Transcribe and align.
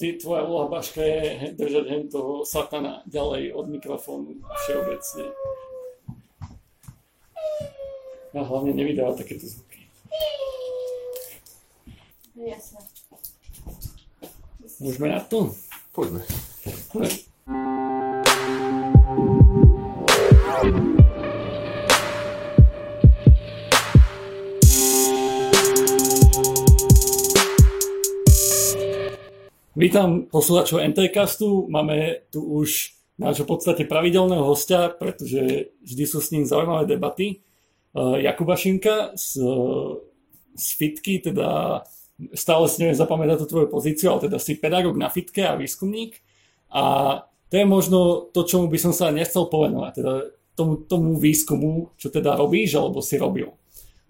Ty, 0.00 0.16
tvoja 0.16 0.48
úloha 0.48 0.68
Baška 0.72 1.04
je 1.04 1.52
držať 1.60 1.84
hen 1.88 2.04
toho 2.08 2.44
satana 2.48 3.04
ďalej 3.04 3.52
od 3.52 3.66
mikrofónu 3.68 4.40
všeobecne. 4.64 5.24
A 8.32 8.40
hlavne 8.40 8.72
nevydávať 8.72 9.26
takéto 9.26 9.44
zvuky. 9.44 9.84
Jasné. 12.40 12.80
Môžeme 14.80 15.12
na 15.12 15.20
to? 15.20 15.52
Poďme. 15.92 16.24
Poďme. 16.88 17.79
Vítam 29.80 30.28
poslucháčov 30.28 30.84
NTCastu. 30.92 31.64
Máme 31.72 32.28
tu 32.28 32.44
už 32.44 33.00
nášho 33.16 33.48
podstate 33.48 33.88
pravidelného 33.88 34.44
hostia, 34.44 34.92
pretože 34.92 35.72
vždy 35.80 36.04
sú 36.04 36.20
s 36.20 36.28
ním 36.36 36.44
zaujímavé 36.44 36.84
debaty. 36.84 37.40
Uh, 37.96 38.20
Jakuba 38.20 38.60
Šinka 38.60 39.16
z, 39.16 39.40
z 40.52 40.66
Fitky, 40.76 41.24
teda 41.24 41.80
stále 42.36 42.68
si 42.68 42.84
neviem 42.84 43.00
zapamätať 43.00 43.40
tú 43.40 43.46
tvoju 43.56 43.72
pozíciu, 43.72 44.12
ale 44.12 44.28
teda 44.28 44.36
si 44.36 44.60
pedagóg 44.60 45.00
na 45.00 45.08
Fitke 45.08 45.48
a 45.48 45.56
výskumník. 45.56 46.20
A 46.76 46.84
to 47.48 47.54
je 47.56 47.64
možno 47.64 48.28
to, 48.36 48.44
čomu 48.44 48.68
by 48.68 48.76
som 48.76 48.92
sa 48.92 49.08
nechcel 49.08 49.48
povenovať, 49.48 49.92
teda 49.96 50.12
tomu, 50.60 50.84
tomu 50.84 51.16
výskumu, 51.16 51.96
čo 51.96 52.12
teda 52.12 52.36
robíš, 52.36 52.76
alebo 52.76 53.00
si 53.00 53.16
robil. 53.16 53.48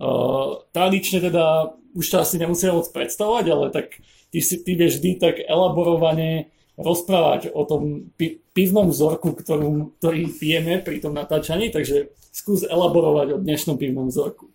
Uh, 0.03 0.67
tradične 0.75 1.31
teda 1.31 1.79
už 1.95 2.07
to 2.11 2.17
asi 2.19 2.43
nemusím 2.43 2.75
moc 2.75 2.91
predstavovať, 2.91 3.45
ale 3.55 3.67
tak 3.71 4.03
ty, 4.31 4.39
si, 4.41 4.63
ty 4.63 4.79
vieš 4.79 4.99
vždy 4.99 5.11
tak 5.19 5.35
elaborovane 5.43 6.51
rozprávať 6.81 7.53
o 7.53 7.63
tom 7.69 8.09
pi- 8.17 8.41
pivnom 8.57 8.89
vzorku, 8.89 9.37
ktorú, 9.37 10.01
ktorý 10.01 10.33
pijeme 10.33 10.81
pri 10.81 11.03
tom 11.03 11.13
natáčaní, 11.13 11.69
takže 11.69 12.09
skús 12.33 12.65
elaborovať 12.65 13.37
o 13.37 13.43
dnešnom 13.43 13.77
pivnom 13.77 14.09
vzorku. 14.09 14.49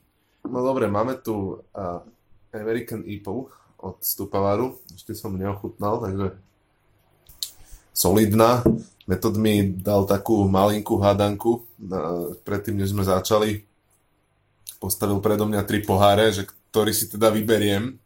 No 0.48 0.66
dobre, 0.66 0.90
máme 0.90 1.20
tu 1.22 1.62
uh, 1.62 2.02
American 2.50 3.06
Apple 3.06 3.52
od 3.78 3.98
Stupavaru, 4.02 4.80
ešte 4.96 5.14
som 5.14 5.38
neochutnal, 5.38 6.02
takže 6.02 6.28
solidná. 7.94 8.66
Metod 9.06 9.38
mi 9.38 9.70
dal 9.70 10.10
takú 10.10 10.50
malinkú 10.50 10.98
hádanku, 10.98 11.62
uh, 11.62 12.34
predtým, 12.42 12.82
než 12.82 12.96
sme 12.96 13.06
začali. 13.06 13.68
Postavil 14.82 15.22
predo 15.22 15.46
mňa 15.46 15.62
tri 15.66 15.86
poháre, 15.86 16.34
že 16.34 16.50
ktorý 16.74 16.92
si 16.94 17.06
teda 17.06 17.30
vyberiem 17.30 18.02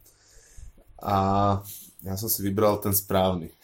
a 1.04 1.18
ja 2.04 2.16
som 2.16 2.32
si 2.32 2.40
vybral 2.44 2.80
ten 2.80 2.96
správny. 2.96 3.52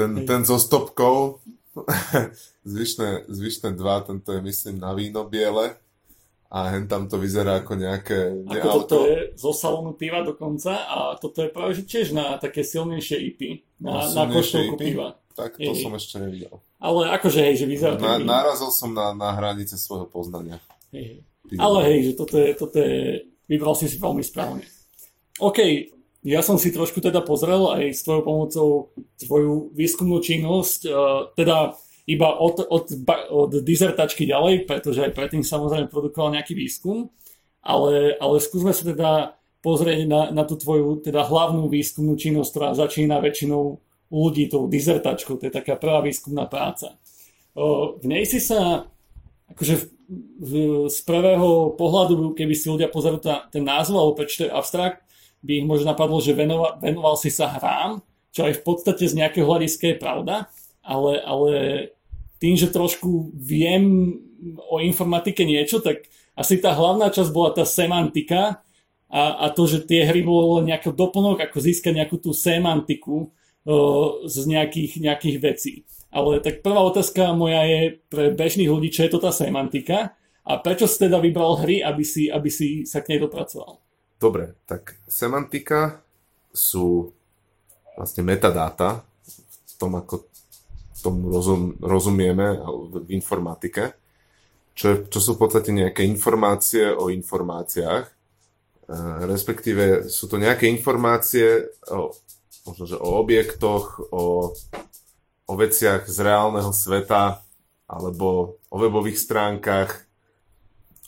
Ten, 0.00 0.24
ten 0.24 0.48
so 0.48 0.56
stopkou, 0.56 1.44
zvyšné, 2.72 3.28
zvyšné 3.28 3.76
dva, 3.76 4.00
tento 4.00 4.32
je 4.32 4.40
myslím 4.40 4.80
na 4.80 4.96
víno 4.96 5.28
biele 5.28 5.76
a 6.48 6.72
hen 6.72 6.88
tam 6.88 7.04
to 7.04 7.20
vyzerá 7.20 7.62
ako 7.62 7.76
nejaké 7.76 8.18
Ako 8.48 8.68
toto 8.80 9.04
je 9.04 9.36
zo 9.36 9.52
salónu 9.52 9.94
piva 9.94 10.24
dokonca 10.24 10.88
a 10.88 10.98
toto 11.20 11.44
je 11.44 11.52
práve 11.52 11.76
že 11.76 11.84
tiež 11.84 12.16
na 12.16 12.40
také 12.40 12.64
silnejšie 12.64 13.16
IP, 13.28 13.40
na, 13.76 14.08
na, 14.08 14.24
na 14.26 14.32
koštovku 14.32 14.80
piva. 14.80 15.20
Tak 15.36 15.60
to 15.60 15.68
je, 15.68 15.84
som 15.84 15.92
ešte 15.92 16.16
nevidel. 16.16 16.58
Ale 16.80 17.12
akože 17.20 17.38
hej, 17.44 17.54
že 17.60 17.66
vyzerá 17.68 17.94
na, 18.00 18.16
Narazil 18.18 18.72
som 18.72 18.96
na, 18.96 19.12
na 19.12 19.36
hranice 19.36 19.76
svojho 19.76 20.08
poznania. 20.08 20.58
Hej. 20.96 21.22
Ale 21.60 21.78
hej, 21.92 21.98
že 22.08 22.12
toto 22.16 22.40
je, 22.40 22.56
toto 22.56 22.76
je, 22.80 23.28
vybral 23.46 23.76
si 23.76 23.84
si 23.84 24.00
veľmi 24.00 24.24
správne. 24.24 24.64
OK, 25.40 25.58
ja 26.20 26.44
som 26.44 26.60
si 26.60 26.68
trošku 26.68 27.00
teda 27.00 27.24
pozrel 27.24 27.72
aj 27.72 27.96
s 27.96 28.04
tvojou 28.04 28.22
pomocou 28.22 28.68
tvoju 29.16 29.72
výskumnú 29.72 30.20
činnosť, 30.20 30.80
uh, 30.84 31.32
teda 31.32 31.80
iba 32.04 32.28
od, 32.36 32.60
od, 32.68 32.84
od 33.32 33.50
dizertačky 33.64 34.28
ďalej, 34.28 34.68
pretože 34.68 35.00
aj 35.00 35.16
predtým 35.16 35.40
samozrejme 35.40 35.88
produkoval 35.88 36.36
nejaký 36.36 36.52
výskum, 36.52 37.08
ale, 37.64 38.20
ale 38.20 38.36
skúsme 38.36 38.76
sa 38.76 38.84
teda 38.84 39.10
pozrieť 39.64 40.04
na, 40.04 40.28
na 40.28 40.44
tú 40.44 40.60
tvoju 40.60 41.00
teda 41.00 41.24
hlavnú 41.24 41.72
výskumnú 41.72 42.20
činnosť, 42.20 42.48
ktorá 42.52 42.68
začína 42.76 43.20
väčšinou 43.24 43.80
ľudí 44.12 44.50
tou 44.52 44.68
dizertačkou, 44.68 45.40
to 45.40 45.48
je 45.48 45.56
taká 45.56 45.80
prvá 45.80 46.04
výskumná 46.04 46.44
práca. 46.44 47.00
Uh, 47.56 47.96
v 47.96 48.12
nej 48.12 48.28
si 48.28 48.44
sa, 48.44 48.92
akože 49.56 49.74
v, 49.80 49.84
v, 50.36 50.52
z 50.92 50.98
prvého 51.08 51.72
pohľadu, 51.80 52.36
keby 52.36 52.52
si 52.52 52.68
ľudia 52.68 52.92
pozerali 52.92 53.24
ten 53.48 53.64
názov, 53.64 53.96
alebo 53.96 54.20
je 54.20 54.50
abstrakt, 54.52 55.00
by 55.40 55.52
ich 55.64 55.66
možno 55.66 55.92
napadlo, 55.92 56.20
že 56.20 56.36
venoval, 56.36 56.76
venoval 56.80 57.14
si 57.16 57.32
sa 57.32 57.48
hrám, 57.48 58.04
čo 58.30 58.46
aj 58.46 58.60
v 58.60 58.62
podstate 58.62 59.04
z 59.08 59.18
nejakého 59.18 59.46
hľadiska 59.46 59.94
je 59.94 59.96
pravda, 59.98 60.34
ale, 60.84 61.18
ale 61.24 61.52
tým, 62.40 62.56
že 62.56 62.72
trošku 62.72 63.34
viem 63.36 64.16
o 64.70 64.80
informatike 64.80 65.44
niečo, 65.44 65.82
tak 65.84 66.08
asi 66.38 66.56
tá 66.56 66.72
hlavná 66.72 67.12
časť 67.12 67.30
bola 67.34 67.52
tá 67.52 67.68
semantika 67.68 68.64
a, 69.10 69.44
a 69.44 69.46
to, 69.52 69.68
že 69.68 69.84
tie 69.84 70.06
hry 70.06 70.24
bolo 70.24 70.64
nejaký 70.64 70.94
doplnok, 70.94 71.42
ako 71.44 71.58
získať 71.60 72.00
nejakú 72.00 72.16
tú 72.16 72.32
semantiku 72.32 73.28
o, 73.28 73.76
z 74.24 74.48
nejakých, 74.48 75.02
nejakých 75.02 75.36
vecí. 75.42 75.74
Ale 76.08 76.40
tak 76.40 76.64
prvá 76.64 76.80
otázka 76.80 77.36
moja 77.36 77.62
je 77.66 77.80
pre 78.08 78.32
bežných 78.32 78.70
ľudí, 78.70 78.88
čo 78.90 79.04
je 79.06 79.12
to 79.12 79.20
tá 79.20 79.30
semantika 79.30 80.16
a 80.46 80.58
prečo 80.58 80.88
si 80.88 80.96
teda 80.96 81.20
vybral 81.20 81.60
hry, 81.60 81.84
aby 81.84 82.02
si, 82.02 82.32
aby 82.32 82.48
si 82.48 82.88
sa 82.88 83.04
k 83.04 83.14
nej 83.14 83.20
dopracoval? 83.20 83.78
Dobre, 84.20 84.52
tak 84.68 85.00
semantika 85.08 86.04
sú 86.52 87.16
vlastne 87.96 88.20
metadáta 88.20 89.00
v 89.64 89.74
tom, 89.80 89.96
ako 89.96 90.28
tomu 91.00 91.32
rozum, 91.32 91.72
rozumieme 91.80 92.60
v 92.92 93.16
informatike, 93.16 93.96
čo, 94.76 95.08
čo 95.08 95.18
sú 95.18 95.30
v 95.36 95.40
podstate 95.40 95.72
nejaké 95.72 96.04
informácie 96.04 96.92
o 96.92 97.08
informáciách, 97.08 98.04
e, 98.04 98.12
respektíve 99.24 100.12
sú 100.12 100.28
to 100.28 100.36
nejaké 100.36 100.68
informácie 100.68 101.72
o, 101.88 102.12
možno, 102.68 102.84
že 102.84 102.96
o 103.00 103.08
objektoch, 103.16 104.04
o, 104.12 104.52
o 105.48 105.52
veciach 105.56 106.04
z 106.04 106.18
reálneho 106.20 106.70
sveta, 106.76 107.40
alebo 107.88 108.60
o 108.68 108.76
webových 108.76 109.16
stránkach, 109.16 110.04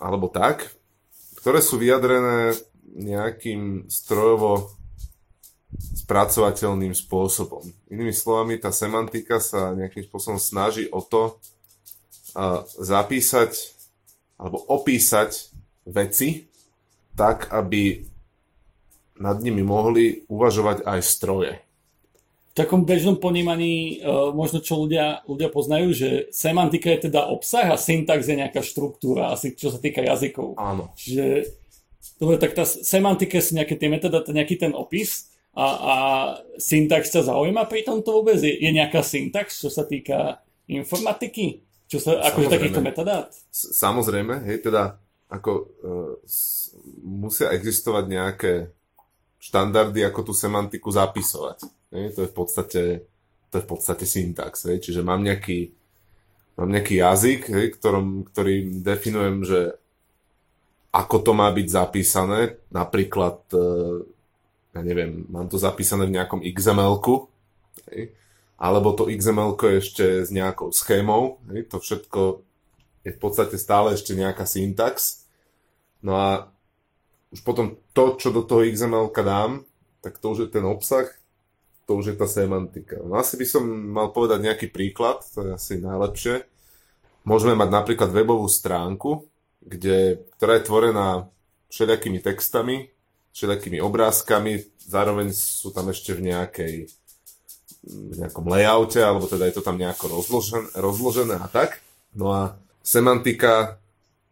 alebo 0.01 0.33
tak, 0.33 0.73
ktoré 1.39 1.63
sú 1.63 1.79
vyjadrené 1.79 2.57
nejakým 2.83 3.87
strojovo 3.89 4.75
spracovateľným 5.73 6.93
spôsobom. 6.93 7.65
Inými 7.89 8.13
slovami, 8.13 8.61
tá 8.61 8.69
semantika 8.69 9.41
sa 9.41 9.73
nejakým 9.73 10.05
spôsobom 10.05 10.37
snaží 10.37 10.85
o 10.93 11.01
to 11.01 11.41
zapísať 12.81 13.73
alebo 14.41 14.61
opísať 14.69 15.53
veci 15.89 16.49
tak, 17.17 17.53
aby 17.53 18.03
nad 19.21 19.39
nimi 19.39 19.61
mohli 19.61 20.25
uvažovať 20.27 20.83
aj 20.89 21.01
stroje. 21.05 21.53
V 22.53 22.61
takom 22.61 22.85
bežnom 22.85 23.17
ponímaní 23.17 24.05
uh, 24.05 24.29
možno 24.37 24.61
čo 24.61 24.85
ľudia, 24.85 25.25
ľudia 25.25 25.49
poznajú, 25.49 25.89
že 25.97 26.09
semantika 26.29 26.93
je 26.93 27.09
teda 27.09 27.33
obsah 27.33 27.73
a 27.73 27.81
syntax 27.81 28.29
je 28.29 28.45
nejaká 28.45 28.61
štruktúra, 28.61 29.33
asi 29.33 29.57
čo 29.57 29.73
sa 29.73 29.81
týka 29.81 30.05
jazykov. 30.05 30.61
Áno. 30.61 30.93
Čiže 30.93 31.49
Dobre, 32.19 32.39
tak 32.39 32.55
tá 32.55 32.67
semantika 32.67 33.39
sú 33.39 33.59
nejaké 33.59 33.79
tie 33.79 33.91
metadáta, 33.91 34.35
nejaký 34.35 34.59
ten 34.59 34.73
opis 34.75 35.31
a, 35.55 35.67
a 35.67 35.95
syntax 36.59 37.15
sa 37.15 37.23
zaujíma 37.23 37.67
pri 37.71 37.87
tomto 37.87 38.23
vôbec? 38.23 38.39
Je, 38.43 38.59
je 38.59 38.71
nejaká 38.71 39.03
syntax, 39.07 39.63
čo 39.63 39.71
sa 39.71 39.87
týka 39.87 40.43
informatiky? 40.67 41.63
Čo 41.87 41.99
sa, 42.01 42.11
akože 42.33 42.49
takýchto 42.49 42.81
metadát? 42.81 43.29
Samozrejme, 43.53 44.49
hej, 44.49 44.65
teda 44.65 44.97
ako 45.29 45.51
uh, 45.53 46.13
s, 46.25 46.73
musia 47.05 47.53
existovať 47.53 48.05
nejaké 48.09 48.53
štandardy, 49.43 50.07
ako 50.07 50.31
tú 50.31 50.33
semantiku 50.33 50.89
zapisovať. 50.89 51.69
Hej, 51.93 52.17
to 52.17 52.21
je 52.25 52.29
v 52.31 52.35
podstate 52.35 52.83
to 53.53 53.61
je 53.61 53.65
v 53.65 53.69
podstate 53.69 54.09
syntax, 54.09 54.65
hej, 54.65 54.81
čiže 54.81 55.05
mám 55.05 55.21
nejaký 55.21 55.77
mám 56.57 56.73
nejaký 56.73 57.05
jazyk, 57.05 57.41
hej, 57.53 57.67
ktorom, 57.77 58.25
ktorý 58.33 58.81
definujem, 58.81 59.45
že 59.45 59.77
ako 60.93 61.17
to 61.25 61.33
má 61.33 61.49
byť 61.49 61.67
zapísané. 61.73 62.61
Napríklad, 62.69 63.49
e, 63.57 63.65
ja 64.77 64.81
neviem, 64.85 65.25
mám 65.33 65.49
to 65.49 65.57
zapísané 65.57 66.05
v 66.05 66.21
nejakom 66.21 66.45
XML-ku, 66.45 67.33
alebo 68.63 68.95
to 68.95 69.09
XML 69.09 69.57
je 69.59 69.77
ešte 69.81 70.05
s 70.23 70.31
nejakou 70.31 70.71
schémou, 70.71 71.43
hej, 71.51 71.67
to 71.67 71.83
všetko 71.83 72.45
je 73.03 73.11
v 73.11 73.19
podstate 73.19 73.59
stále 73.59 73.99
ešte 73.99 74.15
nejaká 74.15 74.47
syntax. 74.47 75.27
No 75.99 76.15
a 76.15 76.29
už 77.35 77.43
potom 77.43 77.81
to, 77.97 78.15
čo 78.21 78.31
do 78.31 78.47
toho 78.47 78.63
XML 78.63 79.11
dám, 79.11 79.67
tak 80.05 80.21
to 80.23 80.37
už 80.37 80.47
je 80.47 80.49
ten 80.53 80.63
obsah, 80.63 81.09
to 81.89 81.99
už 81.99 82.15
je 82.15 82.17
tá 82.17 82.31
semantika. 82.31 83.01
No 83.03 83.19
asi 83.19 83.35
by 83.35 83.47
som 83.49 83.65
mal 83.67 84.15
povedať 84.15 84.45
nejaký 84.45 84.67
príklad, 84.71 85.25
to 85.35 85.43
je 85.43 85.51
asi 85.57 85.73
najlepšie. 85.83 86.47
Môžeme 87.27 87.59
mať 87.59 87.71
napríklad 87.71 88.11
webovú 88.15 88.47
stránku, 88.47 89.27
kde, 89.63 90.23
ktorá 90.39 90.59
je 90.59 90.67
tvorená 90.67 91.09
všelijakými 91.71 92.19
textami, 92.21 92.93
všelijakými 93.33 93.79
obrázkami, 93.81 94.67
zároveň 94.83 95.33
sú 95.33 95.73
tam 95.73 95.89
ešte 95.89 96.13
v 96.13 96.31
nejakej 96.31 96.75
v 97.83 98.15
nejakom 98.15 98.47
layoute, 98.47 99.03
alebo 99.03 99.27
teda 99.27 99.51
je 99.51 99.59
to 99.59 99.67
tam 99.67 99.75
nejako 99.75 100.07
rozložené, 100.07 100.71
rozložené 100.79 101.35
a 101.35 101.51
tak. 101.51 101.83
No 102.15 102.31
a 102.31 102.55
semantika 102.79 103.83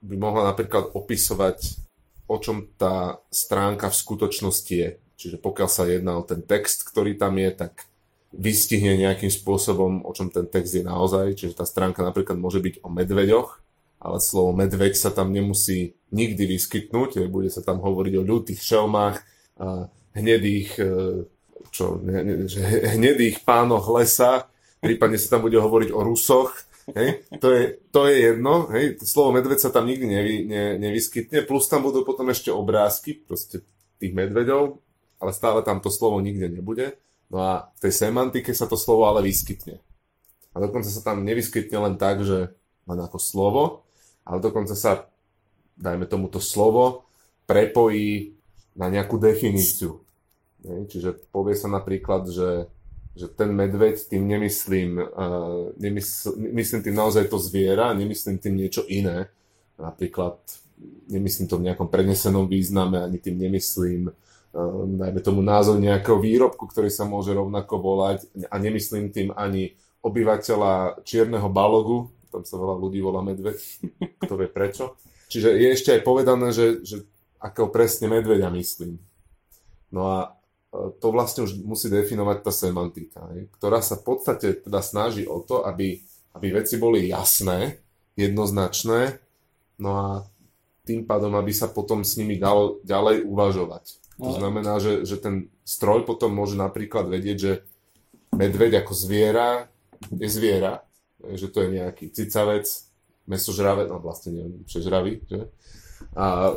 by 0.06 0.14
mohla 0.14 0.46
napríklad 0.54 0.94
opisovať, 0.94 1.82
o 2.30 2.38
čom 2.38 2.70
tá 2.78 3.18
stránka 3.34 3.90
v 3.90 3.98
skutočnosti 3.98 4.74
je. 4.74 4.90
Čiže 5.18 5.36
pokiaľ 5.42 5.68
sa 5.68 5.84
jedná 5.84 6.16
o 6.16 6.22
ten 6.22 6.40
text, 6.46 6.86
ktorý 6.86 7.18
tam 7.18 7.36
je, 7.42 7.50
tak 7.50 7.90
vystihne 8.30 8.94
nejakým 8.94 9.28
spôsobom, 9.28 10.06
o 10.06 10.10
čom 10.14 10.30
ten 10.30 10.46
text 10.46 10.70
je 10.70 10.86
naozaj. 10.86 11.34
Čiže 11.34 11.58
tá 11.58 11.66
stránka 11.66 12.06
napríklad 12.06 12.38
môže 12.38 12.62
byť 12.62 12.86
o 12.86 12.88
medveďoch, 12.88 13.58
ale 14.00 14.18
slovo 14.18 14.56
medveď 14.56 14.96
sa 14.96 15.12
tam 15.12 15.30
nemusí 15.30 15.94
nikdy 16.10 16.56
vyskytnúť, 16.56 17.28
bude 17.28 17.52
sa 17.52 17.60
tam 17.60 17.84
hovoriť 17.84 18.14
o 18.16 18.26
ľutých 18.26 18.60
šelmách, 18.60 19.16
hnedých, 20.16 20.70
e, 20.80 20.92
čo, 21.70 22.00
ne, 22.02 22.20
ne, 22.24 22.34
hnedých 22.96 23.44
pánoch 23.46 23.86
lesa, 23.92 24.48
prípadne 24.80 25.20
sa 25.20 25.36
tam 25.36 25.46
bude 25.46 25.60
hovoriť 25.60 25.90
o 25.92 26.00
Rusoch, 26.00 26.50
hej, 26.96 27.22
to, 27.38 27.52
je, 27.52 27.62
to 27.92 28.00
je 28.10 28.14
jedno, 28.32 28.66
hej, 28.74 28.98
slovo 29.04 29.36
medveď 29.36 29.58
sa 29.60 29.70
tam 29.70 29.86
nikdy 29.86 30.06
nevy, 30.08 30.34
ne, 30.48 30.80
nevyskytne, 30.80 31.46
plus 31.46 31.68
tam 31.70 31.84
budú 31.86 32.02
potom 32.02 32.26
ešte 32.32 32.50
obrázky, 32.50 33.14
proste 33.14 33.62
tých 34.00 34.16
medveďov, 34.16 34.80
ale 35.20 35.30
stále 35.36 35.60
tam 35.60 35.84
to 35.84 35.92
slovo 35.92 36.16
nikde 36.24 36.48
nebude. 36.48 36.96
No 37.30 37.44
a 37.44 37.52
v 37.78 37.86
tej 37.86 37.92
semantike 37.94 38.50
sa 38.56 38.66
to 38.66 38.74
slovo 38.74 39.06
ale 39.06 39.22
vyskytne. 39.22 39.78
A 40.50 40.56
dokonca 40.58 40.90
sa 40.90 41.04
tam 41.04 41.22
nevyskytne 41.22 41.78
len 41.78 41.94
tak, 41.94 42.26
že 42.26 42.50
len 42.88 42.98
ako 42.98 43.20
slovo, 43.22 43.62
ale 44.30 44.38
dokonca 44.38 44.78
sa, 44.78 45.10
dajme 45.74 46.06
tomu 46.06 46.30
to 46.30 46.38
slovo, 46.38 47.10
prepojí 47.50 48.38
na 48.78 48.86
nejakú 48.86 49.18
definíciu. 49.18 49.98
Čiže 50.62 51.18
povie 51.34 51.58
sa 51.58 51.66
napríklad, 51.66 52.30
že, 52.30 52.70
že 53.18 53.26
ten 53.26 53.50
medveď, 53.50 53.98
tým 54.06 54.30
nemyslím, 54.30 55.02
uh, 55.02 55.74
nemysl, 55.74 56.38
myslím 56.38 56.80
tým 56.86 56.94
naozaj 56.94 57.26
to 57.26 57.42
zviera, 57.42 57.90
nemyslím 57.90 58.38
tým 58.38 58.54
niečo 58.54 58.86
iné. 58.86 59.26
Napríklad 59.80 60.38
nemyslím 61.10 61.50
to 61.50 61.58
v 61.58 61.66
nejakom 61.66 61.90
prenesenom 61.90 62.46
význame, 62.46 63.02
ani 63.02 63.18
tým 63.18 63.40
nemyslím 63.40 64.14
uh, 64.14 64.14
dajme 64.86 65.20
tomu 65.24 65.40
názov 65.42 65.82
nejakého 65.82 66.22
výrobku, 66.22 66.70
ktorý 66.70 66.92
sa 66.92 67.02
môže 67.08 67.34
rovnako 67.34 67.82
volať 67.82 68.30
a 68.46 68.54
nemyslím 68.60 69.10
tým 69.10 69.34
ani 69.34 69.74
obyvateľa 70.06 71.02
čierneho 71.02 71.48
balogu, 71.48 72.12
tam 72.30 72.46
sa 72.46 72.56
veľa 72.56 72.76
ľudí 72.78 73.02
volá 73.02 73.20
medveď, 73.20 73.58
kto 74.22 74.34
vie 74.38 74.48
prečo. 74.48 74.96
Čiže 75.30 75.54
je 75.58 75.68
ešte 75.74 75.90
aj 75.94 76.02
povedané, 76.06 76.54
že, 76.54 76.82
že 76.82 77.06
ako 77.42 77.70
presne 77.74 78.10
medveďa 78.10 78.50
myslím. 78.54 78.98
No 79.90 80.06
a 80.06 80.16
e, 80.70 80.90
to 80.98 81.10
vlastne 81.10 81.46
už 81.46 81.58
musí 81.62 81.90
definovať 81.90 82.38
tá 82.46 82.52
semantika, 82.54 83.26
ktorá 83.58 83.82
sa 83.82 83.98
v 83.98 84.06
podstate 84.06 84.62
teda 84.62 84.80
snaží 84.82 85.26
o 85.26 85.42
to, 85.42 85.66
aby, 85.66 86.02
aby 86.34 86.46
veci 86.54 86.78
boli 86.78 87.10
jasné, 87.10 87.82
jednoznačné, 88.14 89.18
no 89.78 89.90
a 89.94 90.06
tým 90.86 91.06
pádom, 91.06 91.34
aby 91.38 91.54
sa 91.54 91.70
potom 91.70 92.02
s 92.02 92.18
nimi 92.18 92.38
dal 92.38 92.82
ďalej 92.82 93.22
uvažovať. 93.26 93.84
To 94.18 94.30
no. 94.30 94.36
znamená, 94.36 94.82
že, 94.82 95.06
že 95.06 95.16
ten 95.16 95.48
stroj 95.62 96.04
potom 96.04 96.34
môže 96.34 96.58
napríklad 96.58 97.06
vedieť, 97.06 97.36
že 97.38 97.52
medveď 98.34 98.84
ako 98.84 98.92
zviera 98.92 99.70
je 100.08 100.28
zviera, 100.28 100.82
že 101.36 101.48
to 101.52 101.64
je 101.64 101.68
nejaký 101.80 102.12
cicavec, 102.12 102.66
mesožravec, 103.30 103.88
no 103.88 104.02
vlastne 104.02 104.34
neviem, 104.34 104.64
přežravý, 104.66 105.22
že? 105.28 105.40
A 106.16 106.56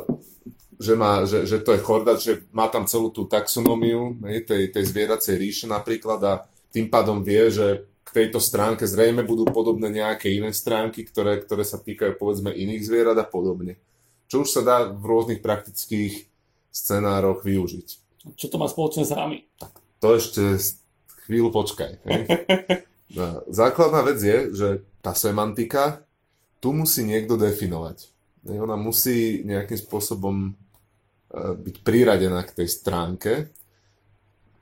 že, 0.80 0.94
má, 0.98 1.22
že, 1.22 1.46
že 1.46 1.62
to 1.62 1.76
je 1.76 1.84
chorda, 1.84 2.18
že 2.18 2.42
má 2.50 2.66
tam 2.66 2.88
celú 2.90 3.14
tú 3.14 3.30
taxonómiu 3.30 4.18
hej, 4.26 4.42
tej, 4.42 4.74
tej 4.74 4.84
zvieracej 4.90 5.34
ríše 5.38 5.66
napríklad 5.70 6.20
a 6.26 6.32
tým 6.74 6.90
pádom 6.90 7.22
vie, 7.22 7.46
že 7.54 7.86
k 8.02 8.10
tejto 8.10 8.42
stránke 8.42 8.82
zrejme 8.82 9.22
budú 9.22 9.46
podobné 9.46 9.90
nejaké 9.90 10.34
iné 10.34 10.50
stránky, 10.50 11.06
ktoré, 11.06 11.38
ktoré 11.46 11.62
sa 11.62 11.78
týkajú 11.78 12.18
povedzme 12.18 12.50
iných 12.50 12.82
zvierat 12.82 13.18
a 13.22 13.26
podobne. 13.26 13.78
Čo 14.26 14.42
už 14.42 14.48
sa 14.50 14.62
dá 14.66 14.76
v 14.90 15.04
rôznych 15.04 15.38
praktických 15.38 16.26
scenároch 16.74 17.46
využiť. 17.46 17.88
Čo 18.34 18.46
to 18.50 18.56
má 18.58 18.66
spoločné 18.66 19.06
s 19.06 19.14
rami? 19.14 19.46
Tak 19.62 19.78
to 20.02 20.18
ešte 20.18 20.42
chvíľu 21.30 21.54
počkaj. 21.54 21.92
Hej. 22.02 22.22
Základná 23.50 24.00
vec 24.06 24.18
je, 24.22 24.38
že 24.54 24.68
tá 25.04 25.12
semantika 25.12 26.06
tu 26.62 26.72
musí 26.72 27.04
niekto 27.04 27.36
definovať. 27.36 28.08
Ona 28.48 28.80
musí 28.80 29.44
nejakým 29.44 29.76
spôsobom 29.76 30.56
byť 31.34 31.76
priradená 31.84 32.40
k 32.46 32.62
tej 32.62 32.68
stránke, 32.70 33.32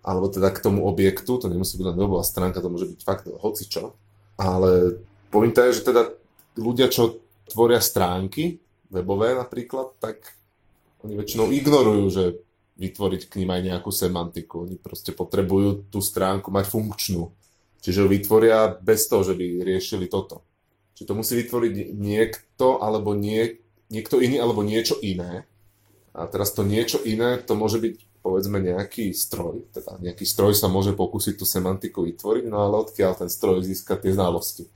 alebo 0.03 0.27
teda 0.27 0.51
k 0.51 0.63
tomu 0.65 0.89
objektu, 0.89 1.39
to 1.39 1.47
nemusí 1.47 1.79
byť 1.79 1.87
len 1.93 1.99
webová 2.01 2.27
stránka, 2.27 2.59
to 2.59 2.73
môže 2.73 2.91
byť 2.91 3.01
fakt 3.07 3.31
hocičo, 3.31 3.95
ale 4.35 4.99
pointa 5.31 5.69
je, 5.71 5.79
že 5.79 5.87
teda 5.87 6.11
ľudia, 6.59 6.91
čo 6.91 7.23
tvoria 7.47 7.79
stránky, 7.79 8.59
webové 8.91 9.39
napríklad, 9.39 9.95
tak 10.03 10.35
oni 11.07 11.15
väčšinou 11.19 11.55
ignorujú, 11.55 12.05
že 12.11 12.25
vytvoriť 12.79 13.23
k 13.29 13.45
ním 13.45 13.51
aj 13.53 13.63
nejakú 13.63 13.91
semantiku. 13.93 14.65
Oni 14.65 14.81
proste 14.81 15.13
potrebujú 15.13 15.87
tú 15.93 16.01
stránku 16.01 16.49
mať 16.51 16.67
funkčnú. 16.73 17.31
Čiže 17.83 18.07
vytvoria 18.07 18.79
bez 18.79 19.11
toho, 19.11 19.27
že 19.27 19.35
by 19.35 19.67
riešili 19.67 20.07
toto. 20.07 20.47
Čiže 20.95 21.09
to 21.11 21.19
musí 21.19 21.35
vytvoriť 21.35 21.99
niekto, 21.99 22.79
alebo 22.79 23.13
nie, 23.13 23.59
niekto 23.91 24.23
iný, 24.23 24.39
alebo 24.39 24.63
niečo 24.63 25.03
iné. 25.03 25.51
A 26.15 26.31
teraz 26.31 26.55
to 26.55 26.63
niečo 26.63 27.03
iné, 27.03 27.43
to 27.43 27.59
môže 27.59 27.83
byť 27.83 28.23
povedzme 28.23 28.63
nejaký 28.63 29.11
stroj, 29.11 29.67
teda 29.75 29.99
nejaký 29.99 30.23
stroj 30.23 30.55
sa 30.55 30.71
môže 30.71 30.95
pokúsiť 30.95 31.35
tú 31.35 31.43
semantiku 31.43 32.07
vytvoriť, 32.07 32.47
no 32.47 32.63
ale 32.63 32.87
odkiaľ 32.87 33.19
ten 33.19 33.27
stroj 33.27 33.67
získa 33.67 33.99
tie 33.99 34.15
znalosti, 34.15 34.71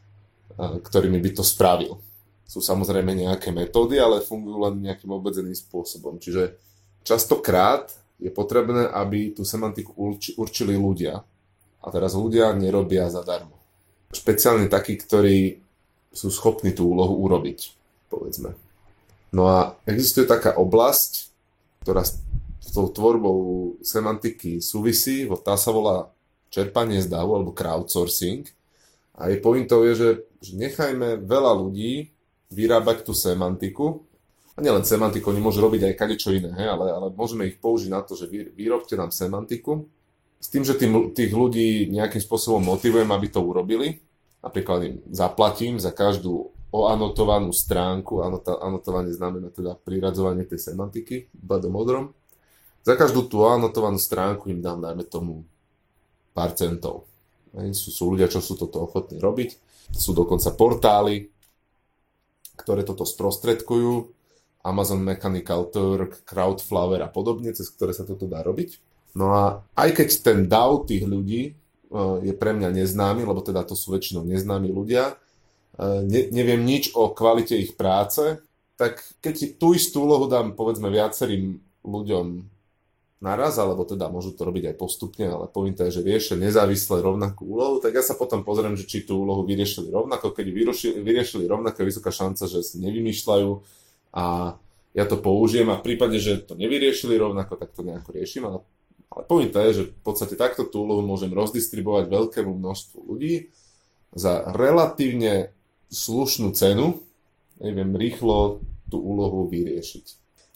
ktorými 0.58 1.22
by 1.22 1.30
to 1.30 1.46
spravil. 1.46 2.02
Sú 2.42 2.58
samozrejme 2.58 3.14
nejaké 3.14 3.54
metódy, 3.54 4.02
ale 4.02 4.26
fungujú 4.26 4.66
len 4.66 4.82
nejakým 4.82 5.14
obmedzeným 5.14 5.54
spôsobom. 5.54 6.18
Čiže 6.18 6.58
častokrát 7.06 7.94
je 8.18 8.34
potrebné, 8.34 8.90
aby 8.90 9.30
tú 9.30 9.46
semantiku 9.46 9.94
určili 10.34 10.74
ľudia. 10.74 11.22
A 11.82 11.92
teraz 11.92 12.16
ľudia 12.16 12.54
nerobia 12.56 13.08
zadarmo. 13.12 13.56
Špeciálne 14.14 14.70
takí, 14.70 14.96
ktorí 14.96 15.60
sú 16.14 16.32
schopní 16.32 16.72
tú 16.72 16.88
úlohu 16.92 17.20
urobiť, 17.28 17.76
povedzme. 18.08 18.56
No 19.34 19.50
a 19.50 19.76
existuje 19.84 20.24
taká 20.24 20.56
oblasť, 20.56 21.28
ktorá 21.84 22.02
s 22.02 22.70
tou 22.72 22.88
tvorbou 22.88 23.74
semantiky 23.84 24.64
súvisí, 24.64 25.28
tá 25.44 25.54
sa 25.60 25.70
volá 25.70 26.10
čerpanie 26.50 27.04
z 27.04 27.12
davu 27.12 27.36
alebo 27.36 27.52
crowdsourcing. 27.52 28.48
A 29.16 29.32
jej 29.32 29.40
pointou 29.40 29.84
je, 29.84 29.94
že, 29.96 30.10
že 30.40 30.52
nechajme 30.56 31.24
veľa 31.24 31.52
ľudí 31.56 32.12
vyrábať 32.52 33.04
tú 33.04 33.12
semantiku. 33.16 34.04
A 34.56 34.64
nielen 34.64 34.84
semantiku, 34.88 35.32
oni 35.32 35.40
môžu 35.40 35.60
robiť 35.60 35.92
aj 35.92 35.98
kadečo 36.00 36.32
iné, 36.32 36.48
he, 36.56 36.64
ale, 36.64 36.88
ale 36.88 37.12
môžeme 37.12 37.44
ich 37.44 37.60
použiť 37.60 37.92
na 37.92 38.00
to, 38.00 38.16
že 38.16 38.24
vy, 38.28 38.56
vyrobte 38.56 38.96
nám 38.96 39.12
semantiku. 39.12 39.84
S 40.46 40.54
tým, 40.54 40.62
že 40.62 40.78
tým, 40.78 41.10
tých 41.10 41.34
ľudí 41.34 41.90
nejakým 41.90 42.22
spôsobom 42.22 42.62
motivujem, 42.62 43.10
aby 43.10 43.26
to 43.26 43.42
urobili. 43.42 43.98
Napríklad 44.46 44.78
im 44.86 44.96
zaplatím 45.10 45.82
za 45.82 45.90
každú 45.90 46.54
oanotovanú 46.70 47.50
stránku, 47.50 48.22
anota, 48.22 48.54
anotovanie 48.62 49.10
znamená 49.10 49.50
teda 49.50 49.74
priradzovanie 49.74 50.46
tej 50.46 50.70
semantiky, 50.70 51.34
do 51.34 51.66
modrom. 51.66 52.14
Za 52.86 52.94
každú 52.94 53.26
tú 53.26 53.42
anotovanú 53.42 53.98
stránku 53.98 54.46
im 54.46 54.62
dám, 54.62 54.86
dajme 54.86 55.02
tomu, 55.10 55.42
pár 56.30 56.54
centov. 56.54 57.10
Sú, 57.74 57.90
sú 57.90 58.14
ľudia, 58.14 58.30
čo 58.30 58.38
sú 58.38 58.54
toto 58.54 58.86
ochotní 58.86 59.18
robiť. 59.18 59.58
Sú 59.90 60.14
dokonca 60.14 60.54
portály, 60.54 61.34
ktoré 62.54 62.86
toto 62.86 63.02
sprostredkujú. 63.02 64.14
Amazon 64.62 65.02
Mechanical 65.02 65.74
Turk, 65.74 66.22
Crowdflower 66.22 67.02
a 67.02 67.10
podobne, 67.10 67.50
cez 67.50 67.66
ktoré 67.66 67.90
sa 67.90 68.06
toto 68.06 68.30
dá 68.30 68.46
robiť. 68.46 68.85
No 69.16 69.32
a 69.32 69.64
aj 69.72 69.96
keď 69.96 70.08
ten 70.20 70.38
DAO 70.44 70.84
tých 70.84 71.08
ľudí 71.08 71.42
e, 71.48 71.52
je 72.20 72.34
pre 72.36 72.52
mňa 72.52 72.68
neznámy, 72.84 73.24
lebo 73.24 73.40
teda 73.40 73.64
to 73.64 73.72
sú 73.72 73.96
väčšinou 73.96 74.28
neznámi 74.28 74.68
ľudia, 74.68 75.16
ne, 75.80 76.20
neviem 76.32 76.64
nič 76.64 76.92
o 76.96 77.12
kvalite 77.12 77.56
ich 77.56 77.76
práce, 77.76 78.40
tak 78.76 79.00
keď 79.24 79.56
tú 79.56 79.72
istú 79.72 80.04
úlohu 80.04 80.28
dám 80.28 80.52
povedzme 80.52 80.88
viacerým 80.92 81.60
ľuďom 81.84 82.44
naraz, 83.16 83.56
alebo 83.56 83.88
teda 83.88 84.12
môžu 84.12 84.36
to 84.36 84.44
robiť 84.44 84.72
aj 84.72 84.76
postupne, 84.76 85.24
ale 85.24 85.48
pointa 85.48 85.88
je, 85.88 86.00
že 86.00 86.04
riešia 86.04 86.36
nezávisle 86.36 87.00
rovnakú 87.00 87.48
úlohu, 87.48 87.80
tak 87.80 87.96
ja 87.96 88.04
sa 88.04 88.12
potom 88.12 88.44
pozriem, 88.44 88.76
že 88.76 88.84
či 88.84 89.08
tú 89.08 89.24
úlohu 89.24 89.48
vyriešili 89.48 89.88
rovnako. 89.88 90.36
Keď 90.36 90.46
vyriešili, 90.52 91.00
vyriešili 91.00 91.44
rovnako, 91.48 91.80
je 91.80 91.88
vysoká 91.88 92.12
šanca, 92.12 92.44
že 92.44 92.60
si 92.60 92.76
nevymýšľajú 92.84 93.50
a 94.12 94.56
ja 94.96 95.04
to 95.04 95.16
použijem 95.20 95.68
a 95.72 95.80
v 95.80 95.92
prípade, 95.92 96.16
že 96.20 96.44
to 96.44 96.56
nevyriešili 96.56 97.16
rovnako, 97.16 97.56
tak 97.56 97.72
to 97.72 97.84
nejako 97.84 98.12
riešim. 98.12 98.44
Ale, 98.48 98.60
ale 99.16 99.24
pointa 99.24 99.64
je, 99.64 99.72
že 99.72 99.82
v 99.96 100.02
podstate 100.04 100.36
takto 100.36 100.68
tú 100.68 100.84
úlohu 100.84 101.00
môžem 101.00 101.32
rozdistribuovať 101.32 102.12
veľkému 102.12 102.52
množstvu 102.52 102.98
ľudí 103.00 103.48
za 104.12 104.44
relatívne 104.52 105.56
slušnú 105.88 106.52
cenu, 106.52 107.00
neviem, 107.56 107.96
rýchlo 107.96 108.60
tú 108.92 109.00
úlohu 109.00 109.48
vyriešiť. 109.48 110.06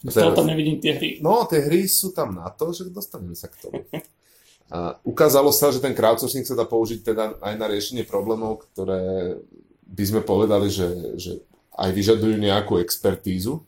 Stále 0.05 0.37
tam 0.37 0.45
nevidím 0.45 0.77
tie 0.77 0.93
hry. 0.93 1.17
No, 1.25 1.45
tie 1.49 1.65
hry 1.65 1.89
sú 1.89 2.13
tam 2.13 2.37
na 2.37 2.53
to, 2.53 2.69
že 2.69 2.89
dostaneme 2.93 3.33
sa 3.33 3.49
k 3.49 3.57
tomu. 3.65 3.81
A 4.71 4.95
ukázalo 5.03 5.49
sa, 5.49 5.73
že 5.73 5.81
ten 5.81 5.97
crowdsourcing 5.97 6.45
sa 6.45 6.53
dá 6.53 6.63
použiť 6.63 6.99
teda 7.01 7.23
aj 7.41 7.53
na 7.57 7.65
riešenie 7.65 8.05
problémov, 8.05 8.65
ktoré 8.71 9.35
by 9.89 10.03
sme 10.05 10.21
povedali, 10.23 10.71
že, 10.71 10.89
že 11.17 11.43
aj 11.75 11.89
vyžadujú 11.91 12.39
nejakú 12.39 12.79
expertízu, 12.79 13.59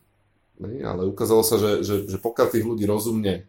ale 0.64 1.02
ukázalo 1.10 1.44
sa, 1.44 1.60
že, 1.60 1.84
že, 1.84 1.96
že 2.08 2.18
pokiaľ 2.22 2.48
tých 2.50 2.66
ľudí 2.66 2.86
rozumne 2.88 3.44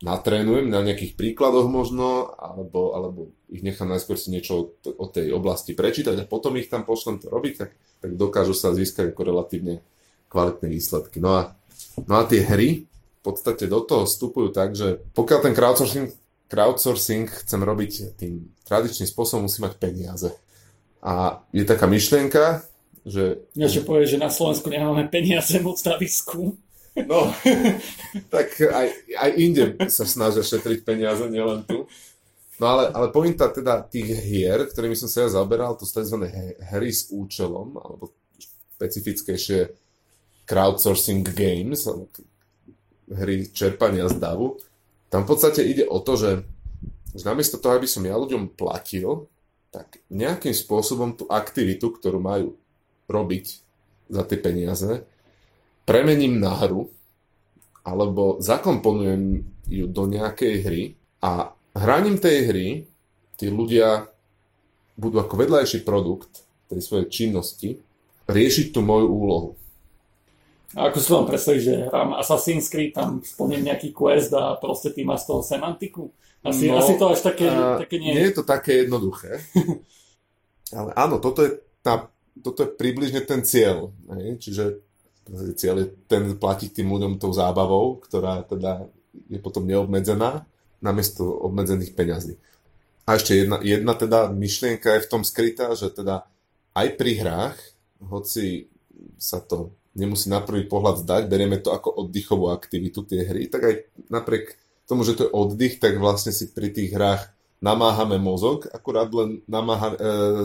natrénujem 0.00 0.72
na 0.72 0.80
nejakých 0.80 1.16
príkladoch 1.16 1.68
možno, 1.68 2.32
alebo, 2.40 2.96
alebo 2.96 3.20
ich 3.52 3.60
nechám 3.60 3.88
najskôr 3.88 4.16
si 4.16 4.32
niečo 4.32 4.76
o 4.84 5.06
tej 5.08 5.32
oblasti 5.36 5.76
prečítať 5.76 6.16
a 6.16 6.28
potom 6.28 6.56
ich 6.56 6.72
tam 6.72 6.88
pošlem 6.88 7.20
to 7.20 7.28
robiť, 7.28 7.54
tak, 7.56 7.70
tak 8.00 8.10
dokážu 8.16 8.56
sa 8.56 8.72
získať 8.72 9.12
ako 9.12 9.22
relatívne 9.28 9.84
kvalitné 10.32 10.66
výsledky. 10.72 11.20
No 11.20 11.36
a 11.36 11.42
No 12.06 12.20
a 12.20 12.22
tie 12.28 12.44
hry 12.44 12.86
v 12.86 13.20
podstate 13.20 13.68
do 13.68 13.84
toho 13.84 14.08
vstupujú 14.08 14.48
tak, 14.54 14.72
že 14.72 15.02
pokiaľ 15.12 15.38
ten 15.44 15.54
crowdsourcing, 15.56 16.08
crowdsourcing 16.48 17.28
chcem 17.28 17.60
robiť 17.60 17.92
tým 18.16 18.48
tradičným 18.64 19.08
spôsobom, 19.08 19.44
musí 19.44 19.60
mať 19.60 19.76
peniaze. 19.76 20.30
A 21.04 21.44
je 21.52 21.64
taká 21.64 21.88
myšlienka, 21.88 22.64
že... 23.04 23.44
Niečo 23.56 23.84
povie, 23.84 24.08
že 24.08 24.20
na 24.20 24.28
Slovensku 24.28 24.68
nemáme 24.68 25.08
peniaze 25.08 25.56
moc 25.60 25.80
na 25.84 25.96
výskum. 25.96 26.56
No, 26.98 27.30
tak 28.34 28.58
aj, 28.58 28.86
aj 29.14 29.30
inde 29.38 29.78
sa 29.86 30.02
snažia 30.02 30.42
šetriť 30.42 30.82
peniaze, 30.82 31.22
nielen 31.30 31.62
tu. 31.62 31.86
No 32.60 32.76
ale, 32.76 32.92
ale 32.92 33.08
pointa 33.08 33.48
teda 33.48 33.80
tých 33.86 34.10
hier, 34.20 34.60
ktorými 34.68 34.92
som 34.98 35.08
sa 35.08 35.24
ja 35.24 35.32
zaoberal, 35.32 35.78
to 35.78 35.88
sú 35.88 36.02
tzv. 36.02 36.28
hry 36.60 36.90
s 36.92 37.08
účelom, 37.08 37.78
alebo 37.78 38.12
špecifickejšie 38.76 39.72
crowdsourcing 40.44 41.24
games, 41.32 41.88
hry 43.08 43.48
čerpania 43.48 44.10
z 44.10 44.20
davu, 44.20 44.60
tam 45.08 45.24
v 45.24 45.30
podstate 45.34 45.64
ide 45.64 45.88
o 45.88 45.98
to, 46.04 46.14
že, 46.14 46.32
že 47.16 47.22
namiesto 47.26 47.58
toho, 47.58 47.80
aby 47.80 47.88
som 47.88 48.04
ja 48.04 48.14
ľuďom 48.14 48.54
platil, 48.54 49.26
tak 49.70 50.02
nejakým 50.10 50.54
spôsobom 50.54 51.14
tú 51.14 51.30
aktivitu, 51.30 51.94
ktorú 51.94 52.18
majú 52.18 52.58
robiť 53.10 53.46
za 54.10 54.22
tie 54.26 54.38
peniaze, 54.38 55.06
premením 55.90 56.38
na 56.38 56.54
hru, 56.54 56.86
alebo 57.82 58.38
zakomponujem 58.38 59.42
ju 59.66 59.90
do 59.90 60.06
nejakej 60.06 60.54
hry 60.62 60.82
a 61.18 61.50
hraním 61.74 62.22
tej 62.22 62.38
hry 62.46 62.68
tí 63.34 63.50
ľudia 63.50 64.06
budú 64.94 65.18
ako 65.18 65.34
vedľajší 65.34 65.82
produkt 65.82 66.46
tej 66.70 66.78
svojej 66.78 67.06
činnosti 67.10 67.82
riešiť 68.30 68.70
tú 68.70 68.86
moju 68.86 69.10
úlohu. 69.10 69.50
A 70.78 70.94
ako 70.94 70.98
si 71.02 71.08
vám 71.10 71.26
predstaviť, 71.26 71.60
že 71.66 71.74
hrám 71.90 72.14
Assassin's 72.14 72.70
Creed, 72.70 72.94
tam 72.94 73.18
splním 73.26 73.66
nejaký 73.66 73.90
quest 73.90 74.30
a 74.30 74.54
proste 74.62 74.94
tým 74.94 75.10
má 75.10 75.18
z 75.18 75.26
toho 75.26 75.42
semantiku? 75.42 76.14
Asi, 76.46 76.70
no, 76.70 76.78
asi 76.78 76.94
to 76.94 77.10
až 77.10 77.26
také, 77.26 77.50
uh, 77.50 77.82
také 77.82 77.98
nie. 77.98 78.14
Nie 78.14 78.30
je 78.30 78.38
to 78.38 78.44
také 78.46 78.86
jednoduché. 78.86 79.42
Ale 80.78 80.94
áno, 80.94 81.18
toto 81.18 81.42
je, 81.42 81.58
tá, 81.82 82.06
toto 82.38 82.62
je 82.62 82.70
približne 82.70 83.26
ten 83.26 83.42
cieľ. 83.42 83.90
Hej? 84.14 84.38
Čiže 84.38 84.64
cieľ 85.54 85.84
je 85.84 85.86
ten 86.08 86.34
platiť 86.34 86.70
tým 86.80 86.88
ľuďom 86.90 87.20
tou 87.20 87.30
zábavou, 87.30 88.00
ktorá 88.02 88.42
teda 88.46 88.88
je 89.30 89.38
potom 89.38 89.66
neobmedzená, 89.66 90.46
namiesto 90.80 91.26
obmedzených 91.26 91.94
peňazí. 91.94 92.34
A 93.04 93.18
ešte 93.18 93.42
jedna, 93.42 93.58
jedna 93.60 93.94
teda 93.98 94.30
myšlienka 94.30 94.96
je 94.96 95.04
v 95.04 95.10
tom 95.10 95.22
skrytá, 95.26 95.74
že 95.74 95.90
teda 95.90 96.26
aj 96.74 96.86
pri 96.94 97.12
hrách, 97.18 97.58
hoci 98.00 98.70
sa 99.18 99.42
to 99.42 99.74
nemusí 99.98 100.30
na 100.30 100.38
prvý 100.38 100.64
pohľad 100.70 101.02
zdať, 101.02 101.22
berieme 101.26 101.58
to 101.58 101.74
ako 101.74 102.06
oddychovú 102.06 102.54
aktivitu 102.54 103.02
tie 103.02 103.26
hry, 103.26 103.50
tak 103.50 103.62
aj 103.66 103.74
napriek 104.06 104.54
tomu, 104.86 105.02
že 105.02 105.18
to 105.18 105.26
je 105.26 105.34
oddych, 105.34 105.82
tak 105.82 105.98
vlastne 105.98 106.30
si 106.30 106.50
pri 106.50 106.70
tých 106.70 106.94
hrách 106.94 107.30
namáhame 107.60 108.16
mozog, 108.16 108.66
akurát 108.72 109.10
len 109.12 109.44
namáha, 109.44 109.94
e, 109.94 109.98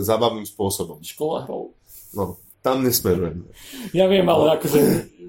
zábavným 0.04 0.46
spôsobom. 0.46 1.00
Škola 1.00 1.48
hrou. 1.48 1.72
No, 2.12 2.38
tam 2.66 2.82
nesmerujem. 2.82 3.46
Ja 3.94 4.10
viem, 4.10 4.26
ale 4.26 4.58
akože, 4.58 4.82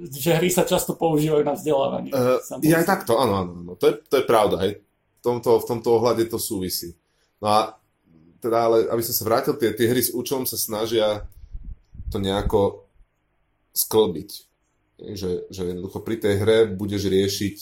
že 0.09 0.41
hry 0.41 0.49
sa 0.49 0.65
často 0.65 0.97
používajú 0.97 1.45
na 1.45 1.53
vzdelávanie. 1.53 2.09
Uh, 2.09 2.41
ja 2.65 2.81
aj 2.81 2.89
takto, 2.89 3.21
áno, 3.21 3.45
áno, 3.45 3.53
áno. 3.61 3.73
To 3.77 3.93
je, 3.93 3.95
to 4.09 4.15
je 4.17 4.25
pravda, 4.25 4.57
hej. 4.65 4.81
V 4.81 5.21
tomto, 5.21 5.61
v 5.61 5.69
tomto 5.69 5.89
ohľade 6.01 6.25
to 6.33 6.41
súvisí. 6.41 6.97
No 7.45 7.53
a 7.53 7.59
teda, 8.41 8.59
ale 8.73 8.77
aby 8.89 9.03
som 9.05 9.13
sa 9.13 9.29
vrátil, 9.29 9.53
tie, 9.61 9.77
tie 9.77 9.93
hry 9.93 10.01
s 10.01 10.17
účelom 10.17 10.49
sa 10.49 10.57
snažia 10.57 11.29
to 12.09 12.17
nejako 12.17 12.89
sklbiť. 13.77 14.31
Že, 14.97 15.53
že 15.53 15.61
jednoducho 15.77 16.01
pri 16.01 16.17
tej 16.17 16.35
hre 16.41 16.59
budeš 16.73 17.13
riešiť 17.13 17.57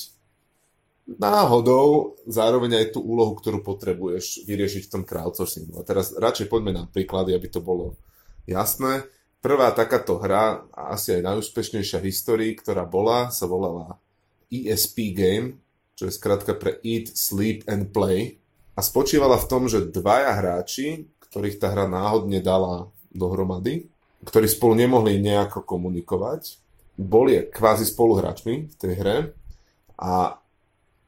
náhodou 1.19 2.15
zároveň 2.31 2.79
aj 2.79 2.87
tú 2.95 3.03
úlohu, 3.03 3.35
ktorú 3.35 3.67
potrebuješ 3.67 4.47
vyriešiť 4.47 4.87
v 4.87 4.93
tom 4.95 5.03
crowdsourcingu. 5.03 5.83
A 5.83 5.83
teraz 5.83 6.15
radšej 6.15 6.47
poďme 6.47 6.73
na 6.73 6.85
príklady, 6.87 7.35
aby 7.35 7.51
to 7.51 7.59
bolo 7.59 7.99
jasné. 8.47 9.03
Prvá 9.45 9.69
takáto 9.77 10.17
hra, 10.17 10.65
a 10.73 10.97
asi 10.97 11.21
aj 11.21 11.29
najúspešnejšia 11.29 12.01
v 12.01 12.09
histórii, 12.09 12.53
ktorá 12.57 12.89
bola, 12.89 13.29
sa 13.29 13.45
volala 13.45 14.01
ESP 14.49 15.13
Game, 15.13 15.61
čo 15.93 16.09
je 16.09 16.17
skratka 16.17 16.57
pre 16.57 16.81
Eat, 16.81 17.13
Sleep 17.13 17.61
and 17.69 17.93
Play. 17.93 18.41
A 18.73 18.81
spočívala 18.81 19.37
v 19.37 19.45
tom, 19.45 19.69
že 19.69 19.85
dvaja 19.85 20.33
hráči, 20.41 21.05
ktorých 21.29 21.61
tá 21.61 21.77
hra 21.77 21.85
náhodne 21.85 22.41
dala 22.41 22.89
dohromady, 23.13 23.85
ktorí 24.25 24.49
spolu 24.49 24.81
nemohli 24.81 25.21
nejako 25.21 25.61
komunikovať, 25.61 26.57
boli 26.97 27.45
kvázi 27.45 27.85
spoluhráčmi 27.85 28.73
v 28.73 28.75
tej 28.81 28.93
hre 28.97 29.17
a 30.01 30.41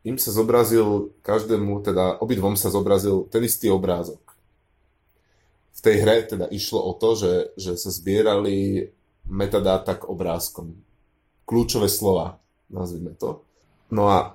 im 0.04 0.20
sa 0.20 0.28
zobrazil 0.28 1.08
každému, 1.24 1.80
teda 1.80 2.20
obidvom 2.20 2.52
sa 2.52 2.68
zobrazil 2.68 3.24
ten 3.32 3.48
istý 3.48 3.72
obrázok. 3.72 4.25
V 5.76 5.80
tej 5.84 5.96
hre 6.02 6.24
teda 6.24 6.48
išlo 6.48 6.80
o 6.80 6.96
to, 6.96 7.14
že, 7.14 7.32
že 7.60 7.72
sa 7.76 7.92
zbierali 7.92 8.88
metadáta 9.28 10.00
k 10.00 10.08
obrázkom. 10.08 10.72
Kľúčové 11.44 11.92
slova, 11.92 12.40
nazvime 12.72 13.12
to. 13.12 13.44
No 13.92 14.08
a 14.08 14.34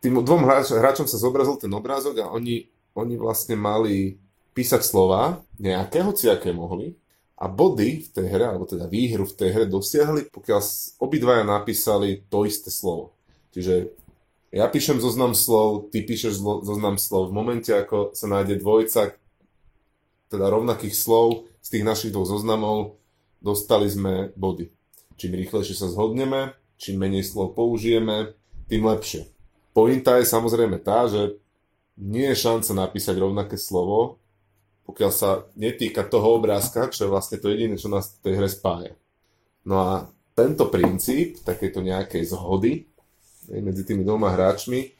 tým 0.00 0.22
dvom 0.24 0.46
hráč, 0.46 0.72
hráčom 0.74 1.06
sa 1.06 1.20
zobrazil 1.20 1.58
ten 1.60 1.70
obrázok 1.70 2.24
a 2.24 2.32
oni, 2.32 2.66
oni 2.96 3.14
vlastne 3.18 3.58
mali 3.58 4.18
písať 4.56 4.82
slova, 4.82 5.42
nejaké, 5.60 6.02
hoci 6.02 6.30
aké 6.30 6.50
mohli, 6.50 6.96
a 7.38 7.46
body 7.46 8.02
v 8.02 8.08
tej 8.10 8.26
hre, 8.34 8.50
alebo 8.50 8.66
teda 8.66 8.90
výhru 8.90 9.22
v 9.22 9.36
tej 9.38 9.50
hre 9.54 9.64
dosiahli, 9.70 10.26
pokiaľ 10.34 10.60
obidvaja 10.98 11.46
napísali 11.46 12.26
to 12.26 12.42
isté 12.42 12.66
slovo. 12.66 13.14
Čiže 13.54 13.94
ja 14.50 14.66
píšem 14.66 14.98
zoznam 14.98 15.38
slov, 15.38 15.94
ty 15.94 16.02
píšeš 16.02 16.42
zoznam 16.42 16.98
slov. 16.98 17.30
V 17.30 17.36
momente, 17.38 17.70
ako 17.70 18.10
sa 18.18 18.26
nájde 18.26 18.58
dvojca 18.58 19.14
teda 20.28 20.48
rovnakých 20.52 20.94
slov 20.94 21.48
z 21.64 21.68
tých 21.76 21.84
našich 21.84 22.12
dvoch 22.12 22.28
zoznamov, 22.28 23.00
dostali 23.40 23.88
sme 23.88 24.32
body. 24.36 24.68
Čím 25.18 25.34
rýchlejšie 25.34 25.74
sa 25.74 25.90
zhodneme, 25.90 26.54
čím 26.78 27.02
menej 27.02 27.26
slov 27.26 27.58
použijeme, 27.58 28.36
tým 28.70 28.86
lepšie. 28.86 29.26
Pointa 29.72 30.20
je 30.20 30.28
samozrejme 30.28 30.78
tá, 30.84 31.08
že 31.10 31.40
nie 31.98 32.30
je 32.30 32.38
šanca 32.38 32.70
napísať 32.86 33.18
rovnaké 33.18 33.58
slovo, 33.58 34.22
pokiaľ 34.86 35.12
sa 35.12 35.44
netýka 35.58 36.06
toho 36.06 36.38
obrázka, 36.38 36.88
čo 36.88 37.06
je 37.06 37.12
vlastne 37.12 37.36
to 37.42 37.50
jediné, 37.52 37.76
čo 37.76 37.92
nás 37.92 38.16
v 38.18 38.22
tej 38.24 38.34
hre 38.38 38.48
spája. 38.48 38.94
No 39.66 39.82
a 39.82 39.92
tento 40.32 40.70
princíp 40.70 41.42
takéto 41.42 41.82
nejakej 41.82 42.30
zhody 42.30 42.86
medzi 43.50 43.82
tými 43.84 44.06
dvoma 44.06 44.32
hráčmi 44.32 44.97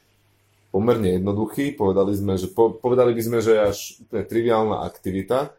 pomerne 0.69 1.17
jednoduchý. 1.17 1.73
Povedali, 1.73 2.13
sme, 2.13 2.37
že, 2.37 2.49
po, 2.49 2.73
povedali 2.73 3.13
by 3.17 3.21
sme, 3.21 3.39
že 3.41 3.53
až 3.57 3.77
úplne 4.05 4.23
triviálna 4.25 4.77
aktivita, 4.85 5.53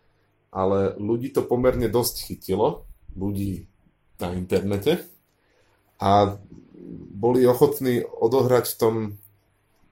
ale 0.50 0.94
ľudí 0.98 1.30
to 1.30 1.46
pomerne 1.46 1.86
dosť 1.86 2.30
chytilo, 2.30 2.86
ľudí 3.14 3.66
na 4.22 4.34
internete 4.36 5.06
a 6.00 6.36
boli 7.10 7.44
ochotní 7.44 8.02
odohrať 8.02 8.64
v 8.74 8.78
tom 8.78 8.94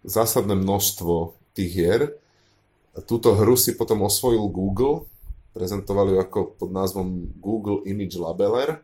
zásadné 0.03 0.57
množstvo 0.57 1.37
tých 1.53 1.71
hier, 1.73 2.03
Túto 3.07 3.37
hru 3.39 3.55
si 3.55 3.79
potom 3.79 4.03
osvojil 4.03 4.43
Google, 4.51 5.07
prezentovali 5.55 6.17
ju 6.17 6.19
ako 6.19 6.39
pod 6.59 6.71
názvom 6.75 7.31
Google 7.39 7.87
Image 7.87 8.19
Labeler. 8.19 8.83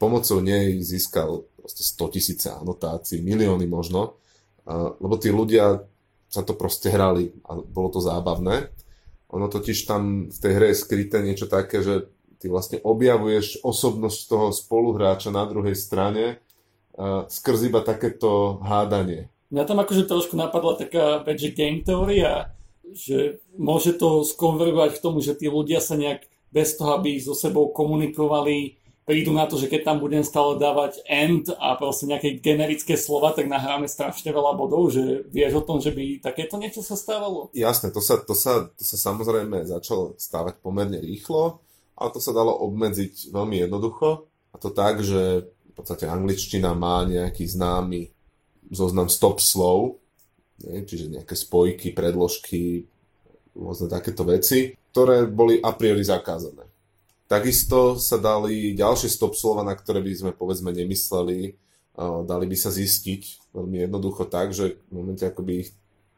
Pomocou 0.00 0.40
nej 0.40 0.80
získal 0.80 1.44
100 1.68 2.14
tisíce 2.16 2.48
anotácií, 2.48 3.20
milióny 3.20 3.68
možno, 3.68 4.16
lebo 4.68 5.14
tí 5.20 5.32
ľudia 5.32 5.84
sa 6.30 6.46
to 6.46 6.54
proste 6.54 6.90
hrali 6.90 7.34
a 7.46 7.58
bolo 7.58 7.90
to 7.90 8.00
zábavné. 8.02 8.70
Ono 9.30 9.46
totiž 9.46 9.86
tam 9.86 10.26
v 10.26 10.38
tej 10.38 10.52
hre 10.58 10.66
je 10.74 10.82
skryté 10.82 11.22
niečo 11.22 11.46
také, 11.46 11.82
že 11.82 12.10
ty 12.40 12.48
vlastne 12.48 12.80
objavuješ 12.80 13.62
osobnosť 13.62 14.18
toho 14.26 14.46
spoluhráča 14.50 15.30
na 15.30 15.44
druhej 15.46 15.76
strane 15.76 16.40
skrz 17.28 17.70
iba 17.70 17.84
takéto 17.84 18.58
hádanie. 18.64 19.28
Mňa 19.52 19.64
tam 19.66 19.78
akože 19.82 20.08
trošku 20.08 20.34
napadla 20.38 20.78
taká 20.78 21.20
vec, 21.26 21.36
že 21.38 21.54
game 21.54 21.82
teória, 21.82 22.54
že 22.90 23.42
môže 23.54 23.94
to 23.94 24.26
skonverovať 24.26 24.98
k 24.98 25.02
tomu, 25.02 25.22
že 25.22 25.38
tí 25.38 25.46
ľudia 25.46 25.78
sa 25.78 25.94
nejak 25.94 26.26
bez 26.50 26.74
toho, 26.74 26.98
aby 26.98 27.18
so 27.22 27.34
sebou 27.34 27.70
komunikovali, 27.70 28.79
prídu 29.10 29.34
na 29.34 29.50
to, 29.50 29.58
že 29.58 29.66
keď 29.66 29.90
tam 29.90 29.98
budem 29.98 30.22
stále 30.22 30.54
dávať 30.54 31.02
end 31.10 31.50
a 31.58 31.74
proste 31.74 32.06
nejaké 32.06 32.38
generické 32.38 32.94
slova, 32.94 33.34
tak 33.34 33.50
nahráme 33.50 33.90
strašne 33.90 34.30
veľa 34.30 34.54
bodov, 34.54 34.94
že 34.94 35.26
vieš 35.34 35.58
o 35.58 35.66
tom, 35.66 35.82
že 35.82 35.90
by 35.90 36.22
takéto 36.22 36.54
niečo 36.62 36.86
sa 36.86 36.94
stávalo? 36.94 37.50
Jasné, 37.50 37.90
to 37.90 37.98
sa, 37.98 38.22
to 38.22 38.38
sa, 38.38 38.70
to 38.70 38.82
sa 38.86 38.94
samozrejme 39.10 39.66
začalo 39.66 40.14
stávať 40.14 40.62
pomerne 40.62 41.02
rýchlo, 41.02 41.58
ale 41.98 42.08
to 42.14 42.22
sa 42.22 42.30
dalo 42.30 42.54
obmedziť 42.70 43.34
veľmi 43.34 43.66
jednoducho. 43.66 44.30
A 44.54 44.56
to 44.62 44.70
tak, 44.70 45.02
že 45.02 45.50
v 45.50 45.72
podstate 45.74 46.06
angličtina 46.06 46.70
má 46.78 47.02
nejaký 47.02 47.50
známy 47.50 48.14
zoznam 48.70 49.10
stop 49.10 49.42
slov, 49.42 49.98
nie? 50.62 50.86
čiže 50.86 51.10
nejaké 51.10 51.34
spojky, 51.34 51.90
predložky, 51.90 52.86
rôzne 53.58 53.90
takéto 53.90 54.22
veci, 54.22 54.78
ktoré 54.94 55.26
boli 55.26 55.58
a 55.58 55.74
priori 55.74 56.06
zakázané. 56.06 56.69
Takisto 57.30 57.94
sa 57.94 58.18
dali 58.18 58.74
ďalšie 58.74 59.06
stop 59.06 59.38
slova, 59.38 59.62
na 59.62 59.78
ktoré 59.78 60.02
by 60.02 60.12
sme 60.18 60.32
povedzme 60.34 60.74
nemysleli, 60.74 61.54
dali 62.26 62.44
by 62.50 62.56
sa 62.58 62.74
zistiť 62.74 63.54
veľmi 63.54 63.86
jednoducho 63.86 64.26
tak, 64.26 64.50
že 64.50 64.82
v 64.90 64.92
momente 64.98 65.22
ako 65.22 65.46
by 65.46 65.52
ich 65.62 65.70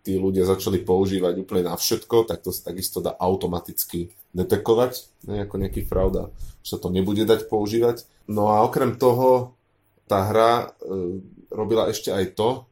tí 0.03 0.17
ľudia 0.19 0.49
začali 0.49 0.83
používať 0.83 1.45
úplne 1.45 1.69
na 1.69 1.77
všetko, 1.77 2.27
tak 2.27 2.43
to 2.43 2.51
sa 2.51 2.73
takisto 2.73 2.99
dá 2.99 3.15
automaticky 3.21 4.11
detekovať, 4.35 5.07
ne, 5.31 5.47
ako 5.47 5.55
nejaký 5.63 5.87
fraud 5.87 6.15
a 6.17 6.25
že 6.65 6.75
sa 6.75 6.79
to 6.83 6.91
nebude 6.91 7.23
dať 7.23 7.47
používať. 7.47 8.09
No 8.27 8.51
a 8.51 8.67
okrem 8.67 8.99
toho 8.99 9.55
tá 10.11 10.27
hra 10.27 10.75
e, 10.83 11.23
robila 11.55 11.87
ešte 11.87 12.11
aj 12.11 12.35
to, 12.35 12.67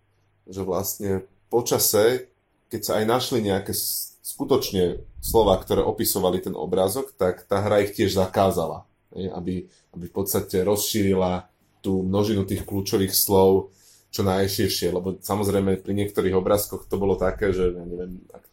že 0.51 0.67
vlastne 0.67 1.11
počase, 1.53 2.27
keď 2.67 2.81
sa 2.83 2.93
aj 2.99 3.05
našli 3.07 3.39
nejaké 3.47 3.77
skutočne 4.21 5.01
slova, 5.21 5.57
ktoré 5.61 5.81
opisovali 5.85 6.45
ten 6.45 6.55
obrázok, 6.57 7.17
tak 7.17 7.45
tá 7.49 7.65
hra 7.65 7.85
ich 7.85 7.97
tiež 7.97 8.17
zakázala. 8.17 8.85
Aby, 9.11 9.67
aby 9.91 10.05
v 10.07 10.15
podstate 10.15 10.63
rozšírila 10.63 11.51
tú 11.83 12.07
množinu 12.07 12.47
tých 12.47 12.63
kľúčových 12.63 13.11
slov 13.11 13.75
čo 14.11 14.23
najširšie, 14.27 14.91
lebo 14.91 15.19
samozrejme 15.23 15.83
pri 15.83 15.93
niektorých 15.95 16.35
obrázkoch 16.35 16.87
to 16.87 16.99
bolo 16.99 17.15
také, 17.15 17.55
že 17.55 17.75
ja 17.75 17.85
neviem, 17.87 18.23
ak, 18.31 18.45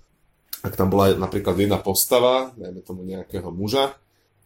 ak 0.70 0.74
tam 0.78 0.90
bola 0.94 1.18
napríklad 1.18 1.58
jedna 1.58 1.82
postava, 1.82 2.54
dajme 2.54 2.82
tomu 2.86 3.02
nejakého 3.06 3.50
muža, 3.50 3.98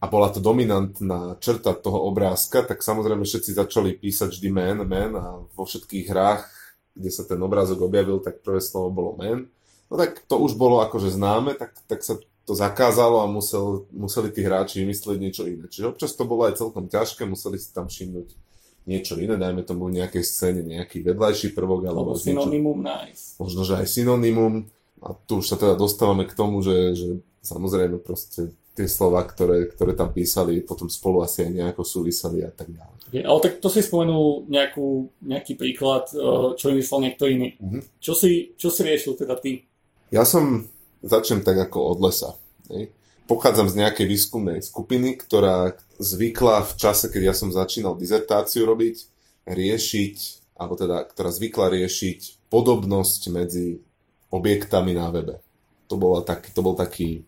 a 0.02 0.04
bola 0.10 0.34
to 0.34 0.42
dominantná 0.42 1.38
črta 1.38 1.78
toho 1.78 2.10
obrázka, 2.10 2.66
tak 2.66 2.82
samozrejme 2.82 3.22
všetci 3.22 3.54
začali 3.54 3.94
písať 3.94 4.34
vždy 4.34 4.48
man, 4.50 4.78
man 4.82 5.12
a 5.14 5.26
vo 5.46 5.62
všetkých 5.62 6.10
hrách, 6.10 6.42
kde 6.96 7.10
sa 7.12 7.22
ten 7.22 7.38
obrázok 7.38 7.86
objavil, 7.86 8.18
tak 8.18 8.42
prvé 8.42 8.58
slovo 8.58 8.90
bolo 8.90 9.10
man 9.14 9.46
no 9.92 9.94
tak 10.00 10.24
to 10.24 10.40
už 10.40 10.56
bolo 10.56 10.80
akože 10.80 11.12
známe, 11.12 11.52
tak, 11.52 11.76
tak 11.84 12.00
sa 12.00 12.16
to 12.48 12.56
zakázalo 12.56 13.20
a 13.20 13.28
musel, 13.28 13.84
museli 13.92 14.32
tí 14.32 14.40
hráči 14.40 14.80
vymyslieť 14.82 15.18
niečo 15.20 15.44
iné. 15.44 15.68
Čiže 15.68 15.92
občas 15.92 16.16
to 16.16 16.24
bolo 16.24 16.48
aj 16.48 16.56
celkom 16.56 16.88
ťažké, 16.88 17.28
museli 17.28 17.60
si 17.60 17.70
tam 17.70 17.86
všimnúť 17.86 18.32
niečo 18.88 19.14
iné, 19.20 19.38
dajme 19.38 19.62
tomu 19.62 19.86
nejakej 19.92 20.24
scéne 20.26 20.64
nejaký 20.64 21.06
vedľajší 21.06 21.54
prvok. 21.54 21.86
Alebo 21.86 22.18
synonymum 22.18 22.82
nice. 22.82 23.38
Možno, 23.38 23.62
že 23.62 23.78
aj 23.78 23.86
synonymum. 23.86 24.66
A 25.02 25.14
tu 25.14 25.38
už 25.44 25.54
sa 25.54 25.56
teda 25.60 25.78
dostávame 25.78 26.26
k 26.26 26.34
tomu, 26.34 26.62
že, 26.64 26.94
že 26.98 27.08
samozrejme 27.44 28.02
proste 28.02 28.54
tie 28.72 28.88
slova, 28.88 29.22
ktoré, 29.28 29.68
ktoré 29.68 29.92
tam 29.92 30.10
písali, 30.10 30.64
potom 30.64 30.88
spolu 30.88 31.20
asi 31.20 31.44
aj 31.44 31.50
nejako 31.52 31.82
súviseli 31.84 32.40
a 32.40 32.50
tak 32.50 32.72
ďalej. 32.72 32.96
Je, 33.12 33.20
ale 33.20 33.38
tak 33.44 33.60
to 33.60 33.68
si 33.68 33.84
spomenul 33.84 34.48
nejakú, 34.48 35.12
nejaký 35.20 35.60
príklad, 35.60 36.08
eh, 36.16 36.56
čo 36.56 36.72
vymyslel 36.72 37.00
niekto 37.04 37.28
iný. 37.28 37.54
Mm-hmm. 37.60 37.82
Čo, 38.00 38.12
si, 38.16 38.56
čo 38.56 38.72
si 38.72 38.80
riešil 38.88 39.20
teda 39.20 39.36
ty? 39.36 39.68
Ja 40.12 40.28
som, 40.28 40.68
začnem 41.00 41.40
tak 41.40 41.56
ako 41.56 41.96
od 41.96 41.98
lesa. 42.04 42.36
Ne? 42.68 42.92
Pochádzam 43.24 43.72
z 43.72 43.80
nejakej 43.80 44.06
výskumnej 44.06 44.60
skupiny, 44.60 45.16
ktorá 45.16 45.72
zvykla 45.96 46.68
v 46.68 46.72
čase, 46.76 47.08
keď 47.08 47.32
ja 47.32 47.34
som 47.34 47.48
začínal 47.48 47.96
dizertáciu 47.96 48.68
robiť, 48.68 49.08
riešiť, 49.48 50.16
alebo 50.60 50.76
teda, 50.76 51.08
ktorá 51.08 51.32
zvykla 51.32 51.72
riešiť 51.72 52.52
podobnosť 52.52 53.20
medzi 53.32 53.80
objektami 54.28 54.92
na 54.92 55.08
webe. 55.08 55.40
To, 55.88 55.96
bola 55.96 56.20
taký, 56.20 56.52
to 56.52 56.60
bol 56.60 56.76
taký 56.76 57.24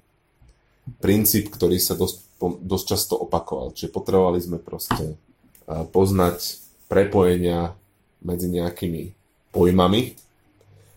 princíp, 1.01 1.49
ktorý 1.49 1.81
sa 1.81 1.97
dosť, 1.97 2.37
dosť 2.61 2.85
často 2.85 3.15
opakoval. 3.17 3.73
Čiže 3.73 3.97
potrebovali 3.97 4.45
sme 4.45 4.61
proste 4.61 5.17
poznať 5.65 6.61
prepojenia 6.93 7.73
medzi 8.21 8.53
nejakými 8.53 9.17
pojmami, 9.57 10.21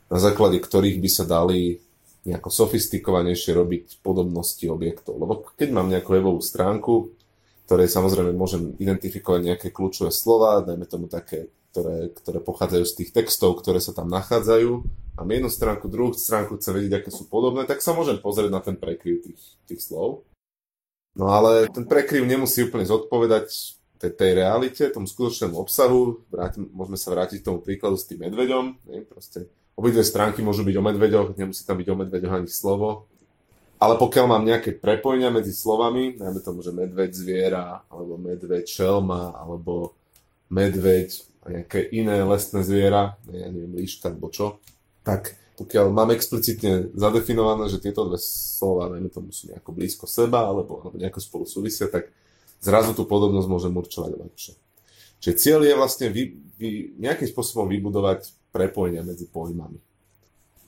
na 0.07 0.19
základe 0.19 0.59
ktorých 0.59 0.97
by 1.03 1.09
sa 1.11 1.23
dali 1.27 1.83
nejako 2.27 2.51
sofistikovanejšie 2.51 3.55
robiť 3.55 3.83
podobnosti 4.03 4.63
objektov. 4.67 5.15
Lebo 5.15 5.47
keď 5.55 5.69
mám 5.71 5.87
nejakú 5.87 6.11
webovú 6.11 6.43
stránku, 6.43 7.15
ktorej 7.67 7.87
samozrejme 7.87 8.35
môžem 8.35 8.75
identifikovať 8.79 9.41
nejaké 9.43 9.67
kľúčové 9.71 10.11
slova, 10.11 10.59
dajme 10.63 10.87
tomu 10.87 11.07
také, 11.07 11.51
ktoré, 11.71 12.11
ktoré 12.11 12.39
pochádzajú 12.43 12.83
z 12.83 12.95
tých 12.99 13.09
textov, 13.15 13.59
ktoré 13.59 13.79
sa 13.79 13.95
tam 13.95 14.11
nachádzajú, 14.11 14.71
mám 15.19 15.29
jednu 15.31 15.49
stránku, 15.51 15.87
druhú 15.87 16.11
stránku, 16.15 16.59
chcem 16.59 16.75
vedieť, 16.75 17.03
aké 17.03 17.09
sú 17.11 17.27
podobné, 17.31 17.63
tak 17.63 17.79
sa 17.79 17.95
môžem 17.95 18.19
pozrieť 18.19 18.51
na 18.51 18.59
ten 18.59 18.75
prekryv 18.75 19.23
tých, 19.23 19.43
tých 19.67 19.81
slov. 19.83 20.27
No 21.15 21.31
ale 21.31 21.71
ten 21.71 21.87
prekryv 21.87 22.27
nemusí 22.27 22.61
úplne 22.63 22.85
zodpovedať 22.85 23.47
tej, 23.97 24.11
tej 24.13 24.31
realite, 24.37 24.83
tomu 24.93 25.09
skutočnému 25.09 25.57
obsahu. 25.57 26.21
Vrátim, 26.29 26.69
môžeme 26.69 26.99
sa 26.99 27.09
vrátiť 27.11 27.41
k 27.41 27.47
tomu 27.49 27.59
príkladu 27.65 27.97
s 27.97 28.05
tým 28.05 28.21
medveďom. 28.21 28.77
Nie? 28.85 29.01
Proste 29.01 29.49
Obidve 29.77 30.01
stránky 30.01 30.41
môžu 30.41 30.65
byť 30.65 30.75
o 30.75 30.83
medveďoch, 30.83 31.27
nemusí 31.37 31.61
tam 31.61 31.77
byť 31.77 31.87
o 31.93 31.99
medveďoch 32.01 32.33
ani 32.41 32.49
slovo. 32.49 33.05
Ale 33.77 33.93
pokiaľ 34.01 34.25
mám 34.25 34.41
nejaké 34.41 34.73
prepojenia 34.73 35.29
medzi 35.29 35.53
slovami, 35.53 36.17
najmä 36.17 36.41
tomu, 36.41 36.65
že 36.65 36.73
medveď 36.73 37.13
zviera, 37.13 37.85
alebo 37.93 38.17
medveď 38.17 38.65
šelma, 38.65 39.37
alebo 39.37 39.93
medveď 40.49 41.13
nejaké 41.45 41.93
iné 41.93 42.25
lesné 42.25 42.65
zviera, 42.65 43.21
ja 43.29 43.47
neviem, 43.53 43.77
líška 43.77 44.09
alebo 44.09 44.33
čo, 44.33 44.57
tak 45.05 45.37
pokiaľ 45.61 45.93
mám 45.93 46.09
explicitne 46.13 46.89
zadefinované, 46.97 47.69
že 47.69 47.77
tieto 47.77 48.09
dve 48.09 48.17
slova, 48.21 48.89
najmä 48.93 49.13
tomu 49.13 49.29
sú 49.29 49.53
nejako 49.53 49.73
blízko 49.77 50.05
seba, 50.09 50.49
alebo, 50.49 50.81
alebo 50.81 50.97
nejako 50.97 51.21
spolu 51.21 51.45
súvisia, 51.45 51.85
tak 51.85 52.09
zrazu 52.57 52.97
tú 52.97 53.05
podobnosť 53.05 53.49
môžem 53.49 53.73
určovať 53.73 54.11
lepšie. 54.17 54.53
Čiže 55.17 55.35
cieľ 55.37 55.59
je 55.65 55.73
vlastne 55.73 56.07
vy, 56.13 56.33
vy, 56.61 56.69
nejakým 57.01 57.29
spôsobom 57.29 57.65
vybudovať 57.69 58.29
prepojenia 58.51 59.03
medzi 59.03 59.27
pojmami. 59.27 59.79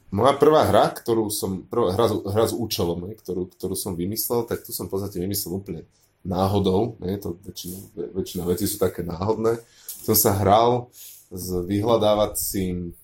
Moja 0.10 0.34
prvá 0.42 0.66
hra, 0.66 0.90
ktorú 0.90 1.30
som, 1.30 1.70
prvá 1.70 1.94
hra, 1.94 2.10
hra 2.10 2.46
s 2.50 2.54
účelom, 2.58 3.06
ne, 3.06 3.14
ktorú, 3.14 3.54
ktorú 3.54 3.78
som 3.78 3.94
vymyslel, 3.94 4.50
tak 4.50 4.66
tu 4.66 4.74
som 4.74 4.90
v 4.90 4.98
podstate 4.98 5.22
vymyslel 5.22 5.54
úplne 5.54 5.82
náhodou, 6.26 6.98
ne, 6.98 7.14
to 7.22 7.38
väčšina, 7.46 7.78
väčšina 8.18 8.44
vecí 8.50 8.66
sú 8.66 8.82
také 8.82 9.06
náhodné. 9.06 9.62
Som 10.02 10.18
sa 10.18 10.34
hral 10.34 10.90
s 11.30 11.54
vyhľadávacím, 11.54 12.98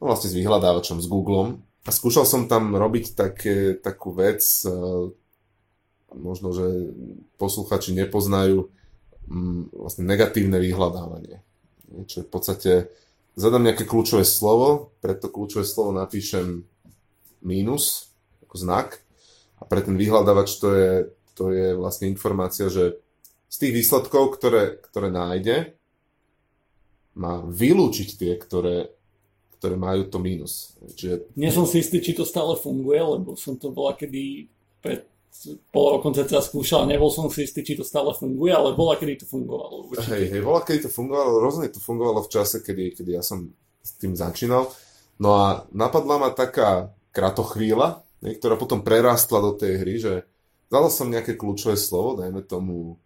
no 0.00 0.04
vlastne 0.08 0.32
s 0.32 0.38
vyhľadávačom, 0.40 1.04
s 1.04 1.06
Googlem 1.12 1.60
a 1.84 1.90
skúšal 1.92 2.24
som 2.24 2.48
tam 2.48 2.72
robiť 2.72 3.12
také, 3.12 3.76
takú 3.76 4.16
vec, 4.16 4.40
e, 4.64 4.72
možno, 6.16 6.56
že 6.56 6.96
posluchači 7.36 7.92
nepoznajú 7.92 8.72
mm, 9.28 9.76
vlastne 9.76 10.08
negatívne 10.08 10.56
vyhľadávanie. 10.56 11.44
Čo 12.08 12.24
je 12.24 12.26
v 12.26 12.32
podstate 12.32 12.72
zadám 13.34 13.66
nejaké 13.66 13.86
kľúčové 13.86 14.22
slovo, 14.26 14.94
pre 15.02 15.14
to 15.14 15.30
kľúčové 15.30 15.66
slovo 15.66 15.94
napíšem 15.94 16.66
mínus 17.44 18.14
ako 18.46 18.54
znak 18.56 18.88
a 19.58 19.66
pre 19.66 19.82
ten 19.82 19.94
vyhľadávač 19.98 20.48
to 20.58 20.68
je, 20.74 20.92
to 21.34 21.44
je 21.50 21.68
vlastne 21.74 22.10
informácia, 22.10 22.70
že 22.70 22.98
z 23.50 23.56
tých 23.58 23.72
výsledkov, 23.84 24.34
ktoré, 24.34 24.82
ktoré 24.82 25.14
nájde, 25.14 25.78
má 27.14 27.38
vylúčiť 27.46 28.08
tie, 28.18 28.32
ktoré, 28.34 28.90
ktoré 29.58 29.78
majú 29.78 30.10
to 30.10 30.18
mínus. 30.18 30.74
Čiže... 30.98 31.30
Nie 31.38 31.54
som 31.54 31.62
si 31.62 31.78
istý, 31.78 32.02
či 32.02 32.18
to 32.18 32.26
stále 32.26 32.58
funguje, 32.58 32.98
lebo 32.98 33.38
som 33.38 33.54
to 33.54 33.70
bola 33.70 33.94
kedy 33.94 34.50
pred 34.82 35.06
pol 35.74 35.98
rokom 35.98 36.14
sa 36.14 36.40
skúšal, 36.40 36.86
nebol 36.86 37.10
som 37.10 37.26
si 37.28 37.44
istý, 37.44 37.66
či 37.66 37.74
to 37.76 37.84
stále 37.84 38.14
funguje, 38.14 38.54
ale 38.54 38.72
bola, 38.72 38.94
kedy 38.94 39.24
to 39.24 39.26
fungovalo. 39.26 39.90
Určite. 39.90 40.14
Hej, 40.14 40.24
hej, 40.30 40.42
bola, 40.42 40.60
kedy 40.62 40.86
to 40.86 40.90
fungovalo, 40.90 41.42
rozhodne 41.42 41.70
to 41.74 41.82
fungovalo 41.82 42.20
v 42.24 42.32
čase, 42.32 42.62
kedy, 42.62 42.94
kedy 42.96 43.10
ja 43.18 43.22
som 43.22 43.50
s 43.82 43.90
tým 43.98 44.14
začínal. 44.14 44.70
No 45.18 45.28
a 45.36 45.68
napadla 45.74 46.16
ma 46.16 46.30
taká 46.32 46.94
kratochvíľa, 47.12 48.02
ne, 48.24 48.30
ktorá 48.34 48.56
potom 48.56 48.80
prerastla 48.86 49.42
do 49.42 49.52
tej 49.54 49.72
hry, 49.82 49.94
že 50.00 50.12
dal 50.72 50.88
som 50.88 51.12
nejaké 51.12 51.36
kľúčové 51.36 51.76
slovo, 51.76 52.18
dajme 52.18 52.42
tomu, 52.46 52.96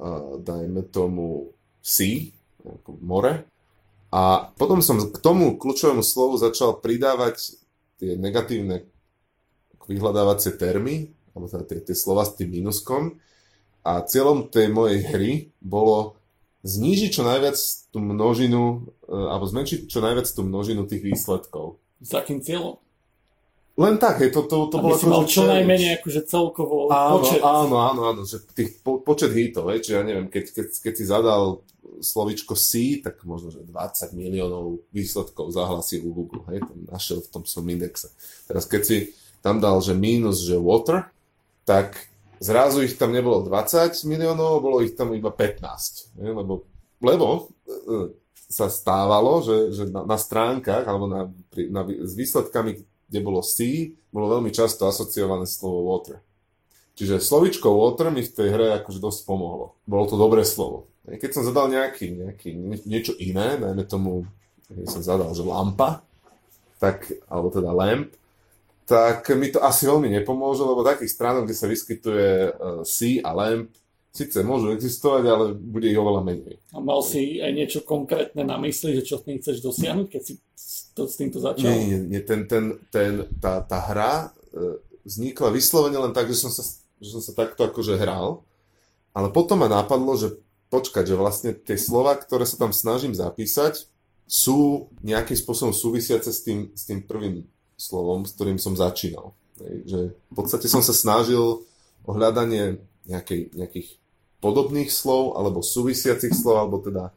uh, 0.00 0.36
dajme 0.40 0.84
tomu 0.90 1.54
sea, 1.80 2.28
more, 3.00 3.48
a 4.10 4.50
potom 4.58 4.82
som 4.82 4.98
k 4.98 5.18
tomu 5.22 5.54
kľúčovému 5.54 6.02
slovu 6.02 6.34
začal 6.34 6.82
pridávať 6.82 7.54
tie 8.02 8.18
negatívne 8.18 8.90
vyhľadávacie 9.86 10.58
termy, 10.58 11.14
alebo 11.32 11.46
teda 11.46 11.64
tie, 11.66 11.78
tie 11.82 11.96
slova 11.96 12.26
s 12.26 12.34
tým 12.34 12.50
minuskom. 12.50 13.16
A 13.80 14.04
cieľom 14.04 14.50
tej 14.52 14.68
mojej 14.68 15.00
hry 15.08 15.32
bolo 15.58 16.20
znížiť 16.60 17.10
čo 17.10 17.22
najviac 17.24 17.56
tú 17.88 17.98
množinu, 17.98 18.84
e, 19.08 19.16
alebo 19.16 19.48
zmenšiť 19.48 19.88
čo 19.88 20.04
najviac 20.04 20.28
tú 20.28 20.44
množinu 20.44 20.84
tých 20.84 21.00
výsledkov. 21.00 21.80
S 22.04 22.12
akým 22.12 22.44
cieľom? 22.44 22.76
Len 23.80 23.96
tak, 23.96 24.20
hej, 24.20 24.28
to, 24.28 24.44
to, 24.44 24.68
to 24.68 24.76
Aby 24.76 24.84
bolo 24.84 24.96
si 25.00 25.06
ako, 25.08 25.12
mal 25.12 25.22
že 25.24 25.28
čo 25.32 25.40
challenge. 25.40 25.56
najmenej 25.56 25.90
akože 26.04 26.20
celkovo 26.28 26.74
Áno, 26.92 27.16
počet. 27.16 27.40
áno, 27.40 27.76
áno, 27.80 28.00
áno, 28.12 28.20
že 28.28 28.36
tých 28.52 28.76
po, 28.84 29.00
počet 29.00 29.32
hitov, 29.32 29.72
hej, 29.72 29.80
čiže 29.80 29.96
ja 29.96 30.04
neviem, 30.04 30.28
keď, 30.28 30.44
keď, 30.52 30.66
keď 30.84 30.92
si 30.92 31.04
zadal 31.08 31.64
slovičko 32.00 32.52
C, 32.60 33.00
tak 33.00 33.24
možno, 33.24 33.48
že 33.48 33.64
20 33.64 34.12
miliónov 34.12 34.84
výsledkov 34.92 35.48
zahlasil 35.56 36.04
Google, 36.04 36.44
hej, 36.52 36.60
tam 36.60 36.76
našiel 36.92 37.24
v 37.24 37.28
tom 37.32 37.42
som 37.48 37.64
indexe. 37.64 38.12
Teraz 38.44 38.68
keď 38.68 38.82
si 38.84 38.98
tam 39.40 39.56
dal, 39.64 39.80
že 39.80 39.96
mínus, 39.96 40.44
že 40.44 40.60
water, 40.60 41.08
tak 41.64 42.10
zrazu 42.40 42.82
ich 42.82 42.96
tam 42.96 43.12
nebolo 43.12 43.44
20 43.44 43.92
miliónov, 44.08 44.64
bolo 44.64 44.80
ich 44.80 44.96
tam 44.96 45.12
iba 45.12 45.28
15, 45.28 46.16
hej, 46.18 46.30
lebo, 46.32 46.64
lebo 47.04 47.52
e, 47.68 48.16
sa 48.50 48.66
stávalo, 48.66 49.44
že, 49.44 49.70
že 49.70 49.84
na, 49.86 50.02
na 50.02 50.18
stránkach 50.18 50.82
alebo 50.88 51.06
na, 51.06 51.30
pri, 51.52 51.70
na, 51.70 51.86
s 51.86 52.18
výsledkami, 52.18 52.82
kde 52.82 53.20
bolo 53.22 53.44
C, 53.44 53.92
bolo 54.10 54.40
veľmi 54.40 54.50
často 54.50 54.90
asociované 54.90 55.46
slovo 55.46 55.86
water. 55.86 56.18
Čiže 56.98 57.22
slovičko 57.22 57.70
water 57.70 58.10
mi 58.10 58.26
v 58.26 58.34
tej 58.34 58.48
hre 58.50 58.66
akože 58.82 59.00
dosť 59.00 59.20
pomohlo. 59.24 59.78
Bolo 59.86 60.04
to 60.10 60.18
dobré 60.18 60.42
slovo. 60.42 60.90
Keď 61.06 61.30
som 61.32 61.46
zadal 61.46 61.72
nejaký, 61.72 62.12
nejaký 62.12 62.50
nie- 62.52 62.84
niečo 62.84 63.16
iné, 63.16 63.56
najmä 63.56 63.88
tomu, 63.88 64.28
keď 64.68 64.86
som 64.90 65.00
zadal, 65.00 65.30
že 65.32 65.46
lampa, 65.46 66.04
tak, 66.76 67.08
alebo 67.30 67.48
teda 67.48 67.70
lamp, 67.72 68.12
tak 68.90 69.22
mi 69.38 69.54
to 69.54 69.62
asi 69.62 69.86
veľmi 69.86 70.10
nepomôže, 70.18 70.66
lebo 70.66 70.82
takých 70.82 71.14
stránok, 71.14 71.46
kde 71.46 71.54
sa 71.54 71.70
vyskytuje 71.70 72.30
uh, 72.50 72.82
C 72.82 73.22
a 73.22 73.30
lamp, 73.30 73.70
síce 74.10 74.42
môžu 74.42 74.74
existovať, 74.74 75.22
ale 75.30 75.44
bude 75.54 75.86
ich 75.86 75.94
oveľa 75.94 76.26
menej. 76.26 76.58
A 76.74 76.82
mal 76.82 76.98
si 76.98 77.38
aj 77.38 77.54
niečo 77.54 77.80
konkrétne 77.86 78.42
na 78.42 78.58
mysli, 78.58 78.98
že 78.98 79.06
čo 79.06 79.22
tým 79.22 79.38
chceš 79.38 79.62
dosiahnuť, 79.62 80.06
keď 80.10 80.22
si 80.26 80.34
to, 80.90 81.06
s 81.06 81.14
týmto 81.14 81.38
začal? 81.38 81.70
Nie, 81.70 81.78
nie, 81.86 82.18
nie 82.18 82.22
ten, 82.26 82.50
ten, 82.50 82.82
ten, 82.90 83.30
tá, 83.38 83.62
tá 83.62 83.78
hra 83.78 84.34
e, 84.50 84.82
vznikla 85.06 85.54
vyslovene 85.54 85.94
len 85.94 86.10
tak, 86.10 86.26
že 86.26 86.42
som 86.42 86.50
sa, 86.50 86.66
že 86.98 87.10
som 87.14 87.22
sa 87.22 87.30
takto 87.30 87.62
akože 87.62 87.94
hral, 87.94 88.42
ale 89.14 89.30
potom 89.30 89.62
ma 89.62 89.70
napadlo, 89.70 90.18
že 90.18 90.34
počkať, 90.74 91.06
že 91.06 91.14
vlastne 91.14 91.50
tie 91.54 91.78
slova, 91.78 92.18
ktoré 92.18 92.42
sa 92.42 92.58
tam 92.58 92.74
snažím 92.74 93.14
zapísať, 93.14 93.86
sú 94.26 94.90
nejakým 95.06 95.38
spôsobom 95.38 95.70
súvisiace 95.70 96.34
s 96.34 96.42
tým, 96.42 96.74
s 96.74 96.82
tým 96.86 97.06
prvým 97.06 97.46
slovom, 97.80 98.28
s 98.28 98.36
ktorým 98.36 98.60
som 98.60 98.76
začínal. 98.76 99.32
Že 99.60 100.12
v 100.12 100.34
podstate 100.36 100.68
som 100.68 100.84
sa 100.84 100.92
snažil 100.92 101.64
o 102.04 102.10
hľadanie 102.12 102.84
nejakej, 103.08 103.56
nejakých 103.56 103.88
podobných 104.44 104.92
slov, 104.92 105.40
alebo 105.40 105.64
súvisiacich 105.64 106.36
slov, 106.36 106.56
alebo 106.60 106.76
teda 106.84 107.16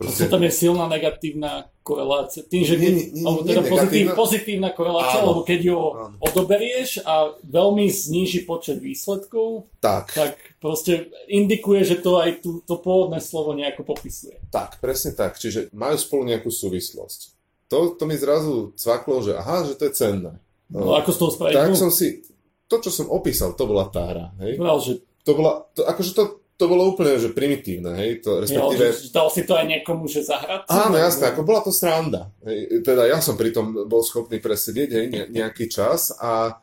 Proste 0.00 0.32
tam 0.32 0.40
je 0.40 0.48
silná 0.48 0.88
negatívna 0.88 1.68
korelácia. 1.84 2.40
Tým, 2.40 2.64
že 2.64 2.80
Nie, 2.80 2.88
nie, 2.88 3.06
nie, 3.12 3.20
alebo 3.20 3.44
nie 3.44 3.52
teda 3.52 3.62
pozitív, 3.68 3.76
negatívna. 3.76 4.14
pozitívna 4.16 4.68
korelácia, 4.72 5.20
Áno. 5.20 5.28
lebo 5.28 5.40
keď 5.44 5.60
ju 5.60 5.76
Áno. 5.76 6.16
odoberieš 6.24 6.90
a 7.04 7.36
veľmi 7.44 7.84
zníži 7.92 8.48
počet 8.48 8.80
výsledkov, 8.80 9.68
tak. 9.84 10.08
tak 10.16 10.40
proste 10.56 11.12
indikuje, 11.28 11.84
že 11.84 12.00
to 12.00 12.16
aj 12.16 12.40
tú, 12.40 12.64
to 12.64 12.80
pôvodné 12.80 13.20
slovo 13.20 13.52
nejako 13.52 13.84
popisuje. 13.84 14.40
Tak, 14.48 14.80
presne 14.80 15.12
tak. 15.12 15.36
Čiže 15.36 15.68
majú 15.76 16.00
spolu 16.00 16.32
nejakú 16.32 16.48
súvislosť. 16.48 17.36
To, 17.70 17.94
to 17.94 18.04
mi 18.04 18.18
zrazu 18.18 18.74
cvaklo, 18.74 19.22
že 19.22 19.38
aha, 19.38 19.62
že 19.62 19.78
to 19.78 19.86
je 19.86 19.94
cenné. 19.94 20.34
No, 20.70 20.98
ako 20.98 21.10
z 21.14 21.18
toho 21.18 21.30
spraviť? 21.30 21.54
tak 21.54 21.70
No, 21.70 21.78
som 21.78 21.90
si... 21.94 22.26
To, 22.70 22.78
čo 22.78 22.90
som 22.90 23.10
opísal, 23.10 23.54
to 23.58 23.66
bola 23.66 23.90
tá 23.90 24.06
hra. 24.06 24.26
Hej? 24.42 24.58
povedal, 24.58 24.78
že, 24.82 24.92
To 25.26 25.32
bola... 25.34 25.52
To, 25.74 25.86
akože 25.86 26.10
to, 26.14 26.22
to 26.54 26.64
bolo 26.66 26.94
úplne 26.94 27.18
že 27.18 27.30
primitívne. 27.30 27.94
Hej? 27.94 28.26
To, 28.26 28.38
jo, 28.38 28.42
respektíve... 28.42 28.84
že, 28.94 29.06
že 29.06 29.10
dal 29.14 29.28
si 29.30 29.42
to 29.46 29.54
aj 29.54 29.66
niekomu, 29.66 30.06
že 30.10 30.26
zahrať? 30.26 30.66
Áno, 30.66 30.98
jasné, 30.98 31.30
ako 31.30 31.42
bola 31.46 31.62
to 31.62 31.70
sranda. 31.74 32.30
Hej, 32.42 32.82
teda 32.82 33.06
ja 33.06 33.18
som 33.22 33.34
pritom 33.38 33.86
bol 33.86 34.02
schopný 34.02 34.42
presedieť 34.42 34.90
hej, 34.90 35.06
ne, 35.10 35.22
nejaký 35.30 35.66
čas 35.70 36.14
a 36.18 36.58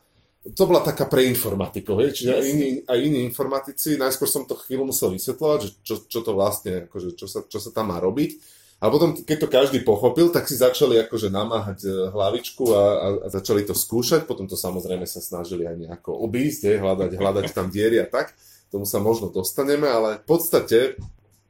to 0.54 0.62
bola 0.64 0.80
taká 0.80 1.04
pre 1.04 1.28
informatikov, 1.28 2.00
hej, 2.00 2.14
čiže 2.14 2.30
aj 2.30 2.44
iní, 2.46 2.68
aj 2.86 2.98
iní 3.04 3.20
informatici, 3.26 4.00
najskôr 4.00 4.30
som 4.30 4.48
to 4.48 4.56
chvíľu 4.56 4.88
musel 4.94 5.12
vysvetľovať, 5.12 5.58
že 5.60 5.70
čo, 5.84 5.94
čo 6.08 6.20
to 6.24 6.32
vlastne, 6.32 6.88
akože, 6.88 7.18
čo, 7.18 7.26
sa, 7.28 7.44
čo 7.44 7.58
sa 7.60 7.68
tam 7.74 7.92
má 7.92 8.00
robiť. 8.00 8.38
A 8.78 8.94
potom, 8.94 9.10
keď 9.10 9.38
to 9.42 9.48
každý 9.50 9.78
pochopil, 9.82 10.30
tak 10.30 10.46
si 10.46 10.54
začali 10.54 11.02
akože 11.02 11.34
namáhať 11.34 11.82
e, 11.82 11.90
hlavičku 12.14 12.62
a, 12.70 12.78
a, 12.78 13.08
a 13.26 13.28
začali 13.28 13.66
to 13.66 13.74
skúšať, 13.74 14.22
potom 14.22 14.46
to 14.46 14.54
samozrejme 14.54 15.02
sa 15.02 15.18
snažili 15.18 15.66
aj 15.66 15.76
nejako 15.82 16.14
obísť, 16.14 16.60
hej, 16.70 16.76
hľadať, 16.78 17.10
hľadať 17.18 17.46
tam 17.50 17.74
diery 17.74 17.98
a 17.98 18.06
tak, 18.06 18.38
tomu 18.70 18.86
sa 18.86 19.02
možno 19.02 19.34
dostaneme, 19.34 19.90
ale 19.90 20.22
v 20.22 20.26
podstate 20.30 20.94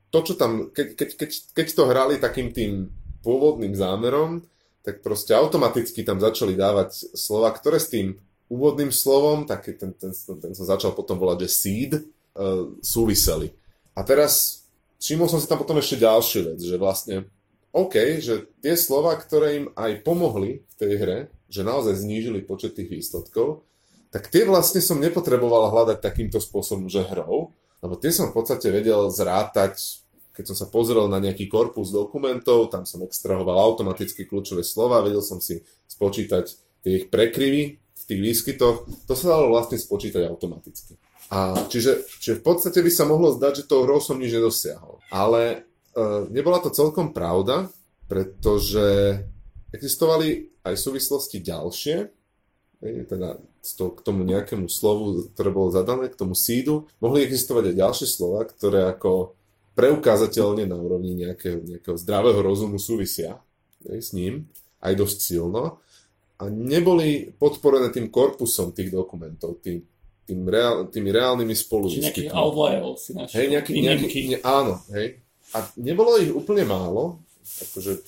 to, 0.08 0.18
čo 0.24 0.40
tam, 0.40 0.72
keď, 0.72 0.96
keď, 0.96 1.08
keď, 1.20 1.30
keď 1.52 1.66
to 1.76 1.82
hrali 1.84 2.14
takým 2.16 2.48
tým 2.48 2.88
pôvodným 3.20 3.76
zámerom, 3.76 4.40
tak 4.80 5.04
proste 5.04 5.36
automaticky 5.36 6.00
tam 6.00 6.16
začali 6.16 6.56
dávať 6.56 7.12
slova, 7.12 7.52
ktoré 7.52 7.76
s 7.76 7.92
tým 7.92 8.16
úvodným 8.48 8.88
slovom, 8.88 9.44
tak 9.44 9.68
ten, 9.76 9.92
ten, 9.92 10.16
ten 10.16 10.52
som 10.56 10.64
začal 10.64 10.96
potom 10.96 11.20
volať, 11.20 11.44
že 11.44 11.50
seed, 11.52 11.92
uh, 11.92 12.72
súviseli. 12.80 13.52
A 13.92 14.00
teraz 14.00 14.64
všimol 14.98 15.30
som 15.30 15.38
si 15.38 15.46
tam 15.46 15.62
potom 15.62 15.78
ešte 15.78 16.02
ďalšiu 16.02 16.40
vec, 16.54 16.58
že 16.62 16.76
vlastne 16.76 17.30
OK, 17.72 18.18
že 18.18 18.48
tie 18.64 18.74
slova, 18.74 19.14
ktoré 19.14 19.62
im 19.62 19.66
aj 19.78 20.02
pomohli 20.02 20.64
v 20.66 20.74
tej 20.74 20.92
hre, 20.98 21.18
že 21.48 21.64
naozaj 21.64 22.00
znížili 22.00 22.44
počet 22.44 22.74
tých 22.74 22.90
výsledkov, 22.90 23.64
tak 24.08 24.32
tie 24.32 24.48
vlastne 24.48 24.80
som 24.80 24.96
nepotreboval 24.96 25.68
hľadať 25.68 26.00
takýmto 26.00 26.40
spôsobom, 26.40 26.88
že 26.88 27.04
hrou, 27.04 27.52
lebo 27.84 27.94
tie 28.00 28.10
som 28.10 28.32
v 28.32 28.36
podstate 28.40 28.72
vedel 28.72 29.12
zrátať, 29.12 30.00
keď 30.32 30.44
som 30.54 30.56
sa 30.56 30.66
pozrel 30.70 31.06
na 31.12 31.20
nejaký 31.20 31.46
korpus 31.46 31.92
dokumentov, 31.92 32.72
tam 32.72 32.88
som 32.88 33.04
extrahoval 33.04 33.58
automaticky 33.58 34.24
kľúčové 34.24 34.64
slova, 34.64 35.04
vedel 35.04 35.20
som 35.20 35.38
si 35.38 35.60
spočítať 35.86 36.44
tie 36.82 37.04
ich 37.04 37.06
prekryvy 37.12 37.76
v 37.78 38.02
tých 38.06 38.20
výskytoch, 38.22 38.88
to 39.04 39.12
sa 39.12 39.36
dalo 39.36 39.52
vlastne 39.52 39.76
spočítať 39.76 40.24
automaticky. 40.24 40.96
A 41.28 41.68
čiže, 41.68 42.08
čiže 42.20 42.40
v 42.40 42.44
podstate 42.44 42.80
by 42.80 42.90
sa 42.92 43.04
mohlo 43.04 43.36
zdať, 43.36 43.64
že 43.64 43.68
tou 43.68 43.84
hrou 43.84 44.00
som 44.00 44.16
nič 44.16 44.32
nedosiahol. 44.32 44.96
Ale 45.12 45.42
e, 45.52 45.58
nebola 46.32 46.60
to 46.64 46.72
celkom 46.72 47.12
pravda, 47.12 47.68
pretože 48.08 49.20
existovali 49.76 50.48
aj 50.64 50.74
súvislosti 50.80 51.44
ďalšie, 51.44 51.96
teda 52.80 53.36
toho, 53.76 53.90
k 53.92 54.00
tomu 54.00 54.24
nejakému 54.24 54.70
slovu, 54.70 55.28
ktoré 55.34 55.50
bolo 55.52 55.68
zadané, 55.68 56.08
k 56.08 56.16
tomu 56.16 56.32
sídu, 56.32 56.88
mohli 57.02 57.26
existovať 57.26 57.74
aj 57.74 57.80
ďalšie 57.84 58.06
slova, 58.08 58.46
ktoré 58.48 58.88
ako 58.88 59.36
preukázateľne 59.74 60.64
na 60.64 60.78
úrovni 60.78 61.14
nejakého, 61.14 61.62
nejakého 61.62 61.96
zdravého 61.98 62.40
rozumu 62.40 62.80
súvisia 62.80 63.38
hej, 63.86 64.00
s 64.00 64.10
ním, 64.14 64.48
aj 64.80 64.94
dosť 64.94 65.18
silno, 65.20 65.82
a 66.38 66.46
neboli 66.46 67.34
podporené 67.34 67.90
tým 67.90 68.14
korpusom 68.14 68.70
tých 68.70 68.94
dokumentov, 68.94 69.58
tým, 69.58 69.82
tým 70.28 70.44
reál, 70.44 70.92
tými 70.92 71.08
reálnymi 71.08 71.54
spoluvýskytmi. 71.56 72.36
outlier 72.36 72.84
si 73.00 73.16
našiel. 73.16 73.36
Hej, 73.40 73.46
nejaký, 73.56 73.72
nejaký, 73.80 74.20
ne, 74.36 74.38
áno, 74.44 74.76
hej. 74.92 75.24
A 75.56 75.64
nebolo 75.80 76.20
ich 76.20 76.28
úplne 76.28 76.68
málo, 76.68 77.24
akože 77.64 78.04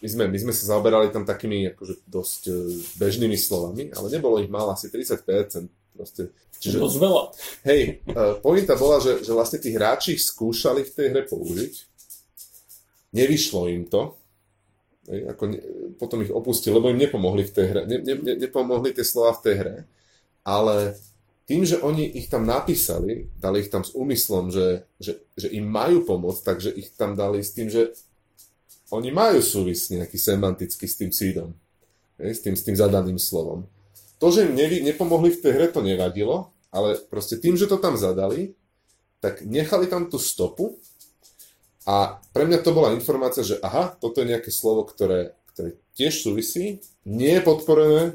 my 0.00 0.08
sme, 0.08 0.24
my 0.32 0.38
sme 0.40 0.52
sa 0.56 0.72
zaoberali 0.72 1.12
tam 1.12 1.28
takými 1.28 1.76
akože 1.76 2.08
dosť 2.08 2.42
e, 2.48 2.52
bežnými 2.96 3.36
slovami, 3.36 3.92
ale 3.92 4.08
nebolo 4.08 4.40
ich 4.40 4.48
málo, 4.48 4.72
asi 4.72 4.88
30%. 4.88 5.68
Proste. 5.92 6.32
Čiže, 6.60 6.76
Dosť 6.80 6.96
veľa. 7.00 7.22
hej, 7.72 8.04
uh, 8.12 8.36
pointa 8.40 8.76
bola, 8.76 9.00
že, 9.00 9.24
že 9.24 9.32
vlastne 9.32 9.60
tí 9.60 9.72
hráči 9.72 10.16
ich 10.16 10.24
skúšali 10.24 10.84
v 10.84 10.92
tej 10.92 11.06
hre 11.08 11.22
použiť, 11.24 11.72
nevyšlo 13.16 13.68
im 13.72 13.88
to, 13.88 14.12
hej, 15.08 15.24
ako 15.28 15.42
ne, 15.48 15.58
potom 15.96 16.20
ich 16.20 16.28
opustili, 16.28 16.76
lebo 16.76 16.92
im 16.92 17.00
nepomohli 17.00 17.48
v 17.48 17.52
tej 17.52 17.66
hre, 17.68 17.80
ne, 17.88 17.96
ne, 18.04 18.14
ne, 18.16 18.34
nepomohli 18.36 18.92
tie 18.92 19.04
slova 19.04 19.40
v 19.40 19.42
tej 19.44 19.54
hre, 19.56 19.76
ale 20.44 21.00
tým, 21.50 21.66
že 21.66 21.82
oni 21.82 22.06
ich 22.14 22.30
tam 22.30 22.46
napísali, 22.46 23.26
dali 23.34 23.66
ich 23.66 23.74
tam 23.74 23.82
s 23.82 23.90
úmyslom, 23.90 24.54
že, 24.54 24.86
že, 25.02 25.18
že 25.34 25.50
im 25.50 25.66
majú 25.66 26.06
pomôcť, 26.06 26.46
takže 26.46 26.70
ich 26.70 26.94
tam 26.94 27.18
dali 27.18 27.42
s 27.42 27.50
tým, 27.50 27.66
že 27.66 27.90
oni 28.94 29.10
majú 29.10 29.42
súvisť 29.42 29.98
nejaký 29.98 30.14
semantický 30.14 30.86
s 30.86 30.94
tým 30.94 31.10
sídom, 31.10 31.50
s, 32.22 32.38
tým, 32.38 32.54
s 32.54 32.62
tým 32.62 32.78
zadaným 32.78 33.18
slovom. 33.18 33.66
To, 34.22 34.30
že 34.30 34.46
im 34.46 34.54
nevy, 34.54 34.78
nepomohli 34.78 35.34
v 35.34 35.42
tej 35.42 35.52
hre, 35.58 35.66
to 35.74 35.82
nevadilo, 35.82 36.54
ale 36.70 36.94
proste 37.10 37.34
tým, 37.42 37.58
že 37.58 37.66
to 37.66 37.82
tam 37.82 37.98
zadali, 37.98 38.54
tak 39.18 39.42
nechali 39.42 39.90
tam 39.90 40.06
tú 40.06 40.22
stopu 40.22 40.78
a 41.82 42.22
pre 42.30 42.46
mňa 42.46 42.62
to 42.62 42.70
bola 42.70 42.94
informácia, 42.94 43.42
že 43.42 43.58
aha, 43.58 43.98
toto 43.98 44.22
je 44.22 44.30
nejaké 44.30 44.54
slovo, 44.54 44.86
ktoré, 44.86 45.34
ktoré 45.50 45.74
tiež 45.98 46.22
súvisí, 46.22 46.78
nie 47.02 47.34
je 47.34 47.42
podporené 47.42 48.14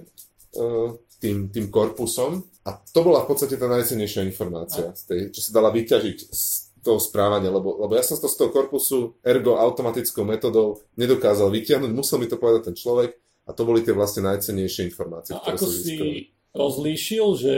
uh, 0.56 0.96
tým, 1.20 1.52
tým 1.52 1.68
korpusom 1.68 2.48
a 2.66 2.70
to 2.82 3.00
bola 3.06 3.22
v 3.22 3.30
podstate 3.30 3.62
tá 3.62 3.70
najcennejšia 3.70 4.26
informácia, 4.26 4.90
z 4.98 5.04
tej, 5.06 5.20
čo 5.30 5.42
sa 5.46 5.62
dala 5.62 5.70
vyťažiť 5.70 6.18
z 6.34 6.42
toho 6.82 6.98
správania, 7.02 7.50
lebo, 7.50 7.78
lebo 7.82 7.94
ja 7.94 8.02
som 8.06 8.18
to 8.18 8.30
z 8.30 8.38
toho 8.38 8.50
korpusu 8.50 9.18
ergo 9.26 9.58
automatickou 9.58 10.26
metodou 10.26 10.82
nedokázal 10.98 11.50
vyťahnuť, 11.50 11.92
musel 11.94 12.22
mi 12.22 12.30
to 12.30 12.38
povedať 12.38 12.74
ten 12.74 12.78
človek 12.78 13.18
a 13.46 13.54
to 13.54 13.62
boli 13.66 13.86
tie 13.86 13.94
vlastne 13.94 14.26
najcennejšie 14.26 14.90
informácie, 14.90 15.34
A 15.34 15.42
ktoré 15.42 15.58
ako 15.58 15.66
som 15.66 15.72
získal. 15.74 15.86
si 15.86 16.10
rozlíšil, 16.54 17.26
že 17.38 17.56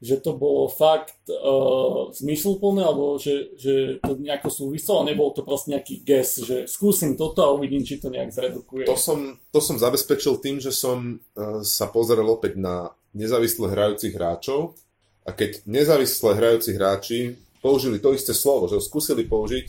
že 0.00 0.16
to 0.16 0.32
bolo 0.32 0.64
fakt 0.72 1.28
uh, 1.28 2.08
zmysluplné, 2.16 2.80
alebo 2.80 3.20
že, 3.20 3.52
že 3.60 4.00
to 4.00 4.16
nejako 4.16 4.48
súviselo, 4.48 5.04
a 5.04 5.08
nebol 5.12 5.28
to 5.36 5.44
proste 5.44 5.76
nejaký 5.76 6.00
guess, 6.00 6.40
že 6.40 6.64
skúsim 6.64 7.20
toto 7.20 7.44
a 7.44 7.52
uvidím, 7.52 7.84
či 7.84 8.00
to 8.00 8.08
nejak 8.08 8.32
zredukuje. 8.32 8.88
To 8.88 8.96
som, 8.96 9.36
to 9.52 9.60
som 9.60 9.76
zabezpečil 9.76 10.40
tým, 10.40 10.56
že 10.56 10.72
som 10.72 11.20
uh, 11.20 11.60
sa 11.60 11.84
pozrel 11.92 12.24
opäť 12.24 12.56
na 12.56 12.96
nezávisle 13.14 13.70
hrajúcich 13.70 14.14
hráčov 14.14 14.78
a 15.26 15.30
keď 15.34 15.62
nezávisle 15.66 16.34
hrajúci 16.34 16.70
hráči 16.74 17.18
použili 17.60 18.00
to 18.00 18.16
isté 18.16 18.32
slovo, 18.32 18.66
že 18.66 18.80
ho 18.80 18.82
skúsili 18.82 19.28
použiť, 19.28 19.66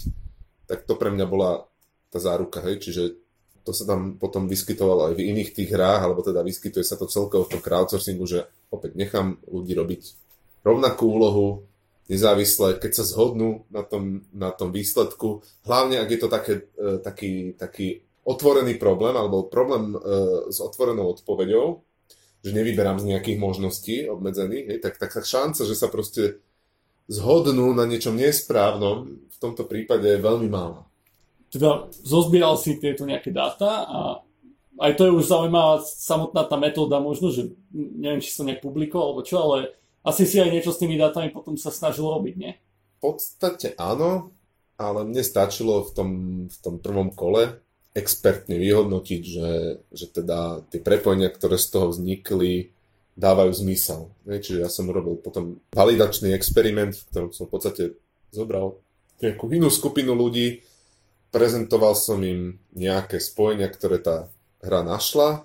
tak 0.65 0.87
to 0.87 0.95
pre 0.95 1.11
mňa 1.11 1.25
bola 1.27 1.67
tá 2.11 2.19
záruka, 2.19 2.63
hej, 2.63 2.79
čiže 2.79 3.03
to 3.61 3.71
sa 3.75 3.85
tam 3.85 4.17
potom 4.17 4.49
vyskytovalo 4.49 5.11
aj 5.11 5.13
v 5.19 5.25
iných 5.31 5.53
tých 5.53 5.69
hrách, 5.69 6.01
alebo 6.01 6.25
teda 6.25 6.41
vyskytuje 6.41 6.81
sa 6.81 6.97
to 6.97 7.05
celkovo 7.05 7.45
v 7.45 7.57
tom 7.57 7.61
crowdsourcingu, 7.61 8.25
že 8.25 8.49
opäť 8.73 8.97
nechám 8.97 9.37
ľudí 9.45 9.77
robiť 9.77 10.01
rovnakú 10.65 11.05
úlohu, 11.05 11.47
nezávisle, 12.09 12.81
keď 12.81 12.91
sa 13.01 13.05
zhodnú 13.05 13.69
na 13.69 13.85
tom, 13.85 14.25
na 14.33 14.49
tom 14.49 14.73
výsledku, 14.73 15.45
hlavne 15.63 16.01
ak 16.01 16.09
je 16.09 16.19
to 16.19 16.29
také, 16.31 16.53
e, 16.75 16.99
taký, 16.99 17.33
taký 17.55 18.01
otvorený 18.25 18.81
problém, 18.81 19.13
alebo 19.13 19.45
problém 19.47 19.93
e, 19.93 19.97
s 20.49 20.57
otvorenou 20.57 21.13
odpoveďou, 21.15 21.85
že 22.41 22.51
nevyberám 22.51 22.97
z 22.97 23.15
nejakých 23.15 23.37
možností 23.37 23.95
obmedzených, 24.09 24.65
hej, 24.75 24.79
tak, 24.81 24.97
tak 24.97 25.13
šanca, 25.13 25.61
že 25.61 25.75
sa 25.77 25.87
proste 25.89 26.41
zhodnú 27.05 27.73
na 27.77 27.85
niečom 27.85 28.17
nesprávnom, 28.17 29.21
v 29.29 29.37
tomto 29.37 29.65
prípade 29.65 30.05
je 30.05 30.21
veľmi 30.21 30.49
malá 30.49 30.91
teda 31.51 31.91
zozbieral 31.91 32.55
si 32.55 32.79
tieto 32.79 33.03
nejaké 33.03 33.29
dáta 33.35 33.83
a 33.83 33.99
aj 34.79 34.91
to 34.95 35.03
je 35.05 35.15
už 35.19 35.27
zaujímavá 35.27 35.83
samotná 35.83 36.47
tá 36.47 36.55
metóda, 36.55 37.03
možno, 37.03 37.29
že 37.29 37.51
neviem, 37.75 38.23
či 38.23 38.31
som 38.31 38.47
nejak 38.47 38.63
publikoval 38.63 39.13
alebo 39.13 39.21
čo, 39.27 39.37
ale 39.43 39.75
asi 40.01 40.23
si 40.23 40.39
aj 40.39 40.49
niečo 40.49 40.71
s 40.71 40.79
tými 40.79 40.95
dátami 40.95 41.29
potom 41.29 41.59
sa 41.59 41.69
snažil 41.69 42.07
robiť, 42.07 42.35
nie? 42.39 42.55
V 43.03 43.11
podstate 43.11 43.75
áno, 43.75 44.31
ale 44.79 45.05
mne 45.05 45.21
stačilo 45.21 45.85
v 45.85 45.91
tom, 45.91 46.09
v 46.47 46.57
tom 46.63 46.79
prvom 46.79 47.11
kole 47.11 47.61
expertne 47.91 48.55
vyhodnotiť, 48.55 49.21
že, 49.23 49.51
že 49.91 50.05
teda 50.07 50.63
tie 50.71 50.79
prepojenia, 50.79 51.27
ktoré 51.27 51.59
z 51.59 51.67
toho 51.75 51.91
vznikli, 51.91 52.71
dávajú 53.19 53.51
zmysel. 53.51 54.07
Čiže 54.23 54.63
ja 54.63 54.69
som 54.71 54.87
urobil 54.87 55.19
potom 55.19 55.59
validačný 55.75 56.31
experiment, 56.31 56.95
v 56.95 57.07
ktorom 57.11 57.31
som 57.35 57.45
v 57.47 57.53
podstate 57.53 57.83
zobral 58.31 58.79
nejakú 59.19 59.51
inú 59.51 59.67
skupinu 59.67 60.15
ľudí, 60.15 60.63
prezentoval 61.29 61.93
som 61.93 62.23
im 62.23 62.59
nejaké 62.71 63.19
spojenia, 63.19 63.67
ktoré 63.67 63.99
tá 63.99 64.31
hra 64.63 64.81
našla, 64.87 65.43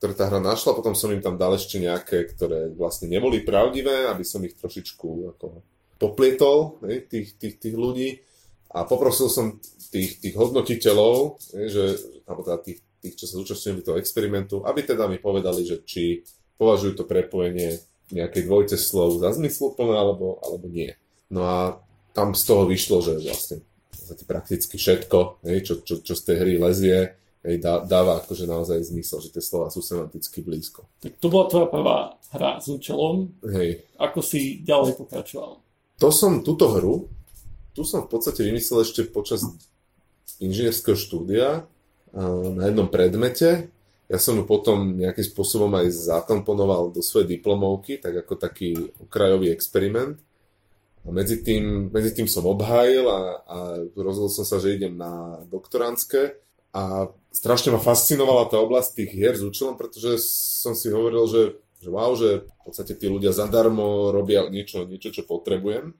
ktoré 0.00 0.12
tá 0.18 0.26
hra 0.26 0.40
našla, 0.42 0.74
potom 0.74 0.96
som 0.96 1.12
im 1.12 1.22
tam 1.22 1.38
dal 1.38 1.54
ešte 1.54 1.78
nejaké, 1.78 2.26
ktoré 2.32 2.72
vlastne 2.74 3.06
neboli 3.06 3.44
pravdivé, 3.44 4.10
aby 4.10 4.24
som 4.26 4.42
ich 4.42 4.56
trošičku 4.58 5.36
ako 5.36 5.62
poplietol, 6.00 6.82
tých, 7.06 7.38
tých, 7.38 7.54
tých 7.62 7.76
ľudí 7.78 8.18
a 8.74 8.82
poprosil 8.82 9.30
som 9.30 9.62
tých, 9.92 10.24
tých 10.24 10.34
hodnotiteľov, 10.34 11.36
že, 11.68 11.84
alebo 12.24 12.40
teda 12.40 12.58
tých, 12.64 12.80
tých, 13.04 13.14
čo 13.20 13.24
sa 13.28 13.38
zúčastňujú 13.44 13.84
toho 13.84 14.00
experimentu, 14.00 14.64
aby 14.64 14.80
teda 14.80 15.04
mi 15.04 15.20
povedali, 15.20 15.68
že 15.68 15.84
či 15.84 16.24
považujú 16.56 16.96
to 16.96 17.04
prepojenie 17.04 17.76
nejakej 18.08 18.42
dvojce 18.48 18.76
slov 18.80 19.20
za 19.20 19.36
zmysluplné 19.36 19.92
alebo, 19.92 20.40
alebo 20.40 20.64
nie. 20.68 20.96
No 21.28 21.44
a 21.44 21.58
tam 22.16 22.32
z 22.32 22.42
toho 22.48 22.64
vyšlo, 22.64 23.04
že 23.04 23.20
vlastne 23.20 23.56
prakticky 24.28 24.76
všetko, 24.76 25.44
hej, 25.48 25.58
čo, 25.64 25.74
čo, 25.84 25.94
čo 26.04 26.12
z 26.12 26.22
tej 26.28 26.36
hry 26.44 26.54
lezie, 26.60 26.98
hej, 27.44 27.56
dá, 27.60 27.80
dáva 27.84 28.20
akože 28.20 28.44
naozaj 28.44 28.84
zmysel, 28.84 29.24
že 29.24 29.32
tie 29.32 29.40
slova 29.44 29.72
sú 29.72 29.80
semanticky 29.80 30.44
blízko. 30.44 30.84
Tak 31.00 31.16
to 31.16 31.32
bola 31.32 31.48
tvoja 31.48 31.68
prvá 31.72 31.98
hra 32.36 32.60
s 32.60 32.68
účelom. 32.68 33.32
Hej. 33.48 33.88
Ako 33.96 34.20
si 34.20 34.60
ďalej 34.60 35.00
pokračoval? 35.00 35.60
To 36.00 36.08
som, 36.12 36.44
túto 36.44 36.68
hru, 36.68 37.08
tu 37.72 37.82
som 37.88 38.04
v 38.04 38.12
podstate 38.12 38.44
vymyslel 38.44 38.84
ešte 38.84 39.08
počas 39.08 39.48
inžinierského 40.40 40.96
štúdia 40.96 41.68
na 42.56 42.62
jednom 42.68 42.88
predmete. 42.88 43.72
Ja 44.12 44.20
som 44.20 44.36
ju 44.36 44.44
potom 44.44 45.00
nejakým 45.00 45.24
spôsobom 45.24 45.72
aj 45.72 46.12
zakomponoval 46.12 46.92
do 46.92 47.00
svojej 47.00 47.40
diplomovky, 47.40 47.96
tak 47.96 48.12
ako 48.24 48.36
taký 48.36 48.92
okrajový 49.00 49.48
experiment. 49.48 50.20
A 51.02 51.10
medzi 51.10 51.40
tým, 51.40 51.88
medzi 51.88 52.12
tým 52.12 52.28
som 52.28 52.44
obhájil 52.46 53.08
a, 53.08 53.20
a 53.42 53.58
rozhodol 53.96 54.30
som 54.30 54.44
sa, 54.46 54.60
že 54.60 54.76
idem 54.76 54.94
na 54.94 55.40
doktorantské 55.50 56.38
a 56.72 57.10
strašne 57.32 57.72
ma 57.72 57.80
fascinovala 57.80 58.46
tá 58.52 58.60
oblasť 58.60 58.90
tých 58.96 59.10
hier 59.10 59.34
s 59.34 59.42
účelom, 59.42 59.74
pretože 59.74 60.20
som 60.60 60.76
si 60.76 60.92
hovoril, 60.92 61.24
že, 61.26 61.42
že 61.80 61.88
wow, 61.88 62.12
že 62.14 62.44
v 62.46 62.60
podstate 62.64 62.94
tí 62.96 63.08
ľudia 63.10 63.32
zadarmo 63.34 64.12
robia 64.14 64.46
niečo, 64.46 64.84
niečo, 64.84 65.10
čo 65.10 65.24
potrebujem. 65.24 65.96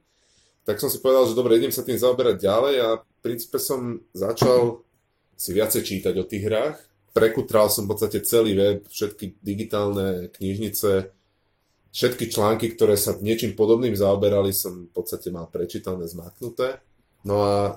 Tak 0.63 0.79
som 0.79 0.87
si 0.87 1.03
povedal, 1.03 1.27
že 1.27 1.39
dobre, 1.39 1.59
idem 1.59 1.75
sa 1.75 1.83
tým 1.83 1.99
zaoberať 1.99 2.39
ďalej 2.39 2.75
a 2.79 2.89
princípe 3.19 3.59
som 3.59 3.99
začal 4.15 4.87
si 5.35 5.51
viacej 5.51 5.83
čítať 5.83 6.15
o 6.23 6.29
tých 6.29 6.47
hrách. 6.47 6.79
Prekutral 7.13 7.67
som 7.69 7.85
v 7.85 7.93
podstate 7.93 8.23
celý 8.23 8.55
web, 8.55 8.87
všetky 8.87 9.43
digitálne 9.43 10.31
knižnice, 10.33 11.11
Všetky 11.93 12.33
články, 12.33 12.73
ktoré 12.73 12.97
sa 12.97 13.13
niečím 13.21 13.53
podobným 13.53 13.93
zaoberali, 13.93 14.49
som 14.57 14.89
v 14.89 14.93
podstate 14.97 15.29
mal 15.29 15.45
prečítané, 15.53 16.09
zmaknuté. 16.09 16.81
No 17.21 17.45
a 17.45 17.77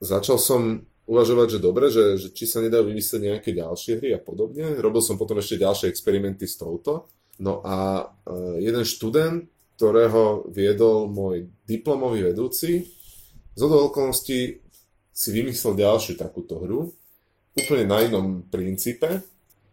začal 0.00 0.40
som 0.40 0.80
uvažovať, 1.04 1.46
že 1.52 1.58
dobre, 1.60 1.92
že, 1.92 2.16
že 2.16 2.32
či 2.32 2.48
sa 2.48 2.64
nedajú 2.64 2.88
vymyslieť 2.88 3.20
nejaké 3.20 3.52
ďalšie 3.52 4.00
hry 4.00 4.16
a 4.16 4.20
podobne. 4.20 4.80
Robil 4.80 5.04
som 5.04 5.20
potom 5.20 5.36
ešte 5.36 5.60
ďalšie 5.60 5.92
experimenty 5.92 6.48
s 6.48 6.56
touto. 6.56 7.12
No 7.36 7.60
a 7.60 8.08
e, 8.24 8.64
jeden 8.64 8.84
študent, 8.88 9.44
ktorého 9.80 10.44
viedol 10.52 11.08
môj 11.08 11.48
diplomový 11.64 12.28
vedúci, 12.28 12.84
z 13.56 13.60
okolností 13.64 14.60
si 15.08 15.28
vymyslel 15.32 15.72
ďalšiu 15.72 16.20
takúto 16.20 16.60
hru, 16.60 16.92
úplne 17.56 17.88
na 17.88 18.04
inom 18.04 18.44
princípe 18.44 19.24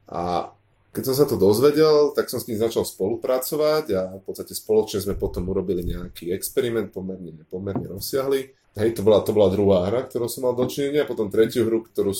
a 0.07 0.47
keď 0.95 1.03
som 1.11 1.15
sa 1.19 1.25
to 1.27 1.35
dozvedel, 1.35 2.15
tak 2.15 2.31
som 2.31 2.39
s 2.39 2.47
ním 2.47 2.55
začal 2.55 2.87
spolupracovať 2.87 3.85
a 3.99 4.01
v 4.17 4.23
podstate 4.23 4.55
spoločne 4.55 5.03
sme 5.03 5.19
potom 5.19 5.43
urobili 5.51 5.83
nejaký 5.83 6.31
experiment 6.31 6.89
pomerne, 6.89 7.43
pomerne 7.51 7.85
rozsiahly. 7.91 8.55
Hej, 8.79 8.95
to 8.95 9.01
bola, 9.03 9.21
to 9.21 9.35
bola 9.35 9.51
druhá 9.51 9.91
hra, 9.91 10.07
ktorú 10.07 10.31
som 10.31 10.47
mal 10.47 10.55
dočinenia, 10.55 11.03
potom 11.03 11.27
tretiu 11.27 11.67
hru, 11.67 11.83
ktorú 11.83 12.15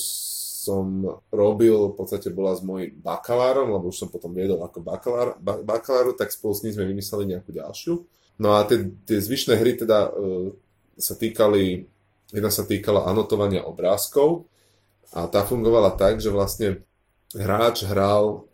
som 0.68 0.84
robil, 1.32 1.72
v 1.92 1.96
podstate 1.96 2.28
bola 2.28 2.52
s 2.52 2.60
mojim 2.60 2.92
bakalárom, 3.00 3.72
lebo 3.72 3.88
už 3.88 4.04
som 4.04 4.08
potom 4.12 4.36
viedol 4.36 4.60
ako 4.60 4.84
bakalár, 4.84 5.40
ba, 5.40 5.56
bakaláru, 5.64 6.12
tak 6.12 6.28
spolu 6.28 6.52
s 6.52 6.62
ním 6.68 6.76
sme 6.76 6.84
vymysleli 6.92 7.24
nejakú 7.32 7.50
ďalšiu. 7.56 7.94
No 8.38 8.54
a 8.54 8.68
tie, 8.68 8.92
tie 9.08 9.18
zvyšné 9.18 9.56
hry 9.56 9.80
teda 9.80 10.12
e, 10.12 10.52
sa 11.00 11.16
týkali, 11.16 11.88
jedna 12.28 12.52
sa 12.52 12.68
týkala 12.68 13.08
anotovania 13.08 13.64
obrázkov 13.64 14.44
a 15.16 15.24
tá 15.26 15.42
fungovala 15.48 15.96
tak, 15.96 16.20
že 16.20 16.28
vlastne 16.28 16.84
hráč 17.32 17.88
hral 17.88 18.44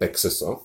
Texaso. 0.00 0.64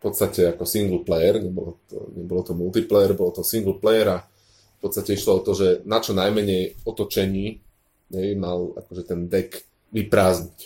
V 0.00 0.10
podstate 0.10 0.56
ako 0.56 0.64
single 0.64 1.04
player, 1.04 1.40
nebolo 1.40 1.80
to, 1.86 2.12
nebolo 2.16 2.42
to 2.44 2.52
multiplayer, 2.56 3.12
bolo 3.12 3.32
to 3.36 3.44
single 3.44 3.76
player 3.76 4.08
a 4.08 4.18
v 4.24 4.78
podstate 4.80 5.16
išlo 5.16 5.40
o 5.40 5.44
to, 5.44 5.56
že 5.56 5.68
na 5.88 6.00
čo 6.00 6.12
najmenej 6.12 6.84
otočení 6.84 7.64
nej, 8.12 8.36
mal 8.36 8.74
akože 8.76 9.02
ten 9.06 9.26
deck 9.30 9.64
vyprázdniť. 9.94 10.60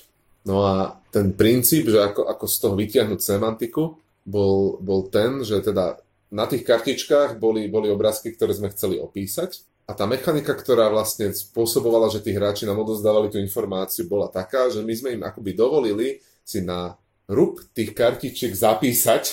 No 0.49 0.65
a 0.65 0.97
ten 1.13 1.37
princíp, 1.37 1.93
že 1.93 2.01
ako, 2.01 2.25
ako 2.25 2.45
z 2.49 2.57
toho 2.57 2.75
vytiahnuť 2.75 3.21
semantiku, 3.21 4.01
bol, 4.25 4.81
bol 4.81 5.09
ten, 5.13 5.45
že 5.45 5.61
teda 5.61 6.01
na 6.29 6.45
tých 6.45 6.65
kartičkách 6.65 7.41
boli, 7.41 7.69
boli 7.69 7.89
obrázky, 7.89 8.33
ktoré 8.33 8.53
sme 8.53 8.73
chceli 8.73 9.01
opísať 9.01 9.65
a 9.89 9.97
tá 9.97 10.05
mechanika, 10.05 10.53
ktorá 10.53 10.93
vlastne 10.93 11.33
spôsobovala, 11.33 12.13
že 12.13 12.21
tí 12.21 12.37
hráči 12.37 12.69
nám 12.69 12.85
odozdávali 12.85 13.33
tú 13.33 13.41
informáciu, 13.41 14.05
bola 14.05 14.29
taká, 14.29 14.69
že 14.69 14.85
my 14.85 14.93
sme 14.93 15.09
im 15.17 15.23
akoby 15.25 15.57
dovolili 15.57 16.21
si 16.45 16.61
na 16.61 16.93
rúb 17.25 17.65
tých 17.73 17.97
kartičiek 17.97 18.53
zapísať, 18.53 19.25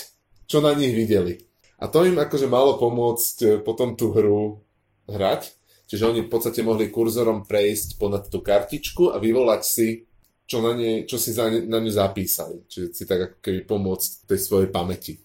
čo 0.47 0.63
na 0.63 0.71
nich 0.71 0.95
videli. 0.95 1.43
A 1.75 1.91
to 1.91 2.07
im 2.07 2.15
akože 2.15 2.47
malo 2.47 2.79
pomôcť 2.79 3.35
e, 3.43 3.47
potom 3.59 3.99
tú 3.99 4.15
hru 4.15 4.63
hrať. 5.11 5.51
Čiže 5.85 6.03
oni 6.09 6.19
v 6.25 6.31
podstate 6.31 6.65
mohli 6.65 6.89
kurzorom 6.89 7.45
prejsť 7.45 8.01
ponad 8.01 8.25
tú 8.25 8.41
kartičku 8.41 9.13
a 9.13 9.21
vyvolať 9.21 9.61
si, 9.61 9.87
čo, 10.45 10.61
na 10.61 10.73
nej, 10.73 11.05
čo 11.05 11.21
si 11.21 11.33
za 11.33 11.49
ne, 11.49 11.65
na 11.65 11.77
ňu 11.77 11.91
zapísali. 11.93 12.65
Čiže 12.65 12.87
si 12.93 13.03
tak 13.05 13.19
ako 13.21 13.37
keby 13.41 13.59
pomôcť 13.69 14.09
tej 14.25 14.39
svojej 14.41 14.69
pamäti. 14.73 15.21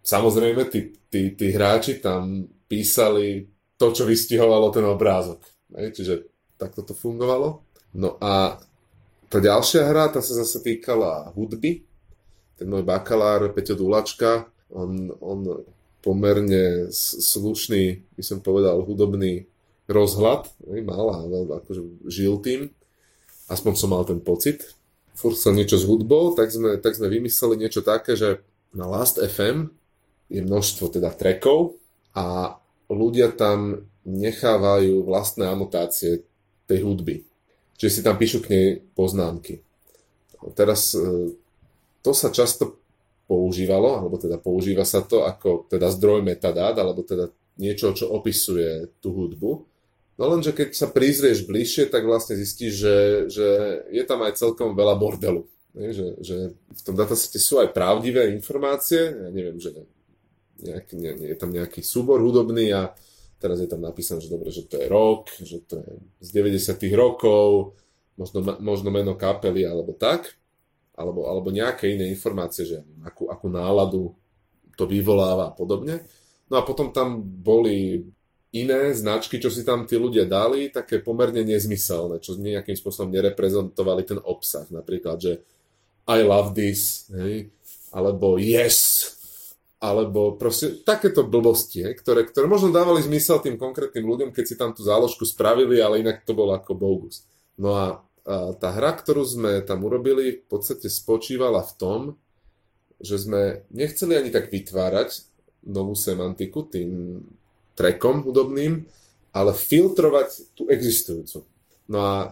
Samozrejme, 0.00 0.68
tí, 0.72 0.96
tí, 1.12 1.36
tí 1.36 1.46
hráči 1.52 2.00
tam 2.00 2.48
písali 2.64 3.44
to, 3.76 3.92
čo 3.92 4.08
vystihovalo 4.08 4.72
ten 4.72 4.84
obrázok. 4.88 5.44
Čiže 5.72 6.28
takto 6.56 6.80
to 6.84 6.96
fungovalo. 6.96 7.60
No 7.96 8.16
a 8.20 8.56
tá 9.28 9.38
ďalšia 9.38 9.84
hra, 9.84 10.08
tá 10.08 10.24
sa 10.24 10.40
zase 10.40 10.64
týkala 10.64 11.28
hudby 11.36 11.84
ten 12.60 12.68
môj 12.68 12.84
bakalár 12.84 13.48
Peťo 13.56 13.72
Dulačka, 13.72 14.44
on, 14.68 15.08
on 15.24 15.64
pomerne 16.04 16.92
slušný, 16.92 18.04
by 18.12 18.20
som 18.20 18.44
povedal, 18.44 18.84
hudobný 18.84 19.48
rozhľad, 19.90 20.46
mal 20.86 21.06
a 21.10 21.18
akože 21.60 22.06
žil 22.06 22.38
tým, 22.38 22.70
aspoň 23.50 23.72
som 23.74 23.90
mal 23.90 24.06
ten 24.06 24.22
pocit. 24.22 24.62
Furt 25.18 25.36
sa 25.36 25.50
niečo 25.50 25.76
s 25.76 25.84
hudbou, 25.84 26.32
tak 26.32 26.54
sme, 26.54 26.78
tak 26.78 26.96
sme 26.96 27.10
vymysleli 27.10 27.66
niečo 27.66 27.82
také, 27.82 28.14
že 28.14 28.40
na 28.70 28.86
Last 28.86 29.18
FM 29.18 29.74
je 30.30 30.40
množstvo 30.40 30.94
teda 30.94 31.10
trackov 31.10 31.76
a 32.14 32.56
ľudia 32.86 33.34
tam 33.34 33.84
nechávajú 34.06 35.04
vlastné 35.04 35.50
anotácie 35.50 36.24
tej 36.70 36.86
hudby. 36.86 37.26
Čiže 37.76 37.92
si 37.92 38.00
tam 38.06 38.16
píšu 38.16 38.40
k 38.40 38.50
nej 38.52 38.66
poznámky. 38.94 39.60
Teraz 40.56 40.96
e, 40.96 41.34
to 42.00 42.12
sa 42.16 42.32
často 42.32 42.80
používalo, 43.28 44.00
alebo 44.00 44.16
teda 44.16 44.40
používa 44.40 44.82
sa 44.82 45.04
to 45.04 45.22
ako 45.26 45.68
teda 45.70 45.92
zdroj 45.92 46.24
metadát, 46.24 46.74
alebo 46.78 47.04
teda 47.04 47.28
niečo, 47.60 47.92
čo 47.92 48.10
opisuje 48.10 48.88
tú 48.98 49.12
hudbu. 49.12 49.69
No 50.20 50.28
lenže 50.28 50.52
keď 50.52 50.76
sa 50.76 50.92
prizrieš 50.92 51.48
bližšie, 51.48 51.88
tak 51.88 52.04
vlastne 52.04 52.36
zistíš, 52.36 52.72
že, 52.76 52.96
že 53.32 53.48
je 53.88 54.04
tam 54.04 54.20
aj 54.20 54.36
celkom 54.36 54.76
veľa 54.76 55.00
bordelu. 55.00 55.48
Nie? 55.72 55.96
Že, 55.96 56.06
že 56.20 56.36
v 56.52 56.80
tom 56.84 56.92
datasete 56.92 57.40
sú 57.40 57.56
aj 57.56 57.72
pravdivé 57.72 58.28
informácie, 58.36 59.16
ja 59.16 59.30
neviem, 59.32 59.56
že 59.56 59.72
nejaký, 60.60 60.92
nie, 61.00 61.12
nie, 61.16 61.32
je 61.32 61.38
tam 61.40 61.48
nejaký 61.48 61.80
súbor 61.80 62.20
hudobný 62.20 62.68
a 62.68 62.92
teraz 63.40 63.64
je 63.64 63.68
tam 63.72 63.80
napísané, 63.80 64.20
že 64.20 64.28
dobre, 64.28 64.52
že 64.52 64.68
to 64.68 64.76
je 64.76 64.86
rok, 64.92 65.32
že 65.40 65.64
to 65.64 65.80
je 65.80 65.92
z 66.20 66.28
90 66.36 66.76
rokov, 66.92 67.80
možno, 68.20 68.44
možno 68.60 68.92
meno 68.92 69.16
kapely 69.16 69.64
alebo 69.64 69.96
tak 69.96 70.36
alebo, 71.00 71.24
alebo 71.32 71.48
nejaké 71.48 71.96
iné 71.96 72.12
informácie, 72.12 72.68
že 72.68 72.84
akú, 73.00 73.32
akú 73.32 73.48
náladu 73.48 74.12
to 74.76 74.84
vyvoláva 74.84 75.48
a 75.48 75.56
podobne. 75.56 76.04
No 76.52 76.60
a 76.60 76.62
potom 76.66 76.92
tam 76.92 77.24
boli 77.24 78.04
iné 78.50 78.90
značky, 78.94 79.38
čo 79.38 79.48
si 79.48 79.62
tam 79.62 79.86
tí 79.86 79.94
ľudia 79.94 80.26
dali, 80.26 80.70
také 80.74 80.98
pomerne 80.98 81.46
nezmyselné, 81.46 82.18
čo 82.18 82.34
nejakým 82.34 82.74
spôsobom 82.74 83.10
nereprezentovali 83.14 84.02
ten 84.02 84.18
obsah. 84.22 84.66
Napríklad, 84.68 85.16
že 85.22 85.32
I 86.10 86.26
love 86.26 86.58
this, 86.58 87.06
hej, 87.14 87.54
alebo 87.94 88.34
yes, 88.36 89.06
alebo 89.78 90.34
proste 90.34 90.82
takéto 90.82 91.22
blbosti, 91.24 91.86
hej, 91.86 91.94
ktoré, 92.02 92.26
ktoré 92.26 92.50
možno 92.50 92.74
dávali 92.74 93.00
zmysel 93.06 93.38
tým 93.38 93.54
konkrétnym 93.54 94.04
ľuďom, 94.04 94.34
keď 94.34 94.44
si 94.44 94.58
tam 94.58 94.74
tú 94.74 94.82
záložku 94.82 95.22
spravili, 95.22 95.78
ale 95.78 96.02
inak 96.02 96.26
to 96.26 96.34
bolo 96.34 96.52
ako 96.52 96.74
bogus. 96.74 97.22
No 97.54 97.78
a 97.78 98.02
a 98.30 98.52
tá 98.54 98.70
hra, 98.76 98.94
ktorú 98.94 99.24
sme 99.24 99.64
tam 99.64 99.82
urobili, 99.82 100.44
v 100.44 100.46
podstate 100.46 100.92
spočívala 100.92 101.64
v 101.64 101.72
tom, 101.80 102.00
že 103.00 103.16
sme 103.16 103.64
nechceli 103.72 104.12
ani 104.12 104.28
tak 104.28 104.52
vytvárať 104.52 105.24
novú 105.64 105.96
semantiku 105.96 106.68
tým 106.68 107.20
trekom 107.80 108.20
hudobným, 108.20 108.84
ale 109.32 109.56
filtrovať 109.56 110.52
tú 110.52 110.68
existujúcu. 110.68 111.48
No 111.88 111.98
a 112.04 112.14
e, 112.20 112.28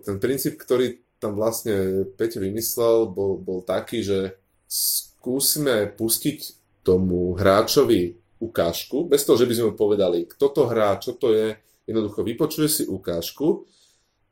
ten 0.00 0.16
princíp, 0.16 0.56
ktorý 0.56 1.04
tam 1.20 1.36
vlastne 1.36 2.08
Peťo 2.16 2.40
vymyslel, 2.40 3.12
bol, 3.12 3.36
bol 3.36 3.60
taký, 3.60 4.00
že 4.00 4.40
skúsime 4.64 5.92
pustiť 5.92 6.38
tomu 6.80 7.36
hráčovi 7.36 8.16
ukážku, 8.40 9.04
bez 9.08 9.24
toho, 9.24 9.36
že 9.36 9.48
by 9.48 9.52
sme 9.52 9.66
mu 9.72 9.74
povedali, 9.76 10.24
kto 10.24 10.46
to 10.52 10.62
hrá, 10.68 10.96
čo 10.96 11.16
to 11.16 11.32
je, 11.32 11.56
jednoducho 11.88 12.24
vypočuje 12.24 12.68
si 12.68 12.84
ukážku 12.84 13.64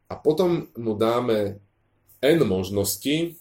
a 0.09 0.15
potom 0.17 0.69
mu 0.77 0.95
dáme 0.97 1.61
n 2.21 2.39
možností, 2.45 3.37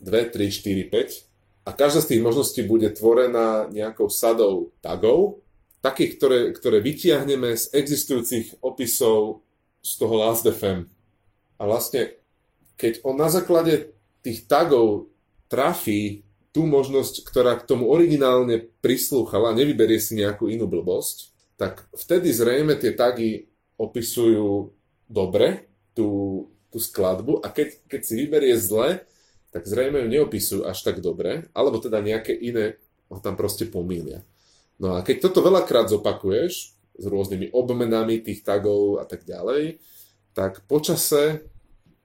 2, 0.00 0.32
3, 0.32 0.50
4, 0.50 0.92
5 0.92 1.68
a 1.68 1.70
každá 1.72 2.00
z 2.04 2.08
tých 2.16 2.24
možností 2.24 2.60
bude 2.64 2.92
tvorená 2.92 3.68
nejakou 3.72 4.12
sadou 4.12 4.72
tagov, 4.84 5.40
takých, 5.86 6.12
ktoré, 6.18 6.40
ktoré 6.50 6.82
vytiahneme 6.82 7.54
z 7.54 7.70
existujúcich 7.70 8.58
opisov 8.58 9.46
z 9.78 9.90
toho 10.02 10.14
Last.fm. 10.18 10.90
A 11.56 11.62
vlastne, 11.62 12.18
keď 12.74 13.06
on 13.06 13.14
na 13.14 13.30
základe 13.30 13.94
tých 14.26 14.50
tagov 14.50 15.06
trafí 15.46 16.26
tú 16.50 16.66
možnosť, 16.66 17.22
ktorá 17.22 17.54
k 17.54 17.68
tomu 17.70 17.86
originálne 17.86 18.66
prislúchala, 18.82 19.54
nevyberie 19.54 20.02
si 20.02 20.18
nejakú 20.18 20.50
inú 20.50 20.66
blbosť, 20.66 21.30
tak 21.54 21.86
vtedy 21.94 22.34
zrejme 22.34 22.74
tie 22.76 22.92
tagy 22.92 23.46
opisujú 23.78 24.74
dobre 25.06 25.70
tú, 25.94 26.50
tú 26.68 26.82
skladbu 26.82 27.44
a 27.44 27.48
keď, 27.52 27.86
keď 27.86 28.00
si 28.02 28.12
vyberie 28.18 28.56
zle, 28.58 29.06
tak 29.54 29.64
zrejme 29.64 30.04
ju 30.04 30.08
neopisujú 30.10 30.60
až 30.68 30.82
tak 30.84 31.00
dobre, 31.00 31.48
alebo 31.56 31.80
teda 31.80 32.02
nejaké 32.02 32.34
iné 32.34 32.76
ho 33.08 33.22
tam 33.22 33.38
proste 33.38 33.64
pomýlia. 33.70 34.20
No 34.76 34.96
a 34.96 35.00
keď 35.00 35.28
toto 35.28 35.40
veľakrát 35.40 35.88
zopakuješ 35.88 36.76
s 36.96 37.04
rôznymi 37.04 37.52
obmenami 37.52 38.20
tých 38.20 38.44
tagov 38.44 39.00
a 39.00 39.04
tak 39.08 39.24
ďalej, 39.24 39.80
tak 40.36 40.64
počase 40.68 41.48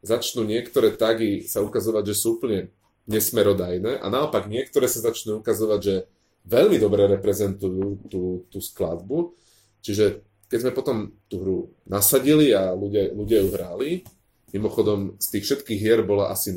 začnú 0.01 0.47
niektoré 0.47 0.95
tagy 0.95 1.45
sa 1.45 1.61
ukazovať, 1.61 2.03
že 2.11 2.15
sú 2.15 2.39
úplne 2.39 2.71
nesmerodajné 3.05 3.99
a 3.99 4.05
naopak 4.07 4.47
niektoré 4.47 4.87
sa 4.87 5.03
začnú 5.03 5.43
ukazovať, 5.43 5.79
že 5.83 5.95
veľmi 6.47 6.77
dobre 6.81 7.05
reprezentujú 7.11 8.07
tú, 8.09 8.47
tú 8.49 8.59
skladbu. 8.63 9.35
Čiže 9.83 10.25
keď 10.49 10.57
sme 10.67 10.71
potom 10.73 10.97
tú 11.29 11.35
hru 11.41 11.59
nasadili 11.85 12.51
a 12.51 12.73
ľudia, 12.73 13.13
ľudia 13.13 13.39
ju 13.45 13.49
hrali, 13.51 13.89
mimochodom 14.51 15.15
z 15.19 15.27
tých 15.37 15.43
všetkých 15.47 15.79
hier 15.79 16.01
bola 16.03 16.33
asi 16.33 16.51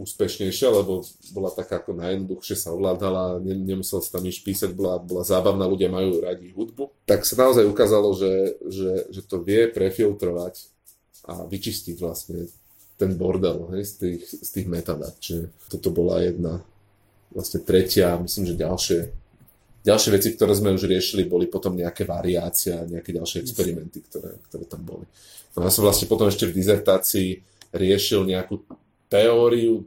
najúspešnejšia, 0.00 0.72
lebo 0.72 1.04
bola 1.36 1.52
taká 1.52 1.76
ako 1.76 1.92
najjednoduchšie 2.00 2.56
sa 2.56 2.72
ovládala, 2.72 3.36
nemusel 3.44 4.00
sa 4.00 4.16
tam 4.16 4.24
nič 4.24 4.40
písať, 4.40 4.72
bola, 4.72 4.96
bola 4.96 5.20
zábavná, 5.20 5.68
ľudia 5.68 5.92
majú 5.92 6.24
radi 6.24 6.56
hudbu, 6.56 6.88
tak 7.04 7.28
sa 7.28 7.36
naozaj 7.36 7.68
ukázalo, 7.68 8.16
že, 8.16 8.56
že, 8.64 9.12
že 9.12 9.20
to 9.20 9.44
vie 9.44 9.68
prefiltrovať 9.68 10.72
a 11.28 11.44
vyčistiť 11.44 12.00
vlastne 12.00 12.48
ten 12.96 13.12
bordel 13.12 13.68
hej, 13.76 13.84
z, 13.84 13.92
tých, 14.00 14.22
z 14.24 14.48
tých 14.48 14.66
metadát. 14.72 15.12
Čiže 15.20 15.52
toto 15.68 15.92
bola 15.92 16.24
jedna, 16.24 16.64
vlastne 17.28 17.60
tretia, 17.60 18.16
myslím, 18.16 18.48
že 18.48 18.56
ďalšie 18.56 19.00
ďalšie 19.80 20.10
veci, 20.12 20.28
ktoré 20.36 20.52
sme 20.52 20.76
už 20.76 20.84
riešili, 20.84 21.24
boli 21.24 21.48
potom 21.48 21.72
nejaké 21.72 22.04
variácie 22.04 22.76
a 22.76 22.84
nejaké 22.84 23.16
ďalšie 23.16 23.40
experimenty, 23.40 24.04
ktoré, 24.04 24.36
ktoré 24.48 24.64
tam 24.68 24.84
boli. 24.84 25.08
No 25.56 25.64
ja 25.64 25.72
som 25.72 25.88
vlastne 25.88 26.04
potom 26.04 26.28
ešte 26.28 26.44
v 26.44 26.56
dizertácii 26.56 27.40
riešil 27.72 28.28
nejakú 28.28 28.60
teóriu 29.10 29.84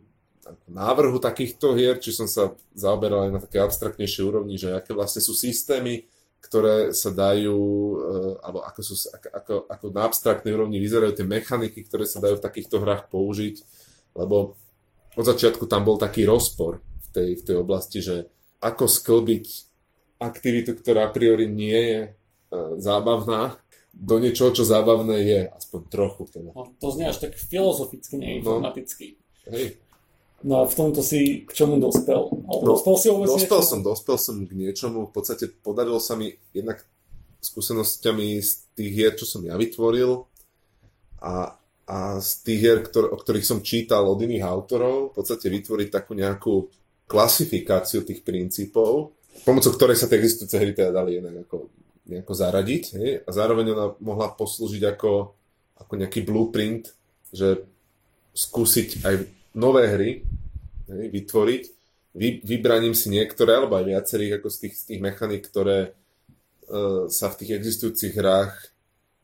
návrhu 0.68 1.18
takýchto 1.24 1.72
hier, 1.74 1.96
či 1.98 2.12
som 2.12 2.28
sa 2.28 2.52
zaoberal 2.76 3.30
aj 3.30 3.32
na 3.32 3.40
také 3.40 3.64
abstraktnejšie 3.64 4.22
úrovni, 4.28 4.60
že 4.60 4.76
aké 4.76 4.92
vlastne 4.92 5.24
sú 5.24 5.32
systémy, 5.32 6.04
ktoré 6.44 6.92
sa 6.92 7.10
dajú, 7.16 7.60
eh, 8.04 8.34
alebo 8.44 8.60
ako, 8.68 8.82
sú, 8.84 8.96
ako, 9.16 9.54
ako, 9.72 9.86
na 9.96 10.04
abstraktnej 10.04 10.52
úrovni 10.52 10.84
vyzerajú 10.84 11.16
tie 11.16 11.26
mechaniky, 11.26 11.88
ktoré 11.88 12.04
sa 12.04 12.20
dajú 12.20 12.38
v 12.38 12.46
takýchto 12.46 12.84
hrách 12.84 13.08
použiť, 13.08 13.56
lebo 14.20 14.60
od 15.16 15.26
začiatku 15.26 15.64
tam 15.72 15.88
bol 15.88 15.96
taký 15.96 16.28
rozpor 16.28 16.84
v 16.84 17.08
tej, 17.16 17.30
v 17.40 17.44
tej 17.48 17.56
oblasti, 17.56 18.04
že 18.04 18.28
ako 18.60 18.92
sklbiť 18.92 19.46
aktivitu, 20.20 20.76
ktorá 20.76 21.08
a 21.08 21.14
priori 21.14 21.52
nie 21.52 21.80
je 21.80 22.02
uh, 22.10 22.80
zábavná, 22.80 23.60
do 23.94 24.18
niečoho, 24.18 24.50
čo 24.50 24.66
zábavné 24.66 25.22
je, 25.22 25.42
aspoň 25.54 25.80
trochu. 25.88 26.26
Teda. 26.34 26.50
No, 26.52 26.74
to 26.82 26.90
znie 26.90 27.08
až 27.14 27.22
tak 27.22 27.38
filozoficky, 27.38 28.18
neinformaticky. 28.18 29.22
No, 29.48 29.54
hej. 29.54 29.68
No 30.44 30.54
a 30.60 30.64
v 30.68 30.76
tomto 30.76 31.00
si 31.00 31.48
k 31.48 31.52
čomu 31.56 31.80
dospel? 31.80 32.20
No, 32.44 32.54
dospel 32.68 32.94
si 33.00 33.08
vôbec 33.08 33.32
Dospel 33.32 33.64
niečo? 33.64 33.70
som, 33.70 33.80
dospel 33.80 34.18
som 34.20 34.36
k 34.44 34.52
niečomu. 34.52 35.08
V 35.08 35.14
podstate 35.16 35.48
podarilo 35.48 36.04
sa 36.04 36.20
mi 36.20 36.36
jednak 36.52 36.84
skúsenosťami 37.40 38.44
z 38.44 38.52
tých 38.76 38.92
hier, 38.92 39.14
čo 39.16 39.24
som 39.24 39.40
ja 39.48 39.56
vytvoril 39.56 40.28
a, 41.24 41.56
a 41.88 41.98
z 42.20 42.30
tých 42.44 42.60
hier, 42.60 42.78
ktor- 42.84 43.12
o 43.12 43.18
ktorých 43.20 43.48
som 43.48 43.64
čítal 43.64 44.04
od 44.04 44.20
iných 44.20 44.44
autorov, 44.44 45.12
v 45.12 45.16
podstate 45.16 45.48
vytvoriť 45.48 45.88
takú 45.92 46.12
nejakú 46.12 46.68
klasifikáciu 47.08 48.04
tých 48.04 48.24
princípov, 48.24 49.16
pomocou 49.48 49.72
ktorej 49.76 50.00
sa 50.00 50.12
tie 50.12 50.20
existujúce 50.20 50.56
hry 50.60 50.72
teda 50.76 50.92
dali 50.92 51.20
jednak 51.20 51.48
ako 51.48 51.72
nejako 52.08 52.34
zaradiť 52.36 52.84
hej? 53.00 53.10
a 53.24 53.30
zároveň 53.32 53.72
ona 53.72 53.86
mohla 54.04 54.32
poslúžiť 54.32 54.84
ako, 54.96 55.32
ako 55.80 55.94
nejaký 55.98 56.22
blueprint, 56.28 56.92
že 57.32 57.64
skúsiť 58.34 59.06
aj 59.06 59.16
nové 59.56 59.84
hry 59.88 60.12
hej, 60.90 61.06
vytvoriť, 61.10 61.64
Vy, 62.14 62.46
vybraním 62.46 62.94
si 62.94 63.10
niektoré, 63.10 63.58
alebo 63.58 63.74
aj 63.74 63.90
viacerých 63.90 64.38
ako 64.38 64.48
z 64.54 64.58
tých, 64.62 64.76
z 64.78 64.84
tých 64.86 65.00
mechanik, 65.02 65.50
ktoré 65.50 65.98
uh, 66.70 67.10
sa 67.10 67.34
v 67.34 67.38
tých 67.42 67.58
existujúcich 67.58 68.14
hrách 68.14 68.54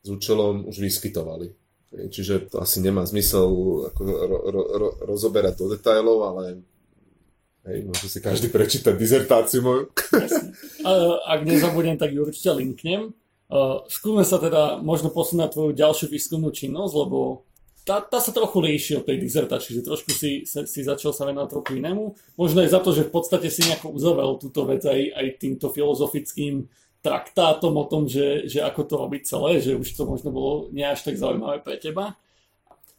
s 0.02 0.08
účelom 0.10 0.66
už 0.66 0.82
vyskytovali. 0.82 1.54
Hej, 1.94 2.06
čiže 2.10 2.50
to 2.50 2.58
asi 2.58 2.82
nemá 2.82 3.06
zmysel 3.06 3.46
ako 3.94 4.02
ro, 4.10 4.40
ro, 4.42 4.62
ro, 4.74 4.90
rozoberať 5.06 5.54
do 5.62 5.70
detajlov, 5.70 6.18
ale 6.34 6.66
Hej, 7.70 7.86
môže 7.86 8.10
si 8.10 8.18
každý 8.18 8.50
prečítať 8.50 8.98
dizertáciu 8.98 9.62
moju. 9.62 9.94
Ak 11.30 11.46
nezabudnem, 11.46 12.02
tak 12.02 12.10
ju 12.18 12.26
určite 12.26 12.50
linknem. 12.58 13.14
Skúsme 13.86 14.26
sa 14.26 14.42
teda 14.42 14.82
možno 14.82 15.14
posunúť 15.14 15.38
na 15.38 15.50
tvoju 15.54 15.78
ďalšiu 15.78 16.10
výskumnú 16.10 16.50
činnosť, 16.50 16.94
lebo 16.98 17.46
tá, 17.86 18.02
tá 18.02 18.18
sa 18.18 18.34
trochu 18.34 18.58
líši 18.58 18.98
od 18.98 19.06
tej 19.06 19.22
dizertácie, 19.22 19.78
že 19.78 19.86
trošku 19.86 20.10
si, 20.14 20.50
si 20.50 20.80
začal 20.82 21.14
sa 21.14 21.30
venovať 21.30 21.50
trochu 21.50 21.78
inému. 21.78 22.18
Možno 22.42 22.66
aj 22.66 22.74
za 22.74 22.82
to, 22.82 22.90
že 22.90 23.06
v 23.06 23.14
podstate 23.14 23.54
si 23.54 23.62
nejako 23.66 23.94
uzavrel 23.94 24.42
túto 24.42 24.66
vec 24.66 24.82
aj, 24.86 25.02
aj 25.14 25.26
týmto 25.38 25.70
filozofickým 25.70 26.66
traktátom 27.06 27.74
o 27.78 27.86
tom, 27.86 28.10
že, 28.10 28.50
že 28.50 28.66
ako 28.66 28.82
to 28.86 28.94
robiť 28.98 29.22
celé, 29.30 29.62
že 29.62 29.78
už 29.78 29.94
to 29.94 30.10
možno 30.10 30.34
bolo 30.34 30.74
nie 30.74 30.86
až 30.86 31.06
tak 31.06 31.22
zaujímavé 31.22 31.62
pre 31.62 31.78
teba. 31.78 32.18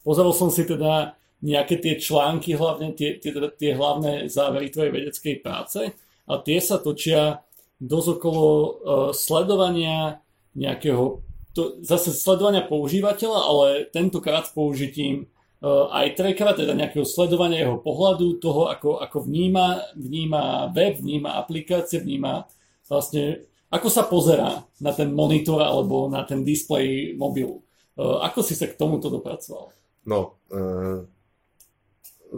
Pozeral 0.06 0.30
som 0.30 0.48
si 0.48 0.62
teda 0.62 1.18
nejaké 1.40 1.80
tie 1.80 1.96
články, 1.96 2.52
hlavne 2.52 2.92
tie, 2.92 3.16
tie, 3.16 3.32
tie 3.32 3.72
hlavné 3.72 4.28
závery 4.28 4.68
tvojej 4.68 4.92
vedeckej 4.92 5.34
práce 5.40 5.80
a 6.28 6.32
tie 6.40 6.60
sa 6.60 6.76
točia 6.76 7.42
dosť 7.80 8.08
okolo 8.20 8.44
uh, 8.44 8.68
sledovania 9.16 10.20
nejakého, 10.52 11.24
to, 11.56 11.80
zase 11.80 12.12
sledovania 12.12 12.60
používateľa, 12.68 13.40
ale 13.40 13.66
tentokrát 13.88 14.44
s 14.44 14.52
použitím 14.52 15.32
uh, 15.64 15.88
aj 15.88 16.20
trackera, 16.20 16.52
teda 16.52 16.76
nejakého 16.76 17.08
sledovania 17.08 17.64
jeho 17.64 17.80
pohľadu, 17.80 18.36
toho, 18.36 18.68
ako, 18.68 19.00
ako 19.00 19.24
vníma, 19.24 19.96
vníma 19.96 20.68
web, 20.76 21.00
vníma 21.00 21.40
aplikácie, 21.40 22.04
vníma 22.04 22.44
vlastne, 22.84 23.48
ako 23.72 23.88
sa 23.88 24.04
pozerá 24.04 24.60
na 24.76 24.92
ten 24.92 25.08
monitor 25.08 25.64
alebo 25.64 26.12
na 26.12 26.20
ten 26.28 26.44
displej 26.44 27.16
mobilu. 27.16 27.64
Uh, 27.96 28.20
ako 28.28 28.44
si 28.44 28.52
sa 28.52 28.68
k 28.68 28.76
tomuto 28.76 29.08
dopracoval? 29.08 29.72
No, 30.04 30.36
uh, 30.52 31.00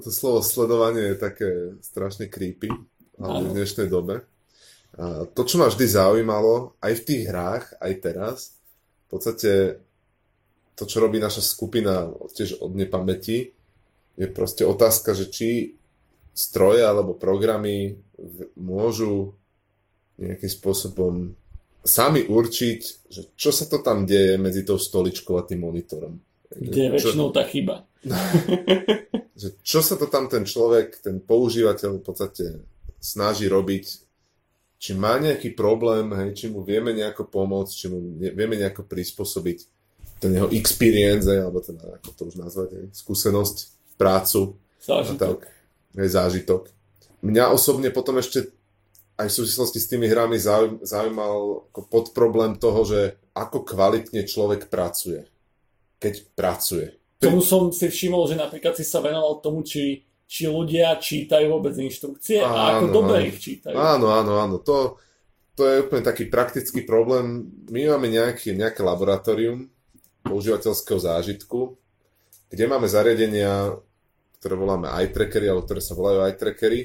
to 0.01 0.09
slovo 0.09 0.40
sledovanie 0.40 1.12
je 1.12 1.16
také 1.20 1.51
strašne 1.84 2.30
creepy, 2.32 2.72
ale 3.20 3.51
v 3.51 3.55
dnešnej 3.61 3.88
dobe. 3.93 4.24
A 4.97 5.24
to, 5.28 5.45
čo 5.45 5.57
ma 5.61 5.68
vždy 5.68 5.84
zaujímalo, 5.88 6.76
aj 6.80 6.93
v 7.01 7.05
tých 7.05 7.22
hrách, 7.28 7.64
aj 7.80 7.93
teraz, 8.01 8.36
v 9.09 9.09
podstate 9.09 9.53
to, 10.76 10.84
čo 10.88 11.05
robí 11.05 11.20
naša 11.20 11.45
skupina 11.45 12.09
tiež 12.32 12.61
od 12.64 12.72
nepamäti, 12.72 13.53
je 14.16 14.28
proste 14.28 14.64
otázka, 14.64 15.16
že 15.16 15.32
či 15.32 15.49
stroje 16.32 16.84
alebo 16.84 17.16
programy 17.16 17.97
môžu 18.57 19.36
nejakým 20.20 20.53
spôsobom 20.53 21.14
sami 21.82 22.24
určiť, 22.24 22.80
že 23.09 23.22
čo 23.36 23.51
sa 23.51 23.68
to 23.68 23.80
tam 23.80 24.05
deje 24.05 24.36
medzi 24.40 24.62
tou 24.62 24.76
stoličkou 24.76 25.36
a 25.40 25.45
tým 25.45 25.64
monitorom. 25.64 26.14
Kde 26.57 26.80
je 26.88 26.90
väčšinou 26.92 27.28
tá 27.32 27.42
chyba. 27.48 27.88
že 29.40 29.48
čo 29.62 29.80
sa 29.80 29.94
to 29.96 30.11
tam 30.11 30.26
ten 30.26 30.44
človek, 30.44 31.00
ten 31.00 31.22
používateľ 31.22 31.98
v 31.98 32.05
podstate 32.05 32.44
snaží 32.98 33.46
robiť 33.46 33.84
či 34.82 34.98
má 34.98 35.14
nejaký 35.14 35.55
problém, 35.55 36.11
hej, 36.11 36.34
či 36.34 36.46
mu 36.50 36.66
vieme 36.66 36.90
nejako 36.90 37.30
pomôcť, 37.30 37.70
či 37.70 37.86
mu 37.86 38.03
vieme 38.18 38.59
nejako 38.59 38.82
prispôsobiť 38.82 39.59
ten 40.18 40.34
jeho 40.34 40.50
experience, 40.50 41.30
hej, 41.30 41.38
alebo 41.38 41.62
ten, 41.62 41.78
ako 41.78 42.11
to 42.11 42.22
už 42.26 42.34
nazvať, 42.34 42.68
hej, 42.74 42.86
skúsenosť, 42.90 43.57
prácu. 43.94 44.59
Zážitok. 44.82 45.38
Tak, 45.38 45.40
hej, 46.03 46.09
zážitok. 46.11 46.62
Mňa 47.22 47.55
osobne 47.55 47.94
potom 47.94 48.18
ešte 48.18 48.50
aj 49.22 49.30
v 49.30 49.36
súvislosti 49.38 49.78
s 49.78 49.86
tými 49.86 50.11
hrami 50.11 50.34
zaujímal 50.82 51.70
ako 51.70 51.80
podproblém 51.86 52.59
toho, 52.59 52.82
že 52.82 53.14
ako 53.38 53.62
kvalitne 53.62 54.26
človek 54.26 54.66
pracuje, 54.66 55.30
keď 56.03 56.34
pracuje. 56.34 56.98
Tomu 57.22 57.38
som 57.38 57.70
si 57.70 57.86
všimol, 57.86 58.26
že 58.26 58.34
napríklad 58.34 58.74
si 58.74 58.82
sa 58.82 58.98
venoval 58.98 59.38
tomu, 59.38 59.62
či 59.62 60.03
či 60.32 60.48
ľudia 60.48 60.96
čítajú 60.96 61.44
vôbec 61.53 61.76
inštrukcie 61.76 62.40
áno, 62.40 62.57
a 62.57 62.61
ako 62.80 62.84
dobre 62.88 63.28
ich 63.28 63.36
čítajú. 63.36 63.76
Áno, 63.76 64.09
áno, 64.16 64.40
áno. 64.40 64.57
To, 64.64 64.96
to 65.53 65.68
je 65.68 65.84
úplne 65.84 66.00
taký 66.00 66.32
praktický 66.32 66.88
problém. 66.88 67.53
My 67.68 67.92
máme 67.92 68.09
nejaký, 68.09 68.57
nejaké 68.57 68.80
laboratórium 68.80 69.68
používateľského 70.24 70.96
zážitku, 70.96 71.76
kde 72.48 72.64
máme 72.64 72.88
zariadenia, 72.88 73.76
ktoré 74.40 74.57
voláme 74.57 74.88
eye 74.88 75.12
trackery, 75.12 75.53
alebo 75.53 75.68
ktoré 75.68 75.84
sa 75.84 75.92
volajú 75.92 76.24
eye 76.24 76.36
trackery, 76.40 76.80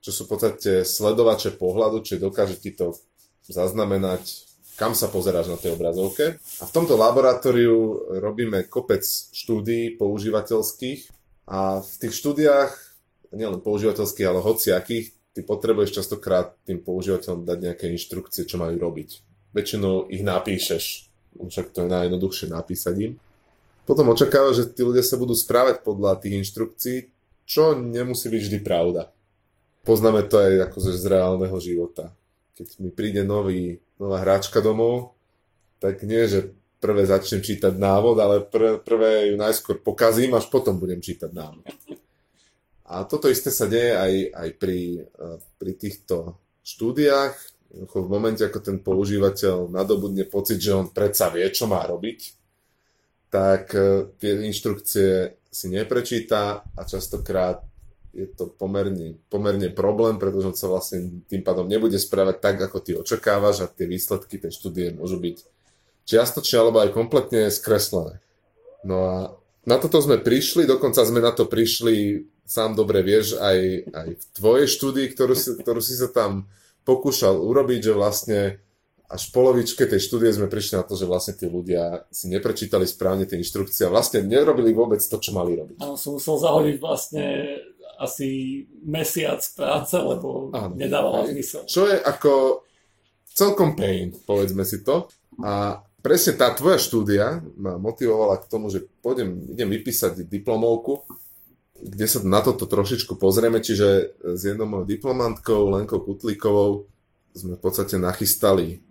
čo 0.00 0.10
sú 0.16 0.24
v 0.24 0.30
podstate 0.32 0.80
sledovače 0.80 1.60
pohľadu, 1.60 2.00
čiže 2.00 2.24
dokáže 2.24 2.56
ti 2.56 2.72
to 2.72 2.96
zaznamenať, 3.44 4.49
kam 4.80 4.96
sa 4.96 5.12
pozeráš 5.12 5.52
na 5.52 5.60
tej 5.60 5.76
obrazovke. 5.76 6.40
A 6.40 6.64
v 6.64 6.72
tomto 6.72 6.96
laboratóriu 6.96 8.08
robíme 8.16 8.64
kopec 8.72 9.04
štúdií 9.04 10.00
používateľských, 10.00 11.20
a 11.50 11.82
v 11.82 11.94
tých 11.98 12.14
štúdiách, 12.14 12.70
nielen 13.34 13.58
používateľských, 13.58 14.26
ale 14.30 14.38
hociakých, 14.38 15.34
ty 15.34 15.40
potrebuješ 15.42 15.98
častokrát 15.98 16.54
tým 16.62 16.78
používateľom 16.78 17.42
dať 17.42 17.58
nejaké 17.58 17.84
inštrukcie, 17.90 18.46
čo 18.46 18.56
majú 18.62 18.78
robiť. 18.78 19.10
Väčšinou 19.50 20.06
ich 20.14 20.22
napíšeš, 20.22 21.10
však 21.42 21.74
to 21.74 21.84
je 21.84 21.88
najjednoduchšie 21.90 22.46
napísať 22.54 22.94
im. 23.02 23.12
Potom 23.82 24.14
očakáva, 24.14 24.54
že 24.54 24.70
tí 24.70 24.86
ľudia 24.86 25.02
sa 25.02 25.18
budú 25.18 25.34
správať 25.34 25.82
podľa 25.82 26.22
tých 26.22 26.38
inštrukcií, 26.46 26.98
čo 27.50 27.74
nemusí 27.74 28.30
byť 28.30 28.42
vždy 28.46 28.58
pravda. 28.62 29.10
Poznáme 29.82 30.22
to 30.30 30.38
aj 30.38 30.70
ako 30.70 30.76
z 30.86 31.04
reálneho 31.10 31.58
života. 31.58 32.14
Keď 32.54 32.78
mi 32.78 32.94
príde 32.94 33.26
nový, 33.26 33.82
nová 34.00 34.24
hráčka 34.24 34.64
domov, 34.64 35.12
tak 35.76 36.00
nie, 36.08 36.24
že 36.24 36.56
prvé 36.80 37.04
začnem 37.04 37.44
čítať 37.44 37.76
návod, 37.76 38.16
ale 38.16 38.36
pr- 38.40 38.80
prvé 38.80 39.30
ju 39.30 39.36
najskôr 39.36 39.84
pokazím, 39.84 40.32
až 40.32 40.48
potom 40.48 40.80
budem 40.80 41.04
čítať 41.04 41.28
návod. 41.28 41.68
A 42.90 43.04
toto 43.06 43.30
isté 43.30 43.52
sa 43.52 43.68
deje 43.70 43.94
aj, 43.94 44.12
aj 44.34 44.48
pri, 44.58 44.80
e, 45.06 45.26
pri 45.60 45.72
týchto 45.78 46.40
štúdiách. 46.64 47.36
V 47.70 48.08
momente, 48.10 48.42
ako 48.42 48.58
ten 48.58 48.82
používateľ 48.82 49.70
nadobudne 49.70 50.26
pocit, 50.26 50.58
že 50.58 50.74
on 50.74 50.90
predsa 50.90 51.30
vie, 51.30 51.46
čo 51.54 51.70
má 51.70 51.86
robiť, 51.86 52.20
tak 53.30 53.70
e, 53.78 54.10
tie 54.18 54.42
inštrukcie 54.42 55.38
si 55.46 55.66
neprečíta 55.70 56.66
a 56.66 56.80
častokrát 56.82 57.62
je 58.10 58.26
to 58.26 58.50
pomerne, 58.50 59.18
pomerne 59.30 59.70
problém, 59.70 60.18
pretože 60.18 60.46
on 60.50 60.56
sa 60.58 60.66
vlastne 60.66 61.22
tým 61.30 61.46
pádom 61.46 61.70
nebude 61.70 61.94
správať 61.94 62.36
tak, 62.42 62.56
ako 62.58 62.78
ty 62.82 62.92
očakávaš 62.98 63.62
a 63.62 63.70
tie 63.70 63.86
výsledky 63.86 64.42
tej 64.42 64.50
štúdie 64.50 64.94
môžu 64.94 65.22
byť 65.22 65.36
čiastočne 66.10 66.56
alebo 66.58 66.82
aj 66.82 66.90
kompletne 66.90 67.46
skreslené. 67.54 68.18
No 68.82 68.96
a 69.06 69.16
na 69.62 69.76
toto 69.78 70.02
sme 70.02 70.18
prišli, 70.18 70.66
dokonca 70.66 71.06
sme 71.06 71.22
na 71.22 71.30
to 71.30 71.46
prišli, 71.46 72.26
sám 72.48 72.74
dobre 72.74 73.06
vieš, 73.06 73.38
aj, 73.38 73.58
aj 73.94 74.08
v 74.18 74.24
tvojej 74.34 74.66
štúdii, 74.66 75.06
ktorú 75.14 75.34
si, 75.38 75.50
ktorú 75.54 75.78
si 75.78 75.94
sa 75.94 76.10
tam 76.10 76.50
pokúšal 76.82 77.38
urobiť, 77.38 77.80
že 77.86 77.92
vlastne 77.94 78.40
až 79.10 79.26
v 79.26 79.34
polovičke 79.34 79.90
tej 79.90 80.00
štúdie 80.02 80.30
sme 80.30 80.46
prišli 80.46 80.78
na 80.78 80.86
to, 80.86 80.94
že 80.94 81.06
vlastne 81.06 81.34
tí 81.34 81.50
ľudia 81.50 82.06
si 82.14 82.30
neprečítali 82.30 82.86
správne 82.86 83.26
tie 83.26 83.42
inštrukcie 83.42 83.86
a 83.86 83.92
vlastne 83.92 84.22
nerobili 84.22 84.70
vôbec 84.70 85.02
to, 85.02 85.18
čo 85.18 85.34
mali 85.34 85.58
robiť. 85.58 85.82
Áno, 85.82 85.98
som 85.98 86.14
musel 86.14 86.38
zahodiť 86.38 86.76
vlastne 86.78 87.24
asi 88.00 88.64
mesiac 88.80 89.44
práce, 89.52 89.92
lebo 89.92 90.48
Áno. 90.56 90.72
nedávalo 90.72 91.28
zmysel. 91.28 91.68
Čo 91.68 91.84
je 91.84 92.00
ako 92.00 92.64
celkom 93.36 93.76
pain, 93.76 94.16
povedzme 94.24 94.64
si 94.64 94.80
to. 94.80 95.04
A 95.44 95.84
presne 96.00 96.40
tá 96.40 96.48
tvoja 96.56 96.80
štúdia 96.80 97.44
ma 97.60 97.76
motivovala 97.76 98.40
k 98.40 98.48
tomu, 98.48 98.72
že 98.72 98.88
pôjdem, 99.04 99.52
idem 99.52 99.68
vypísať 99.68 100.24
diplomovku, 100.24 101.04
kde 101.80 102.06
sa 102.08 102.20
na 102.24 102.40
toto 102.40 102.64
trošičku 102.64 103.20
pozrieme, 103.20 103.60
čiže 103.60 104.16
s 104.20 104.40
jednou 104.44 104.68
mojou 104.68 104.88
diplomantkou, 104.88 105.72
Lenkou 105.72 106.00
Kutlíkovou, 106.00 106.88
sme 107.32 107.56
v 107.56 107.62
podstate 107.62 107.96
nachystali 107.96 108.82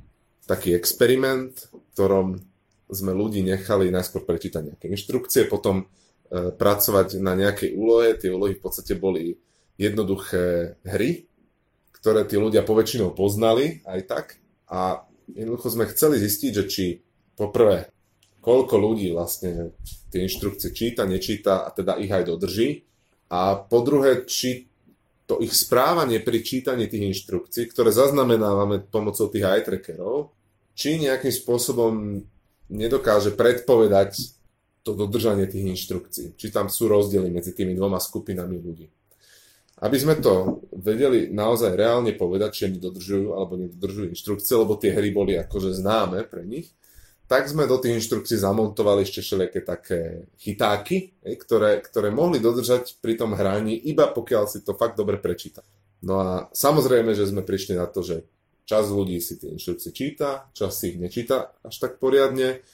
taký 0.48 0.74
experiment, 0.74 1.54
v 1.70 1.86
ktorom 1.94 2.28
sme 2.90 3.14
ľudí 3.14 3.46
nechali 3.46 3.94
najskôr 3.94 4.26
prečítať 4.26 4.74
nejaké 4.74 4.86
inštrukcie, 4.90 5.46
potom 5.46 5.86
pracovať 6.30 7.18
na 7.20 7.34
nejakej 7.34 7.74
úlohe. 7.74 8.14
Tie 8.16 8.30
úlohy 8.30 8.58
v 8.58 8.64
podstate 8.64 8.94
boli 8.94 9.38
jednoduché 9.76 10.78
hry, 10.86 11.26
ktoré 12.00 12.24
tí 12.30 12.38
ľudia 12.38 12.64
poväčšinou 12.64 13.18
poznali 13.18 13.82
aj 13.84 14.00
tak. 14.06 14.26
A 14.70 15.04
jednoducho 15.34 15.74
sme 15.74 15.90
chceli 15.90 16.22
zistiť, 16.22 16.52
že 16.54 16.64
či 16.70 16.86
poprvé, 17.34 17.90
koľko 18.40 18.76
ľudí 18.78 19.12
vlastne 19.12 19.74
tie 20.14 20.26
inštrukcie 20.26 20.72
číta, 20.72 21.10
nečíta 21.10 21.66
a 21.66 21.70
teda 21.74 21.98
ich 21.98 22.12
aj 22.14 22.24
dodrží. 22.30 22.86
A 23.30 23.58
po 23.58 23.86
druhé, 23.86 24.26
či 24.26 24.70
to 25.30 25.38
ich 25.38 25.54
správanie 25.54 26.18
pri 26.18 26.42
čítaní 26.42 26.90
tých 26.90 27.14
inštrukcií, 27.14 27.70
ktoré 27.70 27.94
zaznamenávame 27.94 28.82
pomocou 28.90 29.30
tých 29.30 29.46
eye 29.46 29.62
trackerov, 29.62 30.34
či 30.74 30.98
nejakým 30.98 31.30
spôsobom 31.30 32.24
nedokáže 32.74 33.38
predpovedať 33.38 34.39
to 34.84 34.96
dodržanie 34.96 35.46
tých 35.46 35.76
inštrukcií. 35.76 36.40
Či 36.40 36.48
tam 36.50 36.72
sú 36.72 36.88
rozdiely 36.88 37.30
medzi 37.30 37.52
tými 37.52 37.76
dvoma 37.76 38.00
skupinami 38.00 38.58
ľudí 38.60 38.88
aby 39.80 39.96
sme 39.96 40.20
to 40.20 40.60
vedeli 40.76 41.32
naozaj 41.32 41.72
reálne 41.72 42.12
povedať, 42.12 42.50
či 42.52 42.62
oni 42.68 42.80
dodržujú 42.84 43.28
alebo 43.32 43.56
nedodržujú 43.56 44.12
inštrukcie, 44.12 44.54
lebo 44.60 44.76
tie 44.76 44.92
hry 44.92 45.10
boli 45.16 45.40
akože 45.40 45.72
známe 45.80 46.28
pre 46.28 46.44
nich, 46.44 46.76
tak 47.32 47.48
sme 47.48 47.70
do 47.70 47.80
tých 47.80 48.04
inštrukcií 48.04 48.42
zamontovali 48.42 49.08
ešte 49.08 49.24
všelijaké 49.24 49.60
také 49.64 50.02
chytáky, 50.42 51.16
ktoré, 51.24 51.80
ktoré 51.80 52.12
mohli 52.12 52.44
dodržať 52.44 53.00
pri 53.00 53.16
tom 53.16 53.38
hraní, 53.38 53.78
iba 53.78 54.12
pokiaľ 54.12 54.44
si 54.52 54.60
to 54.66 54.76
fakt 54.76 55.00
dobre 55.00 55.16
prečíta. 55.16 55.64
No 56.04 56.20
a 56.20 56.30
samozrejme, 56.52 57.16
že 57.16 57.30
sme 57.30 57.46
prišli 57.46 57.80
na 57.80 57.88
to, 57.88 58.04
že 58.04 58.28
čas 58.68 58.92
ľudí 58.92 59.22
si 59.24 59.40
tie 59.40 59.56
inštrukcie 59.56 59.96
číta, 59.96 60.52
čas 60.52 60.76
si 60.76 60.96
ich 60.96 60.98
nečíta 61.00 61.56
až 61.64 61.76
tak 61.80 62.04
poriadne, 62.04 62.66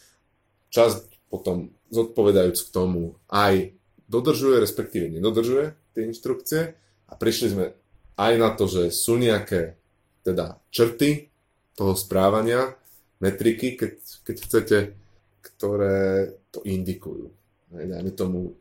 čas 0.74 1.06
potom 1.36 1.76
zodpovedajúc 1.92 2.58
k 2.66 2.74
tomu 2.74 3.20
aj 3.28 3.76
dodržuje, 4.08 4.64
respektíve 4.64 5.12
nedodržuje 5.12 5.76
tie 5.92 6.02
inštrukcie 6.08 6.62
a 7.12 7.14
prišli 7.14 7.48
sme 7.52 7.66
aj 8.16 8.34
na 8.40 8.50
to, 8.56 8.66
že 8.72 8.96
sú 8.96 9.20
nejaké 9.20 9.76
teda 10.24 10.58
črty 10.72 11.30
toho 11.76 11.94
správania, 11.94 12.74
metriky, 13.20 13.76
keď, 13.76 13.94
keď 14.24 14.36
chcete, 14.42 14.78
ktoré 15.44 16.34
to 16.50 16.64
indikujú. 16.64 17.30
Dajme 17.70 18.12
tomu 18.16 18.56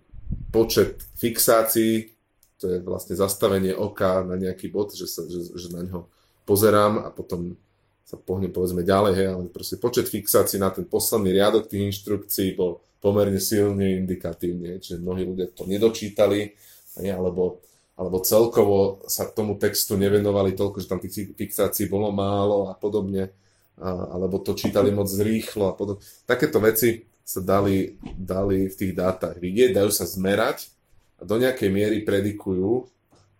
počet 0.50 0.98
fixácií, 1.16 2.10
to 2.58 2.70
je 2.70 2.78
vlastne 2.82 3.14
zastavenie 3.14 3.74
oka 3.74 4.26
na 4.26 4.34
nejaký 4.34 4.70
bod, 4.70 4.94
že, 4.94 5.06
sa, 5.06 5.26
že, 5.26 5.54
že 5.54 5.68
na 5.70 5.86
ňo 5.86 6.10
pozerám 6.48 7.02
a 7.06 7.08
potom 7.10 7.56
sa 8.04 8.20
pohnem 8.20 8.52
povedzme 8.52 8.84
ďalej, 8.84 9.12
hej, 9.16 9.28
ale 9.32 9.42
proste 9.48 9.80
počet 9.80 10.12
fixácií 10.12 10.60
na 10.60 10.68
ten 10.68 10.84
posledný 10.84 11.32
riadok 11.32 11.72
tých 11.72 11.88
inštrukcií 11.88 12.52
bol 12.52 12.84
pomerne 13.00 13.40
silne 13.40 13.96
indikatívny, 14.00 14.80
čiže 14.80 15.00
mnohí 15.00 15.24
ľudia 15.24 15.48
to 15.56 15.64
nedočítali, 15.64 16.52
hej, 17.00 17.08
alebo, 17.08 17.64
alebo 17.96 18.20
celkovo 18.20 19.00
sa 19.08 19.24
tomu 19.32 19.56
textu 19.56 19.96
nevenovali 19.96 20.52
toľko, 20.52 20.76
že 20.84 20.88
tam 20.88 21.00
tých 21.00 21.32
fixácií 21.32 21.88
bolo 21.88 22.12
málo 22.12 22.68
a 22.68 22.76
podobne, 22.76 23.32
a, 23.80 23.88
alebo 24.12 24.36
to 24.44 24.52
čítali 24.52 24.92
moc 24.92 25.08
rýchlo 25.08 25.72
a 25.72 25.74
podobne. 25.74 26.04
Takéto 26.28 26.60
veci 26.60 27.08
sa 27.24 27.40
dali, 27.40 27.96
dali 28.20 28.68
v 28.68 28.74
tých 28.76 28.92
dátach 28.92 29.40
vidieť, 29.40 29.80
dajú 29.80 29.88
sa 29.88 30.04
zmerať 30.04 30.68
a 31.16 31.24
do 31.24 31.40
nejakej 31.40 31.72
miery 31.72 32.04
predikujú 32.04 32.84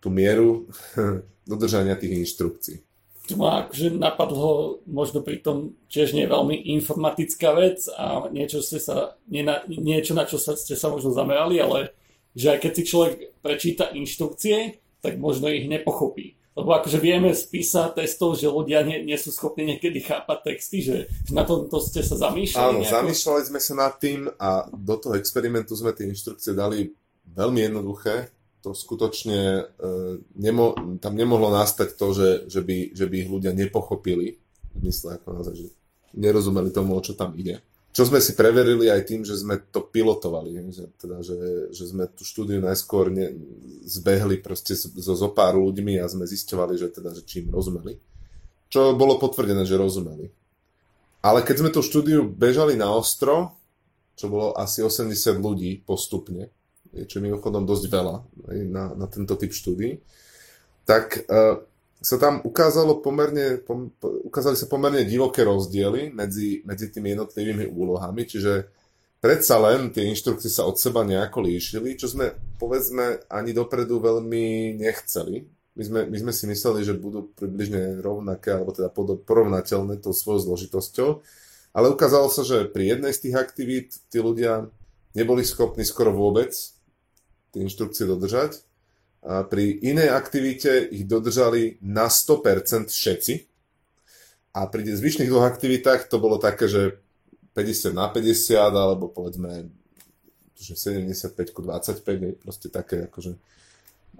tú 0.00 0.08
mieru 0.08 0.64
dodržania 1.52 2.00
tých 2.00 2.16
inštrukcií 2.24 2.93
tu 3.24 3.40
ma 3.40 3.64
akože 3.64 3.96
napadlo 3.96 4.84
možno 4.84 5.24
pri 5.24 5.40
tom 5.40 5.72
tiež 5.88 6.12
nie 6.12 6.28
veľmi 6.28 6.68
informatická 6.76 7.56
vec 7.56 7.88
a 7.96 8.28
niečo, 8.28 8.60
ste 8.60 8.76
sa, 8.76 9.16
nie 9.32 9.40
na, 9.40 9.64
niečo 9.64 10.12
na 10.12 10.28
čo 10.28 10.36
sa, 10.36 10.52
ste 10.52 10.76
sa 10.76 10.92
možno 10.92 11.08
zamerali, 11.08 11.56
ale 11.56 11.96
že 12.36 12.52
aj 12.52 12.58
keď 12.60 12.72
si 12.76 12.82
človek 12.84 13.14
prečíta 13.40 13.94
inštrukcie, 13.96 14.76
tak 15.00 15.16
možno 15.16 15.48
ich 15.48 15.64
nepochopí. 15.64 16.36
Lebo 16.54 16.70
akože 16.70 17.02
vieme 17.02 17.34
z 17.34 17.50
PISA 17.50 17.90
testov, 17.90 18.38
že 18.38 18.46
ľudia 18.46 18.86
nie, 18.86 19.02
nie 19.02 19.18
sú 19.18 19.34
schopní 19.34 19.74
niekedy 19.74 20.04
chápať 20.06 20.54
texty, 20.54 20.86
že, 20.86 21.10
že 21.26 21.32
na 21.34 21.42
tomto 21.42 21.82
ste 21.82 21.98
sa 21.98 22.14
zamýšľali. 22.14 22.62
Áno, 22.62 22.78
nejako? 22.78 22.94
zamýšľali 23.02 23.42
sme 23.50 23.60
sa 23.60 23.74
nad 23.74 23.94
tým 23.98 24.30
a 24.38 24.70
do 24.70 24.94
toho 24.94 25.18
experimentu 25.18 25.74
sme 25.74 25.90
tie 25.90 26.06
inštrukcie 26.06 26.54
dali 26.54 26.94
veľmi 27.26 27.58
jednoduché 27.66 28.30
to 28.64 28.72
skutočne 28.72 29.40
e, 29.60 29.62
nemo, 30.40 30.72
tam 30.96 31.12
nemohlo 31.12 31.52
nastať 31.52 32.00
to, 32.00 32.16
že, 32.16 32.30
že, 32.48 32.64
by, 32.64 32.96
že 32.96 33.04
by 33.04 33.16
ich 33.20 33.28
ľudia 33.28 33.52
nepochopili, 33.52 34.40
v 34.72 34.80
mysle 34.88 35.20
ako 35.20 35.36
naozaj, 35.36 35.54
že 35.60 35.68
nerozumeli 36.16 36.72
tomu, 36.72 36.96
o 36.96 37.04
čo 37.04 37.12
tam 37.12 37.36
ide. 37.36 37.60
Čo 37.94 38.08
sme 38.08 38.24
si 38.24 38.32
preverili 38.32 38.88
aj 38.88 39.04
tým, 39.04 39.20
že 39.22 39.36
sme 39.36 39.60
to 39.70 39.84
pilotovali, 39.84 40.56
že, 40.72 40.90
teda, 40.96 41.20
že, 41.20 41.70
že 41.76 41.84
sme 41.92 42.08
tú 42.08 42.24
štúdiu 42.24 42.58
najskôr 42.58 43.12
ne, 43.12 43.36
zbehli 43.84 44.40
proste 44.40 44.74
so 44.74 45.14
zo 45.14 45.28
pár 45.30 45.60
ľuďmi 45.60 46.00
a 46.00 46.08
sme 46.08 46.24
zisťovali, 46.24 46.74
že, 46.74 46.88
teda, 46.90 47.14
že 47.14 47.22
čím 47.22 47.52
rozumeli. 47.52 48.00
Čo 48.72 48.96
bolo 48.96 49.20
potvrdené, 49.20 49.62
že 49.68 49.78
rozumeli. 49.78 50.32
Ale 51.22 51.44
keď 51.44 51.56
sme 51.60 51.70
tú 51.70 51.84
štúdiu 51.84 52.26
bežali 52.26 52.74
na 52.74 52.90
ostro, 52.90 53.54
čo 54.18 54.26
bolo 54.26 54.56
asi 54.56 54.82
80 54.82 55.14
ľudí 55.38 55.84
postupne, 55.86 56.50
čo 57.06 57.18
je 57.18 57.26
mimochodom 57.26 57.66
dosť 57.66 57.84
veľa 57.90 58.16
na, 58.70 58.84
na 58.94 59.06
tento 59.10 59.34
typ 59.34 59.50
štúdí, 59.50 59.98
tak 60.86 61.26
uh, 61.26 61.58
sa 62.04 62.16
tam 62.20 62.44
ukázalo 62.44 63.00
pomerne, 63.00 63.58
pom, 63.64 63.88
ukázali 64.28 64.54
sa 64.60 64.68
pomerne 64.68 65.08
divoké 65.08 65.40
rozdiely 65.40 66.12
medzi, 66.12 66.60
medzi 66.68 66.92
tými 66.92 67.16
jednotlivými 67.16 67.72
úlohami, 67.72 68.28
čiže 68.28 68.68
predsa 69.24 69.56
len 69.56 69.88
tie 69.88 70.04
inštrukcie 70.12 70.52
sa 70.52 70.68
od 70.68 70.76
seba 70.76 71.00
nejako 71.00 71.48
líšili, 71.48 71.96
čo 71.96 72.12
sme 72.12 72.36
povedzme 72.60 73.24
ani 73.32 73.56
dopredu 73.56 74.04
veľmi 74.04 74.76
nechceli. 74.76 75.48
My 75.74 75.82
sme, 75.82 76.00
my 76.06 76.16
sme 76.28 76.32
si 76.36 76.44
mysleli, 76.46 76.84
že 76.84 76.94
budú 76.94 77.32
približne 77.34 77.98
rovnaké, 78.04 78.54
alebo 78.54 78.76
teda 78.76 78.92
porovnateľné 79.24 79.98
tou 79.98 80.12
svojou 80.12 80.52
zložitosťou, 80.52 81.24
ale 81.74 81.90
ukázalo 81.90 82.30
sa, 82.30 82.46
že 82.46 82.68
pri 82.68 82.94
jednej 82.94 83.16
z 83.16 83.26
tých 83.26 83.36
aktivít 83.40 83.88
tí 84.12 84.22
ľudia 84.22 84.70
neboli 85.16 85.42
schopní 85.42 85.88
skoro 85.88 86.12
vôbec 86.12 86.52
tie 87.54 87.62
inštrukcie 87.62 88.04
dodržať. 88.10 88.58
A 89.24 89.46
pri 89.46 89.80
inej 89.80 90.12
aktivite 90.12 90.84
ich 90.90 91.08
dodržali 91.08 91.80
na 91.80 92.10
100% 92.10 92.90
všetci. 92.92 93.34
A 94.54 94.68
pri 94.68 94.82
zvyšných 94.84 95.30
dvoch 95.30 95.48
aktivitách 95.48 96.10
to 96.12 96.20
bolo 96.20 96.36
také, 96.36 96.68
že 96.68 97.00
50 97.56 97.94
na 97.94 98.10
50, 98.10 98.58
alebo 98.58 99.08
povedzme 99.08 99.70
že 100.54 100.78
75 100.78 101.50
ku 101.50 101.60
25, 101.66 102.00
je 102.06 102.32
proste 102.38 102.68
také 102.70 103.10
akože, 103.10 103.32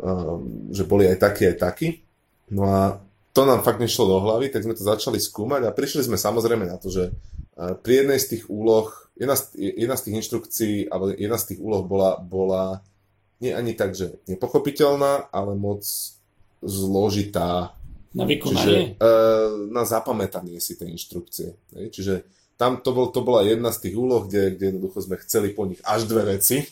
um, 0.03 0.69
že 0.75 0.83
boli 0.85 1.07
aj 1.09 1.19
takí, 1.23 1.47
aj 1.47 1.57
takí. 1.57 1.89
No 2.51 2.69
a 2.69 3.01
to 3.33 3.47
nám 3.49 3.65
fakt 3.65 3.81
nešlo 3.81 4.05
do 4.05 4.19
hlavy, 4.21 4.51
tak 4.53 4.67
sme 4.67 4.77
to 4.77 4.85
začali 4.85 5.17
skúmať 5.17 5.65
a 5.65 5.75
prišli 5.75 6.05
sme 6.05 6.19
samozrejme 6.19 6.69
na 6.69 6.77
to, 6.77 6.93
že 6.93 7.15
uh, 7.15 7.79
pri 7.79 8.05
jednej 8.05 8.19
z 8.21 8.27
tých 8.37 8.45
úloh, 8.51 8.91
jedna 9.17 9.39
z, 9.39 9.57
jedna 9.57 9.97
z 9.97 10.03
tých 10.05 10.15
inštrukcií, 10.21 10.77
alebo 10.91 11.15
jedna 11.15 11.39
z 11.39 11.55
tých 11.55 11.61
úloh 11.63 11.87
bola, 11.87 12.19
bola 12.21 12.85
nie 13.43 13.53
ani 13.55 13.75
tak, 13.75 13.95
že 13.99 14.23
nepochopiteľná, 14.31 15.31
ale 15.35 15.53
moc 15.59 15.83
zložitá. 16.63 17.75
Na 18.15 18.25
vykonanie? 18.25 18.63
Čiže, 18.63 18.79
e, 19.03 19.13
na 19.75 19.83
zapamätanie 19.83 20.63
si 20.63 20.79
tie 20.79 20.87
inštrukcie. 20.87 21.59
Ne? 21.75 21.91
Čiže 21.91 22.25
tam 22.55 22.79
to, 22.79 22.95
bol, 22.95 23.11
to 23.11 23.27
bola 23.27 23.43
jedna 23.43 23.75
z 23.75 23.91
tých 23.91 23.95
úloh, 23.99 24.25
kde, 24.25 24.55
kde 24.55 24.65
jednoducho 24.71 24.99
sme 25.03 25.19
chceli 25.27 25.51
po 25.51 25.67
nich 25.67 25.83
až 25.83 26.07
dve 26.07 26.39
veci. 26.39 26.63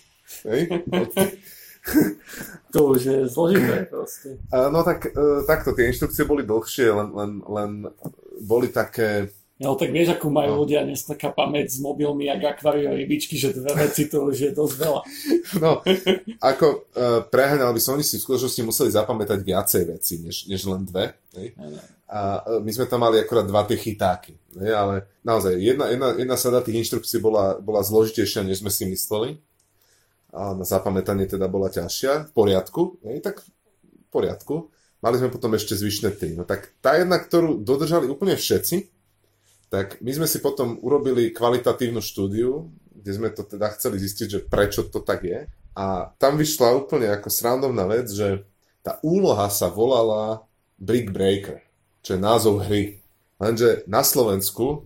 to 2.72 2.94
už 2.94 3.00
je 3.02 3.18
zložité 3.26 3.90
proste. 3.90 4.38
No 4.54 4.86
tak, 4.86 5.10
e, 5.10 5.42
takto, 5.44 5.74
tie 5.74 5.90
inštrukcie 5.90 6.22
boli 6.22 6.46
dlhšie, 6.46 6.86
len, 6.94 7.08
len, 7.10 7.32
len 7.42 7.70
boli 8.38 8.70
také 8.70 9.34
No 9.62 9.78
tak 9.78 9.94
vieš, 9.94 10.18
ako 10.18 10.26
majú 10.34 10.58
no. 10.58 10.60
ľudia 10.66 10.82
dnes 10.82 11.06
taká 11.06 11.30
pamäť 11.30 11.70
s 11.70 11.78
mobilmi, 11.78 12.26
ak 12.26 12.58
akváriu 12.58 12.90
rybičky, 12.98 13.38
že 13.38 13.54
dve 13.54 13.70
veci 13.78 14.10
to 14.10 14.26
už 14.26 14.36
je 14.36 14.50
dosť 14.50 14.74
veľa. 14.74 15.02
No, 15.62 15.84
ako 16.40 16.66
uh, 16.96 17.22
prehnal 17.28 17.70
by 17.76 17.78
som, 17.78 17.94
oni 17.94 18.02
si 18.02 18.16
v 18.16 18.24
skutočnosti 18.24 18.62
museli 18.64 18.90
zapamätať 18.90 19.38
viacej 19.44 19.82
veci, 19.84 20.18
než, 20.18 20.48
než 20.48 20.64
len 20.64 20.82
dve. 20.82 21.12
Ne? 21.36 21.52
A 22.08 22.40
uh, 22.40 22.58
my 22.58 22.70
sme 22.72 22.88
tam 22.88 23.04
mali 23.04 23.20
akorát 23.20 23.46
dva 23.46 23.62
tie 23.68 23.76
chytáky. 23.78 24.34
Ne? 24.58 24.72
Ale 24.72 25.06
naozaj, 25.22 25.54
jedna, 25.60 25.92
jedna, 25.92 26.16
jedna 26.16 26.36
sada 26.40 26.64
tých 26.64 26.88
inštrukcií 26.88 27.20
bola, 27.20 27.60
bola 27.60 27.84
zložitejšia, 27.84 28.42
než 28.48 28.64
sme 28.64 28.72
si 28.72 28.88
mysleli. 28.88 29.38
A 30.32 30.56
na 30.56 30.64
zapamätanie 30.64 31.28
teda 31.28 31.46
bola 31.46 31.68
ťažšia. 31.68 32.32
V 32.32 32.34
poriadku. 32.34 32.96
Ne? 33.04 33.20
Tak 33.20 33.44
v 33.44 34.08
poriadku. 34.08 34.72
Mali 35.04 35.20
sme 35.20 35.28
potom 35.28 35.52
ešte 35.52 35.76
zvyšné 35.76 36.16
tri. 36.16 36.32
No 36.32 36.48
tak 36.48 36.72
tá 36.80 36.96
jedna, 36.96 37.20
ktorú 37.20 37.60
dodržali 37.60 38.08
úplne 38.08 38.40
všetci, 38.40 39.01
tak 39.72 40.04
my 40.04 40.12
sme 40.12 40.28
si 40.28 40.44
potom 40.44 40.76
urobili 40.84 41.32
kvalitatívnu 41.32 42.04
štúdiu, 42.04 42.68
kde 42.92 43.12
sme 43.16 43.32
to 43.32 43.40
teda 43.40 43.72
chceli 43.72 43.96
zistiť, 43.96 44.26
že 44.28 44.44
prečo 44.44 44.84
to 44.84 45.00
tak 45.00 45.24
je. 45.24 45.48
A 45.72 46.12
tam 46.20 46.36
vyšla 46.36 46.76
úplne 46.76 47.08
ako 47.08 47.32
srandovná 47.32 47.88
vec, 47.88 48.12
že 48.12 48.44
tá 48.84 49.00
úloha 49.00 49.48
sa 49.48 49.72
volala 49.72 50.44
Brick 50.76 51.08
Breaker, 51.08 51.64
čo 52.04 52.14
je 52.14 52.20
názov 52.20 52.68
hry. 52.68 53.00
Lenže 53.40 53.88
na 53.88 54.04
Slovensku 54.04 54.84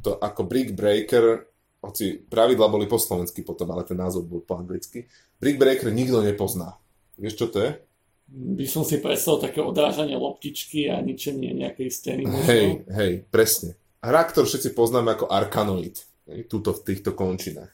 to 0.00 0.16
ako 0.16 0.48
Brick 0.48 0.72
Breaker, 0.72 1.44
hoci 1.84 2.16
pravidla 2.16 2.72
boli 2.72 2.88
po 2.88 2.96
slovensky 2.96 3.44
potom, 3.44 3.68
ale 3.68 3.84
ten 3.84 4.00
názov 4.00 4.24
bol 4.24 4.40
po 4.40 4.56
anglicky, 4.56 5.04
Brick 5.36 5.60
Breaker 5.60 5.92
nikto 5.92 6.24
nepozná. 6.24 6.80
Vieš, 7.20 7.36
čo 7.36 7.46
to 7.52 7.60
je? 7.60 7.70
By 8.32 8.64
som 8.64 8.80
si 8.80 8.96
predstavil 8.96 9.44
také 9.44 9.60
odrážanie 9.60 10.16
loptičky 10.16 10.88
a 10.88 11.04
ničenie 11.04 11.52
nejakej 11.52 11.88
steny. 11.92 12.22
Hej, 12.48 12.88
hej, 12.88 13.12
presne 13.28 13.76
hra, 14.02 14.22
ktorú 14.26 14.44
všetci 14.44 14.74
poznáme 14.74 15.14
ako 15.14 15.30
Arkanoid, 15.30 16.02
túto 16.50 16.74
v 16.74 16.82
týchto 16.82 17.14
končinách. 17.14 17.70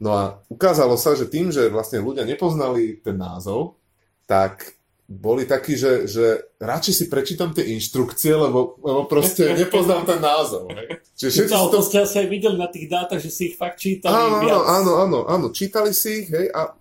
No 0.00 0.16
a 0.16 0.40
ukázalo 0.48 0.96
sa, 0.96 1.14
že 1.14 1.28
tým, 1.28 1.52
že 1.54 1.70
vlastne 1.70 2.00
ľudia 2.00 2.24
nepoznali 2.24 2.98
ten 3.04 3.20
názov, 3.20 3.76
tak 4.24 4.80
boli 5.10 5.42
takí, 5.42 5.74
že, 5.74 6.06
že 6.06 6.54
radšej 6.62 6.94
si 6.94 7.04
prečítam 7.10 7.50
tie 7.50 7.66
inštrukcie, 7.74 8.30
lebo, 8.30 8.78
lebo 8.78 9.10
proste 9.10 9.58
nepoznám 9.58 10.06
ten 10.06 10.22
názov. 10.22 10.70
Hej. 10.70 11.02
Čiže 11.18 11.30
všetci 11.50 11.54
to, 11.58 11.66
to 11.74 11.80
ste 11.82 11.98
asi 11.98 12.16
aj 12.22 12.28
videli 12.30 12.56
na 12.56 12.70
tých 12.70 12.86
dátach, 12.86 13.18
že 13.18 13.28
si 13.28 13.42
ich 13.50 13.58
fakt 13.58 13.82
čítali 13.82 14.14
áno, 14.14 14.38
viac. 14.38 14.62
Áno, 14.70 14.92
áno, 15.02 15.18
áno, 15.26 15.46
čítali 15.50 15.90
si 15.90 16.24
ich 16.24 16.28
hej, 16.30 16.46
a 16.54 16.78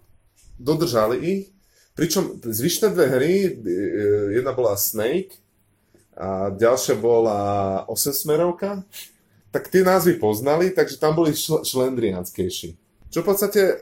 dodržali 0.61 1.17
ich. 1.19 1.43
Pričom 1.97 2.39
zvyšné 2.39 2.93
dve 2.95 3.05
hry, 3.11 3.33
e, 3.43 3.49
jedna 4.39 4.53
bola 4.53 4.77
Snake 4.77 5.35
a 6.19 6.51
ďalšia 6.51 6.99
bola 6.99 7.39
8 7.87 8.11
smerovka, 8.11 8.83
tak 9.55 9.71
tie 9.71 9.81
názvy 9.81 10.19
poznali, 10.19 10.75
takže 10.75 10.99
tam 10.99 11.15
boli 11.15 11.31
šl- 11.31 11.63
šlendrianskejší. 11.63 12.75
Čo 13.09 13.23
v 13.23 13.27
podstate 13.27 13.61
e, 13.63 13.73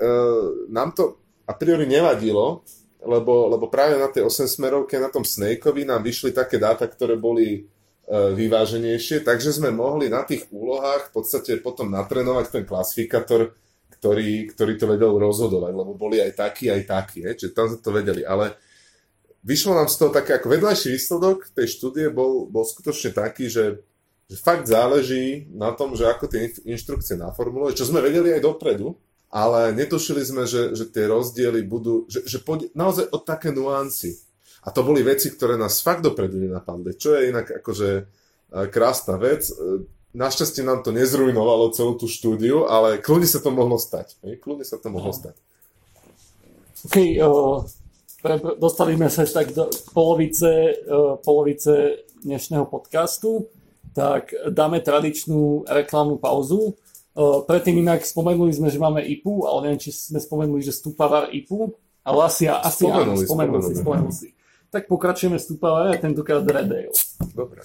nám 0.69 0.93
to 0.93 1.17
a 1.49 1.53
priori 1.57 1.89
nevadilo, 1.89 2.61
lebo, 3.03 3.51
lebo 3.51 3.67
práve 3.67 3.97
na 3.97 4.07
tej 4.07 4.29
8 4.29 4.47
smerovke, 4.47 5.01
na 5.01 5.09
tom 5.09 5.25
Snakeovi 5.25 5.83
nám 5.83 6.05
vyšli 6.05 6.31
také 6.31 6.61
dáta, 6.61 6.85
ktoré 6.85 7.17
boli 7.17 7.47
e, 7.57 7.61
vyváženejšie, 8.37 9.25
takže 9.25 9.57
sme 9.57 9.73
mohli 9.73 10.07
na 10.07 10.21
tých 10.23 10.45
úlohách 10.53 11.09
v 11.09 11.13
podstate 11.17 11.57
potom 11.59 11.89
natrenovať 11.89 12.45
ten 12.53 12.63
klasifikátor, 12.63 13.51
ktorý, 13.97 14.53
ktorý 14.53 14.73
to 14.77 14.85
vedel 14.85 15.17
rozhodovať, 15.17 15.73
lebo 15.73 15.97
boli 15.97 16.21
aj 16.21 16.37
takí, 16.37 16.69
aj 16.69 16.85
takí, 16.85 17.25
čiže 17.25 17.51
tam 17.57 17.65
sme 17.65 17.81
to 17.81 17.91
vedeli, 17.91 18.21
ale 18.21 18.53
vyšlo 19.47 19.79
nám 19.79 19.87
z 19.87 19.95
toho 19.95 20.11
také 20.11 20.35
ako 20.35 20.51
vedľajší 20.51 20.91
výsledok 20.91 21.47
tej 21.55 21.71
štúdie 21.71 22.11
bol, 22.11 22.51
bol 22.51 22.67
skutočne 22.67 23.15
taký, 23.15 23.47
že, 23.47 23.79
že 24.27 24.35
fakt 24.35 24.67
záleží 24.67 25.47
na 25.55 25.71
tom, 25.71 25.95
že 25.95 26.03
ako 26.03 26.27
tie 26.27 26.51
inštrukcie 26.67 27.15
naformuluje, 27.15 27.79
čo 27.79 27.87
sme 27.87 28.03
vedeli 28.03 28.35
aj 28.35 28.43
dopredu, 28.43 28.99
ale 29.31 29.71
netušili 29.71 30.19
sme, 30.27 30.43
že, 30.43 30.75
že 30.75 30.91
tie 30.91 31.07
rozdiely 31.07 31.63
budú, 31.63 32.03
že, 32.11 32.27
že 32.27 32.43
pôjde 32.43 32.75
naozaj 32.75 33.07
od 33.07 33.23
také 33.23 33.55
nuancy. 33.55 34.19
A 34.67 34.71
to 34.75 34.83
boli 34.83 34.99
veci, 34.99 35.31
ktoré 35.31 35.55
nás 35.55 35.79
fakt 35.79 36.03
dopredu 36.03 36.43
nenapadli, 36.43 36.99
čo 36.99 37.15
je 37.15 37.31
inak 37.31 37.63
akože 37.63 37.89
e, 37.95 38.03
krásna 38.67 39.15
vec. 39.15 39.47
E, 39.47 39.87
našťastie 40.11 40.63
nám 40.67 40.83
to 40.83 40.91
nezrujnovalo 40.91 41.71
celú 41.71 41.95
tú 41.95 42.11
štúdiu, 42.11 42.67
ale 42.67 42.99
kľudne 42.99 43.27
sa 43.31 43.39
to 43.39 43.47
mohlo 43.47 43.79
stať. 43.79 44.19
Kľudne 44.43 44.67
sa 44.67 44.75
to 44.75 44.91
mohlo 44.91 45.15
stať. 45.15 45.39
OK, 46.87 46.97
uh, 47.19 47.63
dostali 48.57 48.97
sme 48.97 49.09
sa 49.13 49.23
tak 49.25 49.53
do 49.53 49.69
polovice, 49.93 50.73
uh, 50.89 51.21
polovice 51.21 52.01
dnešného 52.25 52.65
podcastu, 52.65 53.49
tak 53.93 54.33
dáme 54.49 54.81
tradičnú 54.81 55.69
reklamnú 55.69 56.17
pauzu. 56.17 56.73
Uh, 57.17 57.45
predtým 57.45 57.81
inak 57.81 58.05
spomenuli 58.05 58.53
sme, 58.53 58.69
že 58.73 58.81
máme 58.81 59.05
IPU, 59.05 59.45
ale 59.45 59.69
neviem, 59.69 59.81
či 59.81 59.93
sme 59.93 60.21
spomenuli, 60.21 60.61
že 60.65 60.73
stúpavar 60.73 61.29
IPU, 61.33 61.77
ale 62.01 62.19
asi, 62.25 62.49
asi 62.49 62.85
spomenuli, 62.85 63.21
áno, 63.21 63.25
spomenuli, 63.25 63.25
spomenuli, 63.25 63.61
si, 63.61 63.81
spomenuli 63.81 64.13
si. 64.13 64.27
Tak 64.69 64.89
pokračujeme 64.89 65.37
stúpavať 65.37 65.85
a 65.93 66.01
tentokrát 66.01 66.43
Redale. 66.45 66.93
Dobre. 67.33 67.61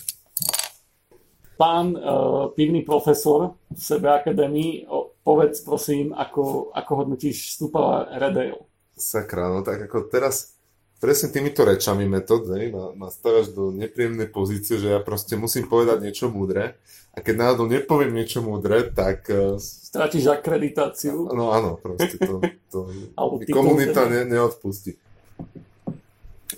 Pán 1.57 1.97
uh, 1.97 2.49
pivný 2.57 2.85
profesor 2.85 3.57
v 3.69 3.81
Sebe 3.81 4.09
Akadémii, 4.09 4.89
povedz 5.23 5.63
prosím, 5.63 6.13
ako, 6.13 6.75
ako 6.75 6.93
hodnotíš 7.05 7.57
stúpava 7.57 8.09
Redale. 8.17 8.72
Sakra, 9.03 9.51
no 9.51 9.67
tak 9.67 9.91
ako 9.91 10.07
teraz 10.07 10.55
presne 11.03 11.35
týmito 11.35 11.67
rečami 11.67 12.07
metód, 12.07 12.47
ma, 12.47 12.95
ma 12.95 13.09
staviaš 13.11 13.51
do 13.51 13.75
nepríjemnej 13.75 14.31
pozície, 14.31 14.79
že 14.79 14.95
ja 14.95 15.03
proste 15.03 15.35
musím 15.35 15.67
povedať 15.67 15.99
niečo 15.99 16.31
múdre 16.31 16.79
a 17.13 17.19
keď 17.19 17.35
náhodou 17.35 17.67
nepoviem 17.67 18.15
niečo 18.15 18.41
múdre, 18.41 18.89
tak... 18.95 19.27
Uh, 19.27 19.59
Stratíš 19.59 20.31
akreditáciu. 20.31 21.29
No 21.35 21.51
áno, 21.51 21.77
proste 21.77 22.17
to, 22.17 22.39
to 22.71 22.79
komunita 23.59 24.07
ne, 24.07 24.25
neodpustí. 24.31 24.97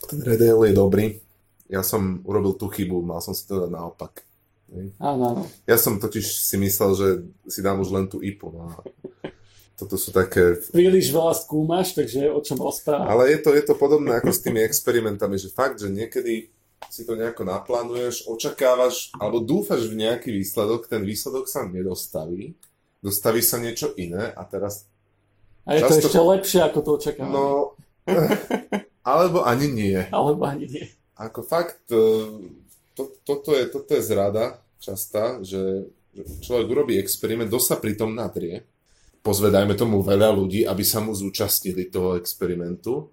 Ten 0.04 0.20
Redale 0.20 0.70
je 0.70 0.74
dobrý. 0.76 1.06
Ja 1.72 1.80
som 1.80 2.20
urobil 2.28 2.54
tú 2.54 2.68
chybu, 2.68 3.00
mal 3.00 3.24
som 3.24 3.32
si 3.32 3.48
to 3.48 3.64
dať 3.64 3.70
naopak. 3.72 4.22
Áno, 5.00 5.22
áno. 5.34 5.42
Ja 5.64 5.80
som 5.80 5.96
totiž 5.96 6.22
si 6.22 6.56
myslel, 6.60 6.90
že 6.94 7.08
si 7.48 7.64
dám 7.64 7.80
už 7.80 7.90
len 7.90 8.06
tú 8.06 8.20
IPu. 8.20 8.52
No. 8.52 8.70
Toto 9.74 9.98
sú 9.98 10.14
také... 10.14 10.62
Príliš 10.70 11.10
veľa 11.10 11.34
skúmaš, 11.34 11.98
takže 11.98 12.30
o 12.30 12.38
čom 12.38 12.62
rozprávam. 12.62 13.10
Ale 13.10 13.34
je 13.34 13.38
to, 13.42 13.50
je 13.54 13.64
to 13.66 13.74
podobné 13.74 14.22
ako 14.22 14.30
s 14.30 14.42
tými 14.42 14.62
experimentami, 14.62 15.34
že 15.34 15.50
fakt, 15.50 15.82
že 15.82 15.90
niekedy 15.90 16.46
si 16.86 17.02
to 17.02 17.18
nejako 17.18 17.42
naplánuješ, 17.42 18.30
očakávaš, 18.30 19.10
alebo 19.18 19.42
dúfaš 19.42 19.90
v 19.90 19.98
nejaký 19.98 20.30
výsledok, 20.30 20.86
ten 20.86 21.02
výsledok 21.02 21.50
sa 21.50 21.66
nedostaví, 21.66 22.54
dostaví 23.02 23.42
sa 23.42 23.58
niečo 23.58 23.90
iné 23.98 24.30
a 24.30 24.46
teraz... 24.46 24.86
A 25.66 25.74
je 25.74 25.82
často... 25.82 25.90
to 25.90 26.00
ešte 26.06 26.20
lepšie, 26.22 26.60
ako 26.62 26.78
to 26.78 26.90
očakávame. 26.94 27.34
No, 27.34 27.74
Alebo 29.04 29.44
ani 29.44 29.68
nie. 29.68 30.00
Alebo 30.08 30.48
ani 30.48 30.66
nie. 30.68 30.86
Ako 31.20 31.44
fakt, 31.44 31.84
e, 31.92 32.24
to, 32.96 33.02
toto, 33.22 33.52
je, 33.52 33.68
toto 33.68 33.90
je 33.94 34.02
zrada 34.02 34.58
častá, 34.80 35.40
že 35.44 35.88
človek 36.40 36.66
urobí 36.68 36.94
experiment, 36.96 37.52
dosť 37.52 37.66
sa 37.68 37.76
pritom 37.80 38.16
nadrie, 39.24 39.32
pozvedajme 39.32 39.74
tomu 39.74 40.04
veľa 40.04 40.36
ľudí, 40.36 40.68
aby 40.68 40.84
sa 40.84 41.00
mu 41.00 41.16
zúčastnili 41.16 41.88
toho 41.88 42.20
experimentu. 42.20 43.08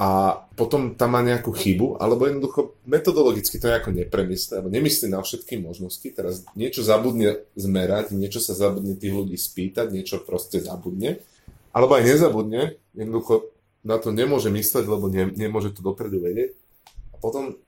A 0.00 0.32
potom 0.56 0.96
tam 0.96 1.12
má 1.12 1.20
nejakú 1.20 1.52
chybu, 1.52 2.00
alebo 2.00 2.24
jednoducho 2.24 2.72
metodologicky 2.88 3.60
to 3.60 3.68
je 3.68 3.76
ako 3.84 3.92
nepremyslé, 3.92 4.56
alebo 4.56 4.72
nemyslí 4.72 5.12
na 5.12 5.20
všetky 5.20 5.60
možnosti, 5.60 6.08
teraz 6.16 6.48
niečo 6.56 6.80
zabudne 6.80 7.44
zmerať, 7.52 8.16
niečo 8.16 8.40
sa 8.40 8.56
zabudne 8.56 8.96
tých 8.96 9.12
ľudí 9.12 9.36
spýtať, 9.36 9.92
niečo 9.92 10.24
proste 10.24 10.56
zabudne, 10.64 11.20
alebo 11.76 12.00
aj 12.00 12.16
nezabudne, 12.16 12.80
jednoducho 12.96 13.52
na 13.84 14.00
to 14.00 14.08
nemôže 14.08 14.48
mysleť, 14.48 14.88
lebo 14.88 15.12
ne, 15.12 15.28
nemôže 15.36 15.76
to 15.76 15.84
dopredu 15.84 16.16
vedieť. 16.24 16.56
A 17.12 17.20
potom 17.20 17.60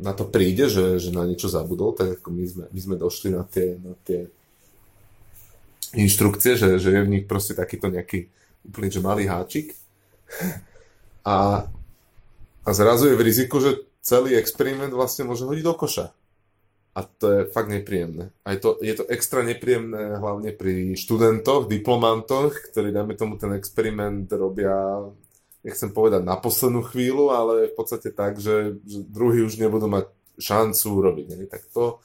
na 0.00 0.16
to 0.16 0.24
príde, 0.24 0.72
že, 0.72 0.96
že 0.96 1.12
na 1.12 1.28
niečo 1.28 1.52
zabudol, 1.52 1.92
tak 1.92 2.24
ako 2.24 2.32
my 2.32 2.44
sme, 2.48 2.64
my 2.72 2.80
sme 2.80 2.96
došli 2.96 3.36
na 3.36 3.44
tie, 3.44 3.76
na 3.76 3.92
tie 4.00 4.32
inštrukcie, 5.96 6.58
že, 6.58 6.76
že 6.76 6.90
je 6.92 7.00
v 7.04 7.12
nich 7.12 7.24
proste 7.24 7.56
takýto 7.56 7.88
nejaký 7.88 8.28
úplne 8.66 8.88
že 8.92 9.00
malý 9.00 9.24
háčik. 9.24 9.72
A, 11.24 11.68
a 12.64 12.70
zrazu 12.72 13.08
je 13.08 13.16
v 13.16 13.24
riziku, 13.24 13.60
že 13.60 13.88
celý 14.04 14.36
experiment 14.36 14.92
vlastne 14.92 15.28
môže 15.28 15.44
hodiť 15.44 15.64
do 15.64 15.74
koša. 15.76 16.06
A 16.96 17.06
to 17.06 17.26
je 17.30 17.40
fakt 17.54 17.70
nepríjemné. 17.70 18.34
A 18.42 18.56
je 18.56 18.58
to, 18.58 18.70
je 18.82 18.94
to 18.96 19.04
extra 19.06 19.46
nepríjemné 19.46 20.18
hlavne 20.18 20.50
pri 20.50 20.98
študentoch, 20.98 21.70
diplomantoch, 21.70 22.50
ktorí, 22.72 22.90
dáme 22.90 23.14
tomu, 23.14 23.38
ten 23.38 23.54
experiment 23.54 24.26
robia, 24.34 24.74
nechcem 25.62 25.94
povedať 25.94 26.26
na 26.26 26.34
poslednú 26.34 26.82
chvíľu, 26.82 27.30
ale 27.30 27.70
v 27.70 27.74
podstate 27.78 28.10
tak, 28.10 28.42
že, 28.42 28.82
že 28.82 28.98
druhý 29.06 29.46
už 29.46 29.62
nebudú 29.62 29.86
mať 29.86 30.10
šancu 30.42 30.86
urobiť. 30.90 31.26
Ne? 31.30 31.46
Tak 31.46 31.62
to, 31.70 32.02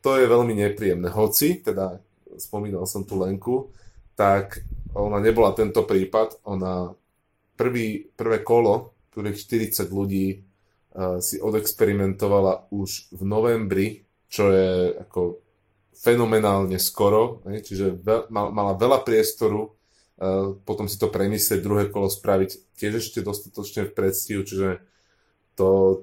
to 0.00 0.16
je 0.16 0.24
veľmi 0.24 0.56
nepríjemné. 0.56 1.12
Hoci, 1.12 1.60
teda 1.60 2.00
spomínal 2.40 2.88
som 2.88 3.04
tu 3.04 3.20
Lenku, 3.20 3.70
tak 4.16 4.64
ona 4.96 5.20
nebola 5.20 5.52
tento 5.52 5.86
prípad, 5.86 6.42
ona 6.48 6.90
prvý, 7.54 8.10
prvé 8.16 8.42
kolo, 8.42 8.96
ktorých 9.12 9.38
40 9.76 9.86
ľudí 9.92 10.26
uh, 10.40 11.20
si 11.20 11.38
odexperimentovala 11.38 12.72
už 12.72 13.12
v 13.14 13.22
novembri 13.22 13.88
čo 14.30 14.54
je 14.54 14.94
ako 14.94 15.42
fenomenálne 15.90 16.78
skoro, 16.78 17.42
ne? 17.44 17.60
čiže 17.60 17.98
veľ, 17.98 18.30
mal, 18.30 18.54
mala 18.54 18.72
veľa 18.78 19.02
priestoru, 19.02 19.66
uh, 19.66 20.54
potom 20.62 20.86
si 20.86 20.96
to 20.96 21.10
premyslieť, 21.10 21.60
druhé 21.60 21.90
kolo 21.90 22.06
spraviť 22.06 22.78
tiež 22.78 23.02
ešte 23.02 23.26
dostatočne 23.26 23.90
v 23.90 23.92
predstihu, 23.92 24.46
čiže 24.46 24.80
to, 25.58 26.00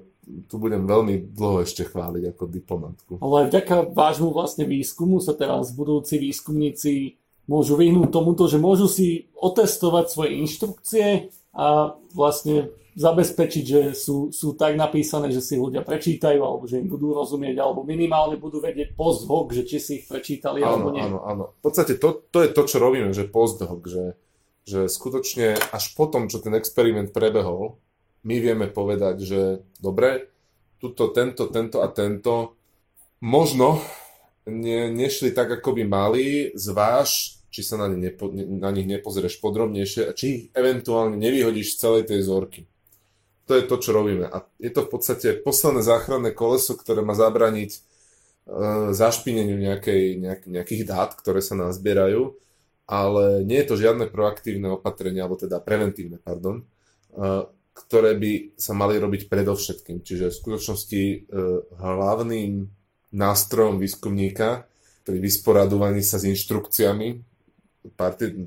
tu 0.48 0.54
budem 0.60 0.84
veľmi 0.84 1.32
dlho 1.32 1.64
ešte 1.64 1.88
chváliť 1.88 2.36
ako 2.36 2.42
diplomatku. 2.48 3.12
Ale 3.24 3.48
vďaka 3.48 3.92
vášmu 3.92 4.30
vlastne 4.30 4.68
výskumu 4.68 5.18
sa 5.18 5.32
teraz 5.32 5.72
budúci 5.72 6.20
výskumníci 6.20 7.16
môžu 7.48 7.80
vyhnúť 7.80 8.12
tomuto, 8.12 8.44
že 8.44 8.60
môžu 8.60 8.86
si 8.86 9.32
otestovať 9.40 10.04
svoje 10.12 10.30
inštrukcie 10.44 11.32
a 11.56 11.96
vlastne 12.12 12.70
zabezpečiť, 12.98 13.64
že 13.64 13.82
sú, 13.94 14.34
sú 14.34 14.58
tak 14.58 14.74
napísané, 14.74 15.30
že 15.30 15.38
si 15.38 15.54
ľudia 15.54 15.86
prečítajú, 15.86 16.42
alebo 16.42 16.66
že 16.66 16.82
im 16.82 16.90
budú 16.90 17.14
rozumieť, 17.14 17.56
alebo 17.62 17.86
minimálne 17.86 18.34
budú 18.34 18.58
vedieť 18.58 18.98
post 18.98 19.22
hoc, 19.30 19.54
že 19.54 19.62
či 19.62 19.78
si 19.78 19.92
ich 20.02 20.04
prečítali, 20.10 20.60
áno, 20.60 20.68
alebo 20.68 20.88
nie. 20.90 21.02
Áno, 21.06 21.18
áno. 21.22 21.44
V 21.62 21.70
podstate 21.70 21.94
to, 21.94 22.26
to 22.28 22.42
je 22.42 22.50
to, 22.50 22.62
čo 22.66 22.82
robíme, 22.82 23.14
že 23.14 23.30
post 23.30 23.62
hoc, 23.62 23.86
že, 23.86 24.18
že 24.66 24.90
skutočne 24.90 25.54
až 25.70 25.94
potom, 25.94 26.26
čo 26.26 26.42
ten 26.42 26.58
experiment 26.58 27.14
prebehol, 27.14 27.78
my 28.24 28.36
vieme 28.42 28.66
povedať, 28.70 29.16
že 29.22 29.40
dobre, 29.78 30.30
tuto, 30.78 31.10
tento, 31.10 31.50
tento 31.50 31.82
a 31.82 31.88
tento. 31.90 32.58
Možno 33.22 33.82
ne, 34.46 34.90
nešli 34.90 35.34
tak, 35.34 35.58
ako 35.58 35.74
by 35.78 35.82
mali, 35.86 36.26
zváž, 36.54 37.38
či 37.50 37.60
sa 37.66 37.78
na, 37.80 37.90
ne 37.90 38.14
na 38.58 38.70
nich 38.70 38.86
nepozrieš 38.86 39.42
podrobnejšie 39.42 40.06
a 40.06 40.14
či 40.14 40.24
ich 40.26 40.42
eventuálne 40.54 41.18
nevyhodíš 41.18 41.74
z 41.74 41.80
celej 41.80 42.04
tej 42.10 42.20
zorky 42.22 42.62
to 43.48 43.56
je 43.56 43.64
to, 43.64 43.76
čo 43.80 43.96
robíme. 43.96 44.28
A 44.28 44.44
je 44.60 44.68
to 44.68 44.84
v 44.84 44.92
podstate 44.92 45.40
posledné 45.40 45.80
záchranné 45.80 46.36
koleso, 46.36 46.76
ktoré 46.76 47.00
má 47.00 47.16
zabraniť 47.16 47.70
e, 47.72 47.80
zašpineniu 48.92 49.56
nejakej, 49.56 50.20
nejak, 50.20 50.40
nejakých 50.44 50.84
dát, 50.84 51.16
ktoré 51.16 51.40
sa 51.40 51.56
nazbierajú, 51.56 52.36
ale 52.84 53.42
nie 53.48 53.56
je 53.64 53.68
to 53.72 53.80
žiadne 53.80 54.12
proaktívne 54.12 54.76
opatrenie, 54.76 55.24
alebo 55.24 55.40
teda 55.40 55.64
preventívne, 55.64 56.20
pardon, 56.20 56.60
e, 56.60 56.64
ktoré 57.84 58.18
by 58.18 58.58
sa 58.58 58.74
mali 58.74 58.98
robiť 58.98 59.30
predovšetkým. 59.30 60.02
Čiže 60.02 60.34
v 60.34 60.38
skutočnosti 60.38 61.02
e, 61.06 61.16
hlavným 61.78 62.66
nástrojom 63.14 63.78
výskumníka 63.78 64.66
pri 65.06 65.16
vysporadovaní 65.22 66.02
sa 66.02 66.20
s 66.20 66.28
inštrukciami 66.28 67.28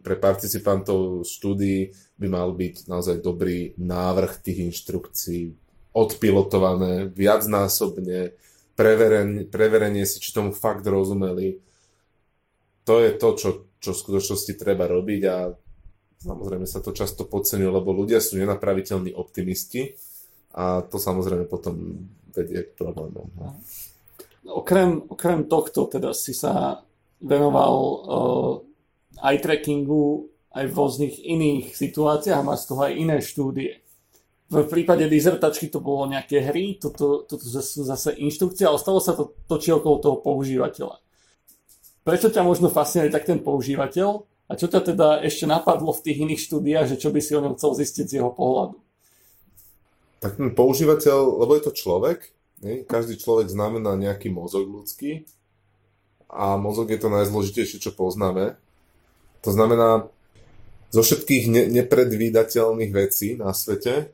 pre 0.04 0.16
participantov 0.20 1.26
štúdií 1.26 1.90
by 2.20 2.28
mal 2.30 2.54
byť 2.54 2.86
naozaj 2.86 3.26
dobrý 3.26 3.74
návrh 3.80 4.38
tých 4.44 4.70
inštrukcií, 4.70 5.56
odpilotované 5.98 7.10
viacnásobne, 7.10 8.38
preverenie, 8.78 9.50
preverenie 9.50 10.06
si, 10.06 10.22
či 10.22 10.30
tomu 10.36 10.54
fakt 10.54 10.86
rozumeli. 10.86 11.58
To 12.86 13.02
je 13.02 13.12
to, 13.18 13.30
čo, 13.38 13.50
čo 13.82 13.90
v 13.94 14.02
skutočnosti 14.02 14.54
treba 14.58 14.86
robiť 14.86 15.22
a 15.26 15.50
samozrejme 16.22 16.70
sa 16.70 16.80
to 16.80 16.94
často 16.94 17.26
podceňuje, 17.26 17.72
lebo 17.74 17.90
ľudia 17.92 18.22
sú 18.22 18.38
nenapraviteľní 18.38 19.18
optimisti 19.18 19.98
a 20.54 20.86
to 20.86 21.02
samozrejme 21.02 21.50
potom 21.50 22.06
vedie 22.32 22.70
k 22.70 22.78
problémom. 22.78 23.28
No. 23.36 23.58
Okrem, 24.46 25.06
okrem 25.10 25.46
tohto 25.50 25.90
teda 25.90 26.14
si 26.14 26.34
sa 26.38 26.82
venoval 27.22 27.74
uh, 27.74 29.26
eye 29.26 29.42
trackingu 29.42 30.30
aj 30.52 30.66
v 30.68 30.74
rôznych 30.76 31.16
iných 31.22 31.78
situáciách 31.78 32.38
a 32.42 32.46
máš 32.46 32.66
z 32.66 32.68
toho 32.74 32.82
aj 32.86 32.94
iné 32.98 33.18
štúdie. 33.22 33.72
V 34.52 34.68
prípade 34.68 35.08
dizertačky 35.08 35.72
to 35.72 35.80
bolo 35.80 36.12
nejaké 36.12 36.44
hry, 36.44 36.76
toto, 36.76 37.24
toto 37.24 37.46
sú 37.48 37.88
zase 37.88 38.20
inštrukcie, 38.20 38.68
ale 38.68 38.76
stalo 38.76 39.00
sa 39.00 39.16
to 39.16 39.32
točí 39.48 39.72
okolo 39.72 40.04
toho 40.04 40.18
používateľa. 40.20 41.00
Prečo 42.04 42.28
ťa 42.34 42.44
možno 42.44 42.68
fascinuje 42.68 43.14
tak 43.14 43.24
ten 43.24 43.40
používateľ 43.40 44.28
a 44.52 44.60
čo 44.60 44.68
ťa 44.68 44.84
teda 44.84 45.08
ešte 45.24 45.48
napadlo 45.48 45.96
v 45.96 46.04
tých 46.04 46.28
iných 46.28 46.44
štúdiách, 46.44 46.86
že 46.92 47.00
čo 47.00 47.08
by 47.08 47.24
si 47.24 47.32
o 47.32 47.40
ňom 47.40 47.56
chcel 47.56 47.72
zistiť 47.72 48.06
z 48.12 48.16
jeho 48.20 48.36
pohľadu? 48.36 48.76
Tak 50.20 50.36
ten 50.36 50.52
používateľ, 50.52 51.40
lebo 51.40 51.56
je 51.56 51.64
to 51.64 51.72
človek, 51.72 52.28
nie? 52.60 52.84
každý 52.84 53.16
človek 53.16 53.48
znamená 53.48 53.96
nejaký 53.96 54.28
mozog 54.28 54.68
ľudský 54.68 55.24
a 56.28 56.60
mozog 56.60 56.92
je 56.92 57.00
to 57.00 57.08
najzložitejšie, 57.08 57.80
čo 57.80 57.96
poznáme. 57.96 58.60
To 59.48 59.50
znamená, 59.56 60.12
zo 60.92 61.00
všetkých 61.00 61.44
ne- 61.48 61.68
nepredvídateľných 61.72 62.92
vecí 62.92 63.40
na 63.40 63.56
svete 63.56 64.12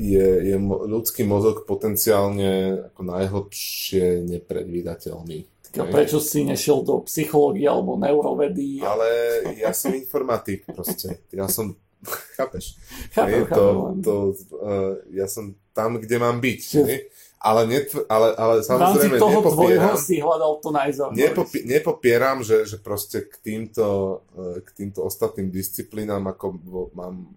je, 0.00 0.28
je 0.48 0.56
ľudský 0.64 1.28
mozog 1.28 1.68
potenciálne 1.68 2.80
ako 2.88 3.00
najhlbšie 3.04 4.24
nepredvídateľný. 4.24 5.44
Tak 5.70 5.86
prečo 5.94 6.18
si 6.18 6.42
nešiel 6.42 6.82
do 6.82 7.06
psychológie 7.06 7.66
alebo 7.70 7.94
neurovedy? 7.94 8.82
Ale 8.82 9.06
ja 9.54 9.70
som 9.70 9.94
informatik 9.94 10.66
proste. 10.66 11.22
Ja 11.30 11.46
som, 11.46 11.78
chápeš? 12.38 12.74
Chápem, 13.14 13.46
to, 13.46 13.94
to, 14.02 14.14
uh, 14.58 14.98
ja 15.14 15.30
som 15.30 15.54
tam, 15.70 16.02
kde 16.02 16.16
mám 16.18 16.42
byť. 16.42 16.62
Ne? 16.82 17.06
Ale, 17.40 17.64
netv- 17.64 18.04
ale, 18.04 18.36
ale 18.36 18.54
samozrejme 18.60 19.16
toho 19.16 19.40
nepopieram, 19.40 19.96
si 19.96 20.20
hľadal 20.20 20.60
to. 20.60 20.68
Nepopi- 21.16 21.64
nepopieram, 21.64 22.44
že, 22.44 22.68
že 22.68 22.76
proste 22.76 23.24
k 23.24 23.32
týmto, 23.40 24.20
k 24.36 24.68
týmto 24.76 25.00
ostatným 25.08 25.48
disciplínám 25.48 26.20
ako 26.28 26.60
mám 26.92 27.32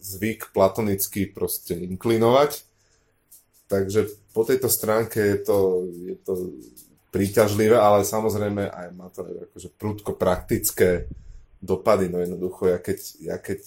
zvyk 0.00 0.56
platonicky 0.56 1.28
proste 1.28 1.76
inklinovať. 1.76 2.64
Takže 3.68 4.32
po 4.32 4.48
tejto 4.48 4.68
stránke 4.72 5.20
je 5.20 5.38
to, 5.44 5.58
je 5.92 6.16
to 6.24 6.32
príťažlivé, 7.12 7.76
ale 7.76 8.08
samozrejme 8.08 8.72
aj 8.72 8.86
má 8.96 9.12
to 9.12 9.22
akože 9.22 9.68
prúdko 9.76 10.16
praktické 10.16 11.06
dopady. 11.60 12.08
No 12.08 12.18
jednoducho, 12.24 12.72
ja 12.72 12.80
keď, 12.80 12.98
ja 13.20 13.36
keď 13.36 13.60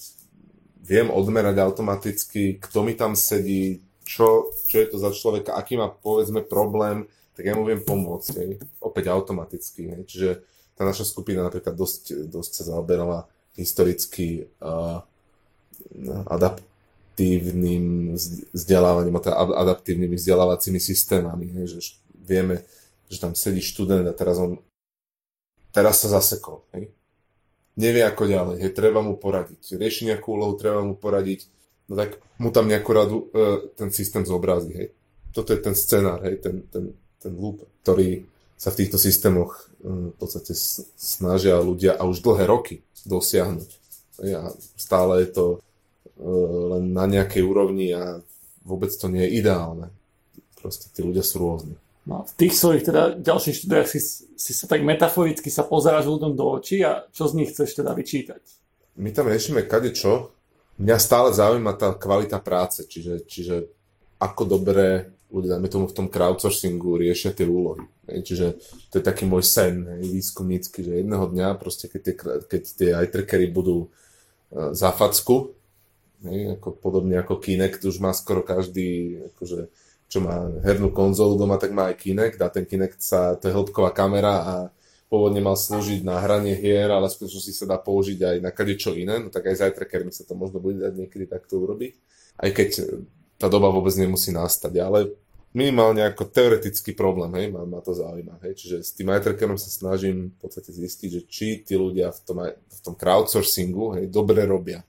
viem 0.82 1.08
odmerať 1.08 1.62
automaticky, 1.62 2.58
kto 2.58 2.82
mi 2.82 2.98
tam 2.98 3.14
sedí, 3.14 3.86
čo, 4.06 4.50
čo 4.70 4.76
je 4.82 4.86
to 4.90 4.98
za 4.98 5.10
človeka, 5.14 5.54
aký 5.54 5.78
má 5.78 5.90
povedzme 5.90 6.42
problém, 6.42 7.06
tak 7.34 7.46
ja 7.46 7.54
mu 7.54 7.66
viem 7.66 7.82
pomôcť, 7.82 8.32
hej, 8.38 8.50
opäť 8.80 9.12
automaticky. 9.12 9.92
Hej. 9.92 10.02
Čiže 10.08 10.30
tá 10.78 10.82
naša 10.86 11.04
skupina 11.04 11.42
napríklad 11.42 11.74
dosť, 11.74 12.30
dosť 12.30 12.52
sa 12.52 12.64
zaoberala 12.74 13.28
historicky 13.56 14.46
uh, 14.60 15.00
adaptívnym 16.28 18.16
vzdelávaním, 18.52 19.20
teda 19.20 19.36
adaptívnymi 19.36 20.16
vzdelávacími 20.16 20.80
systémami. 20.80 21.46
Hej, 21.60 21.66
že 21.76 21.80
vieme, 22.14 22.62
že 23.06 23.18
tam 23.22 23.32
sedí 23.38 23.62
študent 23.62 24.06
a 24.06 24.14
teraz 24.14 24.38
on 24.40 24.58
teraz 25.70 26.00
sa 26.00 26.08
zasekol. 26.08 26.64
Hej. 26.72 26.88
Nevie 27.76 28.00
ako 28.08 28.24
ďalej, 28.24 28.56
hej, 28.64 28.72
treba 28.72 29.04
mu 29.04 29.20
poradiť. 29.20 29.76
Rieši 29.76 30.08
nejakú 30.08 30.32
úlohu, 30.32 30.56
treba 30.56 30.80
mu 30.80 30.96
poradiť 30.96 31.52
no 31.88 31.94
tak 31.94 32.18
mu 32.38 32.50
tam 32.50 32.66
nejakú 32.68 32.90
radu 32.92 33.16
e, 33.30 33.70
ten 33.78 33.88
systém 33.94 34.26
zobrazí, 34.26 34.72
hej. 34.74 34.88
Toto 35.32 35.52
je 35.52 35.60
ten 35.60 35.76
scenár, 35.76 36.24
hej, 36.26 36.40
ten, 36.42 36.64
ten, 36.72 36.92
ten 37.20 37.32
loop, 37.32 37.62
ktorý 37.84 38.26
sa 38.56 38.72
v 38.72 38.78
týchto 38.84 38.98
systémoch 38.98 39.70
e, 39.80 40.12
v 40.12 40.16
podstate 40.18 40.52
snažia 40.98 41.56
ľudia 41.62 41.94
a 41.94 42.04
už 42.04 42.24
dlhé 42.24 42.44
roky 42.48 42.82
dosiahnuť. 43.06 43.70
A 44.32 44.50
stále 44.80 45.24
je 45.24 45.28
to 45.30 45.44
e, 45.52 45.58
len 46.76 46.84
na 46.90 47.06
nejakej 47.06 47.42
úrovni 47.44 47.94
a 47.94 48.20
vôbec 48.66 48.90
to 48.90 49.06
nie 49.06 49.22
je 49.28 49.44
ideálne. 49.44 49.92
Proste 50.58 50.90
tí 50.90 51.04
ľudia 51.04 51.22
sú 51.22 51.38
rôzni. 51.38 51.76
No, 52.06 52.22
v 52.22 52.32
tých 52.38 52.54
svojich 52.54 52.86
teda 52.86 53.18
ďalších 53.18 53.66
štúdiách 53.66 53.88
si, 53.90 53.98
si 54.38 54.52
sa 54.54 54.70
tak 54.70 54.86
metaforicky 54.86 55.50
sa 55.50 55.66
pozeráš 55.66 56.06
ľuďom 56.06 56.38
do 56.38 56.54
očí 56.54 56.78
a 56.86 57.02
čo 57.10 57.26
z 57.26 57.42
nich 57.42 57.50
chceš 57.50 57.82
teda 57.82 57.90
vyčítať? 57.98 58.42
My 59.02 59.10
tam 59.10 59.26
riešime 59.26 59.66
kade 59.66 59.90
čo, 59.90 60.30
mňa 60.78 60.96
stále 61.02 61.34
zaujíma 61.34 61.74
tá 61.74 61.90
kvalita 61.98 62.38
práce, 62.38 62.86
čiže, 62.86 63.26
čiže 63.26 63.66
ako 64.22 64.42
dobre 64.46 65.16
ľudia, 65.34 65.58
dajme 65.58 65.68
tomu 65.68 65.86
v 65.90 65.96
tom 65.98 66.06
crowdsourcingu, 66.06 67.02
riešia 67.02 67.34
tie 67.34 67.44
úlohy. 67.44 67.84
Čiže 68.06 68.62
to 68.94 69.02
je 69.02 69.04
taký 69.04 69.26
môj 69.26 69.42
sen 69.42 69.82
výskumnícky, 69.98 70.86
že 70.86 71.02
jedného 71.02 71.26
dňa 71.26 71.58
proste, 71.58 71.90
keď 71.90 72.00
tie, 72.06 72.14
keď 72.46 72.62
tie 72.62 72.90
eye 72.94 73.10
trackery 73.10 73.50
budú 73.50 73.90
uh, 73.90 74.70
za 74.70 74.94
facku, 74.94 75.52
ako, 76.26 76.78
podobne 76.78 77.18
ako 77.20 77.42
Kinect 77.42 77.84
už 77.84 77.98
má 77.98 78.14
skoro 78.14 78.40
každý, 78.40 79.20
akože, 79.34 79.68
čo 80.06 80.22
má 80.22 80.48
hernú 80.62 80.94
konzolu 80.94 81.34
doma, 81.34 81.58
tak 81.58 81.74
má 81.74 81.90
aj 81.90 81.98
Kinect 81.98 82.38
a 82.42 82.48
ten 82.48 82.62
Kinect 82.62 83.02
sa, 83.02 83.34
to 83.34 83.50
je 83.50 83.54
hĺbková 83.54 83.90
kamera 83.90 84.34
a 84.42 84.54
pôvodne 85.06 85.38
mal 85.42 85.54
slúžiť 85.54 86.02
na 86.02 86.18
hranie 86.18 86.54
hier, 86.58 86.90
ale 86.90 87.06
v 87.06 87.14
skutočnosti 87.14 87.52
sa 87.54 87.66
dá 87.66 87.78
použiť 87.78 88.18
aj 88.22 88.36
na 88.42 88.50
čo 88.74 88.94
iné, 88.94 89.22
no 89.22 89.30
tak 89.30 89.46
aj 89.50 89.54
s 89.54 89.62
eye 89.62 90.10
sa 90.10 90.26
to 90.26 90.34
možno 90.34 90.58
bude 90.58 90.82
dať 90.82 90.94
niekedy 90.94 91.30
takto 91.30 91.62
urobiť. 91.62 91.94
Aj 92.42 92.50
keď 92.50 93.00
tá 93.38 93.46
doba 93.46 93.70
vôbec 93.70 93.94
nemusí 93.94 94.34
nastať, 94.34 94.74
ale 94.82 95.14
minimálne 95.56 96.04
ako 96.04 96.28
teoretický 96.28 96.92
problém, 96.92 97.32
hej, 97.38 97.46
ma, 97.54 97.64
ma 97.64 97.80
to 97.80 97.94
zaujíma. 97.94 98.42
Hej. 98.44 98.52
Čiže 98.60 98.76
s 98.82 98.90
tým 98.92 99.08
eye 99.14 99.22
sa 99.56 99.70
snažím 99.70 100.34
v 100.34 100.38
podstate 100.42 100.74
zistiť, 100.74 101.08
že 101.08 101.22
či 101.24 101.46
tí 101.62 101.78
ľudia 101.78 102.10
v 102.12 102.20
tom, 102.26 102.38
v 102.50 102.80
tom 102.82 102.94
crowdsourcingu 102.98 103.96
hej, 103.96 104.04
dobre 104.10 104.42
robia. 104.44 104.82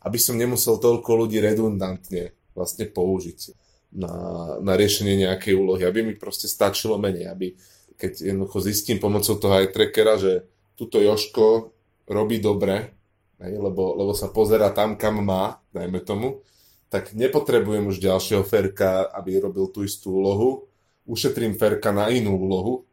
Aby 0.00 0.22
som 0.22 0.38
nemusel 0.38 0.78
toľko 0.78 1.26
ľudí 1.26 1.42
redundantne 1.42 2.32
vlastne 2.54 2.86
použiť 2.86 3.65
na, 3.96 4.14
na 4.60 4.72
riešenie 4.76 5.24
nejakej 5.24 5.56
úlohy, 5.56 5.88
aby 5.88 6.04
mi 6.04 6.14
proste 6.14 6.46
stačilo 6.46 7.00
menej, 7.00 7.32
aby 7.32 7.56
keď 7.96 8.28
jednoducho 8.28 8.60
zistím 8.60 9.00
pomocou 9.00 9.40
toho 9.40 9.56
aj 9.56 9.72
trackera, 9.72 10.20
že 10.20 10.44
tuto 10.76 11.00
Joško 11.00 11.72
robí 12.04 12.36
dobre, 12.36 12.92
hej, 13.40 13.56
lebo, 13.56 13.96
lebo 13.96 14.12
sa 14.12 14.28
pozera 14.28 14.68
tam, 14.68 15.00
kam 15.00 15.24
má, 15.24 15.64
dajme 15.72 16.04
tomu, 16.04 16.44
tak 16.92 17.16
nepotrebujem 17.16 17.88
už 17.88 17.98
ďalšieho 17.98 18.44
Ferka, 18.44 19.08
aby 19.16 19.40
robil 19.40 19.66
tú 19.72 19.82
istú 19.82 20.20
úlohu, 20.20 20.68
ušetrím 21.08 21.56
Ferka 21.56 21.90
na 21.90 22.12
inú 22.12 22.36
úlohu, 22.36 22.84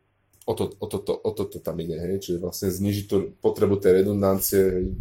o 0.47 0.53
to, 0.55 0.71
o 0.79 0.87
to, 0.87 0.97
to, 1.03 1.13
to, 1.19 1.43
to 1.51 1.59
tam 1.59 1.77
ide, 1.83 1.99
hej. 1.99 2.23
čiže 2.23 2.39
vlastne 2.39 2.71
znižiť 2.71 3.05
tú 3.11 3.35
potrebu 3.43 3.75
tej 3.79 4.03
redundancie 4.03 4.95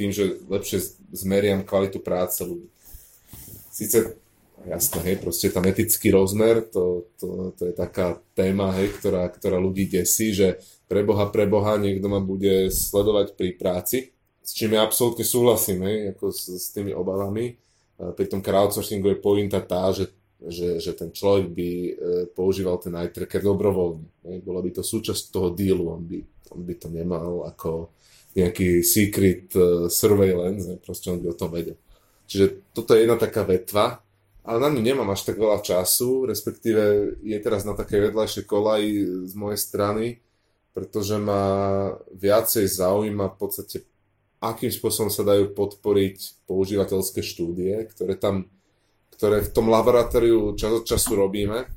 tým, 0.00 0.08
že 0.08 0.40
lepšie 0.48 0.80
zmeriam 1.12 1.60
kvalitu 1.60 2.00
práce 2.00 2.40
ľudí. 2.40 2.72
Sice 3.72 4.16
jasné, 4.66 4.98
hej, 5.12 5.16
proste 5.22 5.50
tam 5.50 5.66
etický 5.66 6.12
rozmer, 6.12 6.66
to, 6.68 7.10
to, 7.18 7.56
to 7.58 7.70
je 7.70 7.74
taká 7.74 8.18
téma, 8.36 8.74
hej, 8.78 8.94
ktorá, 8.98 9.26
ktorá 9.30 9.58
ľudí 9.58 9.88
desí, 9.88 10.34
že 10.34 10.60
pre 10.90 11.02
Boha, 11.02 11.30
pre 11.32 11.48
Boha 11.48 11.80
niekto 11.80 12.06
ma 12.10 12.20
bude 12.20 12.68
sledovať 12.68 13.34
pri 13.34 13.56
práci, 13.56 14.12
s 14.42 14.50
čím 14.52 14.74
ja 14.74 14.82
absolútne 14.82 15.22
súhlasím, 15.22 15.86
hej, 15.86 15.96
ako 16.12 16.34
s, 16.34 16.50
s 16.50 16.66
tými 16.74 16.90
obavami. 16.92 17.54
Pri 18.02 18.26
tom 18.26 18.42
crowdsourcingu 18.42 19.14
je 19.14 19.22
pointa 19.22 19.62
tá, 19.62 19.94
že, 19.94 20.10
že, 20.42 20.82
že 20.82 20.90
ten 20.98 21.14
človek 21.14 21.46
by 21.54 21.70
e, 21.70 21.92
používal 22.34 22.82
ten 22.82 22.98
eye 22.98 23.14
tracker 23.14 23.38
dobrovoľne. 23.38 24.02
Hej. 24.26 24.36
Bola 24.42 24.58
by 24.58 24.74
to 24.74 24.82
súčasť 24.82 25.30
toho 25.30 25.54
dealu, 25.54 25.86
on 25.86 26.02
by, 26.02 26.18
on 26.50 26.60
by 26.66 26.74
to 26.74 26.90
nemal 26.90 27.46
ako 27.46 27.94
nejaký 28.34 28.82
secret 28.82 29.52
uh, 29.54 29.86
surveillance, 29.92 30.64
ne, 30.64 30.80
proste 30.80 31.12
on 31.12 31.20
by 31.20 31.30
o 31.30 31.38
tom 31.38 31.52
vedel. 31.52 31.76
Čiže 32.26 32.72
toto 32.72 32.96
je 32.96 33.04
jedna 33.04 33.20
taká 33.20 33.44
vetva, 33.44 34.01
ale 34.42 34.58
na 34.58 34.68
ňu 34.74 34.82
nemám 34.82 35.10
až 35.14 35.22
tak 35.22 35.38
veľa 35.38 35.62
času, 35.62 36.26
respektíve 36.26 37.14
je 37.22 37.38
teraz 37.38 37.62
na 37.62 37.78
takej 37.78 38.10
vedľajšej 38.10 38.44
kolaj 38.46 38.82
z 39.30 39.34
mojej 39.38 39.60
strany, 39.60 40.04
pretože 40.74 41.14
ma 41.22 41.44
viacej 42.10 42.66
zaujíma 42.66 43.32
v 43.32 43.36
podstate, 43.38 43.76
akým 44.42 44.74
spôsobom 44.74 45.14
sa 45.14 45.22
dajú 45.22 45.54
podporiť 45.54 46.48
používateľské 46.50 47.22
štúdie, 47.22 47.86
ktoré 47.94 48.18
tam, 48.18 48.50
ktoré 49.14 49.46
v 49.46 49.52
tom 49.54 49.70
laboratóriu 49.70 50.58
čas 50.58 50.74
od 50.74 50.82
času 50.82 51.14
robíme, 51.14 51.70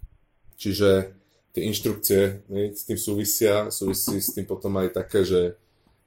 čiže 0.58 1.14
tie 1.54 1.62
inštrukcie 1.70 2.50
ne, 2.50 2.74
s 2.74 2.84
tým 2.90 2.98
súvisia, 2.98 3.70
súvisí 3.70 4.18
s 4.18 4.34
tým 4.34 4.50
potom 4.50 4.74
aj 4.82 5.06
také, 5.06 5.22
že 5.22 5.54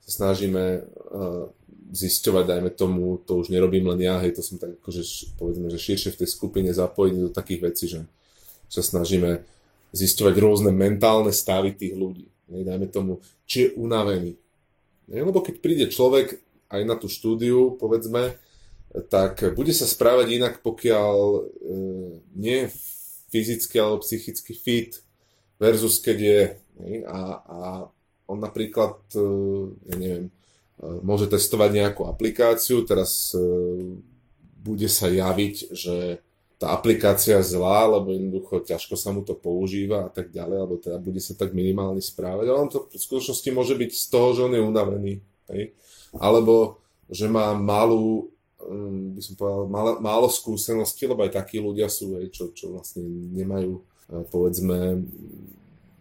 snažíme 0.08 0.88
uh, 0.88 1.52
zisťovať, 1.92 2.44
dajme 2.44 2.70
tomu, 2.72 3.20
to 3.24 3.40
už 3.40 3.52
nerobím 3.52 3.88
len 3.92 4.00
ja, 4.04 4.20
hej, 4.20 4.36
to 4.36 4.42
som 4.44 4.56
tak 4.56 4.76
akože, 4.80 5.36
povedzme, 5.36 5.68
že 5.68 5.80
širšie 5.80 6.16
v 6.16 6.20
tej 6.24 6.28
skupine 6.28 6.70
zapojiť 6.72 7.14
do 7.16 7.30
takých 7.32 7.60
vecí, 7.64 7.84
že 7.88 8.00
sa 8.68 8.84
snažíme 8.84 9.44
zisťovať 9.92 10.34
rôzne 10.36 10.72
mentálne 10.72 11.32
stavy 11.32 11.72
tých 11.72 11.96
ľudí. 11.96 12.28
Hej, 12.52 12.64
dajme 12.64 12.86
tomu, 12.88 13.12
či 13.48 13.68
je 13.68 13.74
unavený. 13.76 14.36
Hej, 15.08 15.22
lebo 15.24 15.40
keď 15.40 15.54
príde 15.60 15.86
človek 15.88 16.40
aj 16.68 16.82
na 16.84 16.96
tú 16.96 17.08
štúdiu, 17.08 17.76
povedzme, 17.80 18.36
tak 19.08 19.56
bude 19.56 19.72
sa 19.72 19.84
správať 19.84 20.36
inak, 20.36 20.54
pokiaľ 20.64 21.16
e, 21.16 21.40
nie 22.36 22.56
je 22.64 22.72
fyzicky 23.28 23.76
alebo 23.76 24.00
psychicky 24.00 24.56
fit 24.56 25.00
versus 25.60 26.00
keď 26.00 26.18
je. 26.20 26.40
Hej, 26.84 26.94
a, 27.08 27.20
a 27.44 27.58
on 28.28 28.38
napríklad, 28.38 29.00
e, 29.16 29.24
ja 29.88 29.96
neviem, 29.96 30.26
môže 30.78 31.26
testovať 31.26 31.70
nejakú 31.74 32.06
aplikáciu, 32.06 32.86
teraz 32.86 33.34
e, 33.34 33.40
bude 34.62 34.86
sa 34.86 35.10
javiť, 35.10 35.74
že 35.74 36.22
tá 36.58 36.74
aplikácia 36.74 37.38
je 37.38 37.54
zlá, 37.54 37.86
lebo 37.86 38.10
jednoducho 38.14 38.66
ťažko 38.66 38.94
sa 38.98 39.14
mu 39.14 39.22
to 39.22 39.34
používa 39.34 40.06
a 40.06 40.10
tak 40.10 40.34
ďalej, 40.34 40.56
alebo 40.58 40.74
teda 40.78 40.98
bude 40.98 41.22
sa 41.22 41.34
tak 41.38 41.54
minimálne 41.54 42.02
správať, 42.02 42.46
ale 42.50 42.58
on 42.58 42.70
to 42.70 42.86
v 42.90 42.98
skutočnosti 42.98 43.48
môže 43.54 43.74
byť 43.78 43.90
z 43.94 44.06
toho, 44.10 44.28
že 44.34 44.44
on 44.46 44.52
je 44.54 44.62
unavený, 44.62 45.12
hej? 45.54 45.74
alebo 46.18 46.82
že 47.08 47.30
má 47.30 47.54
malú 47.54 48.28
um, 48.58 49.14
by 49.14 49.22
som 49.22 49.34
povedal, 49.38 49.70
málo, 49.70 49.90
málo 50.02 50.26
skúseností, 50.26 51.06
lebo 51.06 51.22
aj 51.22 51.38
takí 51.38 51.62
ľudia 51.62 51.86
sú, 51.86 52.18
hej, 52.18 52.34
čo, 52.34 52.50
čo 52.50 52.74
vlastne 52.74 53.06
nemajú, 53.34 53.78
povedzme, 54.34 55.04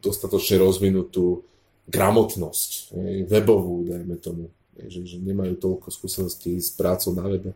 dostatočne 0.01 0.57
rozvinutú 0.61 1.45
gramotnosť, 1.87 2.93
webovú, 3.31 3.87
dajme 3.87 4.15
tomu, 4.19 4.43
že, 4.75 5.07
že 5.07 5.17
nemajú 5.17 5.55
toľko 5.57 5.87
skúseností 5.89 6.59
s 6.59 6.75
prácou 6.75 7.15
na 7.15 7.25
webe. 7.25 7.51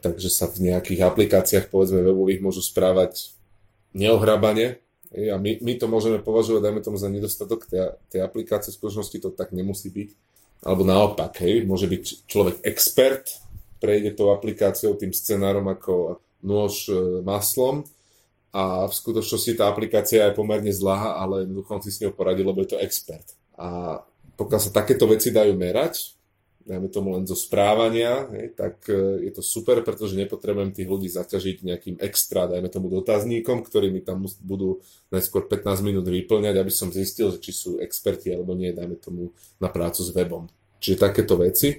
Takže 0.00 0.32
sa 0.32 0.48
v 0.48 0.72
nejakých 0.72 1.04
aplikáciách, 1.04 1.66
povedzme, 1.68 2.00
webových 2.00 2.40
môžu 2.40 2.64
správať 2.64 3.36
neohrabane, 3.92 4.80
a 5.08 5.40
my, 5.40 5.56
my 5.64 5.72
to 5.80 5.88
môžeme 5.88 6.20
považovať, 6.20 6.68
dajme 6.68 6.80
tomu, 6.84 7.00
za 7.00 7.08
nedostatok 7.08 7.64
tej, 7.64 7.96
tej 8.12 8.20
aplikácie, 8.20 8.72
v 8.72 8.76
skutočnosti 8.76 9.16
to 9.24 9.32
tak 9.32 9.56
nemusí 9.56 9.88
byť 9.88 10.12
alebo 10.58 10.82
naopak, 10.82 11.38
hej, 11.38 11.62
môže 11.62 11.86
byť 11.86 12.26
človek 12.26 12.56
expert, 12.66 13.38
prejde 13.78 14.18
tou 14.18 14.34
aplikáciou, 14.34 14.98
tým 14.98 15.14
scenárom 15.14 15.70
ako 15.70 16.18
nôž 16.42 16.90
e, 16.90 17.22
maslom 17.22 17.86
a 18.58 18.90
v 18.90 18.94
skutočnosti 18.94 19.54
tá 19.54 19.70
aplikácia 19.70 20.26
je 20.26 20.34
pomerne 20.34 20.74
zlá, 20.74 21.14
ale 21.14 21.46
jednoducho 21.46 21.78
si 21.78 21.94
s 21.94 22.02
ňou 22.02 22.10
poradil, 22.10 22.50
lebo 22.50 22.58
je 22.66 22.74
to 22.74 22.82
expert. 22.82 23.38
A 23.54 24.02
pokiaľ 24.34 24.58
sa 24.58 24.74
takéto 24.74 25.06
veci 25.06 25.30
dajú 25.30 25.54
merať, 25.54 26.18
dajme 26.66 26.90
tomu 26.90 27.14
len 27.14 27.22
zo 27.22 27.38
správania, 27.38 28.26
hej, 28.34 28.58
tak 28.58 28.82
e, 28.90 29.24
je 29.24 29.32
to 29.32 29.46
super, 29.46 29.80
pretože 29.86 30.18
nepotrebujem 30.18 30.74
tých 30.74 30.90
ľudí 30.90 31.08
zaťažiť 31.08 31.64
nejakým 31.64 31.96
extra, 32.02 32.50
dajme 32.50 32.66
tomu 32.68 32.90
dotazníkom, 32.90 33.62
ktorí 33.62 33.94
mi 33.94 34.02
tam 34.02 34.26
budú 34.42 34.82
najskôr 35.14 35.46
15 35.46 35.80
minút 35.80 36.10
vyplňať, 36.10 36.58
aby 36.58 36.72
som 36.74 36.90
zistil, 36.90 37.32
či 37.38 37.54
sú 37.54 37.70
experti 37.78 38.34
alebo 38.34 38.58
nie, 38.58 38.74
dajme 38.74 38.98
tomu 38.98 39.32
na 39.62 39.70
prácu 39.70 40.02
s 40.02 40.10
webom. 40.10 40.50
Čiže 40.82 41.08
takéto 41.08 41.38
veci. 41.38 41.78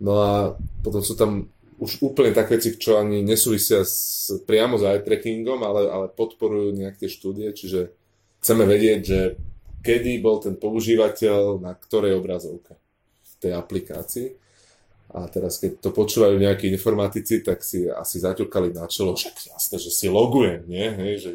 No 0.00 0.16
a 0.18 0.32
potom 0.80 1.04
sú 1.04 1.12
tam 1.12 1.46
už 1.80 2.04
úplne 2.04 2.36
také 2.36 2.60
veci, 2.60 2.76
čo 2.76 3.00
ani 3.00 3.24
nesúvisia 3.24 3.80
s, 3.80 4.28
priamo 4.44 4.76
s 4.76 4.84
eye 4.84 5.00
trackingom, 5.00 5.64
ale, 5.64 5.88
ale 5.88 6.06
podporujú 6.12 6.76
nejak 6.76 7.00
tie 7.00 7.08
štúdie, 7.08 7.56
čiže 7.56 7.88
chceme 8.44 8.68
vedieť, 8.68 9.00
že 9.00 9.20
kedy 9.80 10.20
bol 10.20 10.44
ten 10.44 10.60
používateľ 10.60 11.64
na 11.64 11.72
ktorej 11.72 12.20
obrazovke 12.20 12.76
tej 13.40 13.56
aplikácii. 13.56 14.36
A 15.10 15.26
teraz, 15.26 15.58
keď 15.58 15.82
to 15.82 15.90
počúvajú 15.90 16.38
nejakí 16.38 16.70
informatici, 16.70 17.42
tak 17.42 17.66
si 17.66 17.88
asi 17.88 18.22
zaťukali 18.22 18.70
na 18.70 18.86
čelo, 18.86 19.18
však 19.18 19.50
jasné, 19.56 19.76
že 19.82 19.90
si 19.90 20.06
logujem, 20.06 20.62
nie? 20.70 20.86
Hej, 20.86 21.14
že 21.18 21.32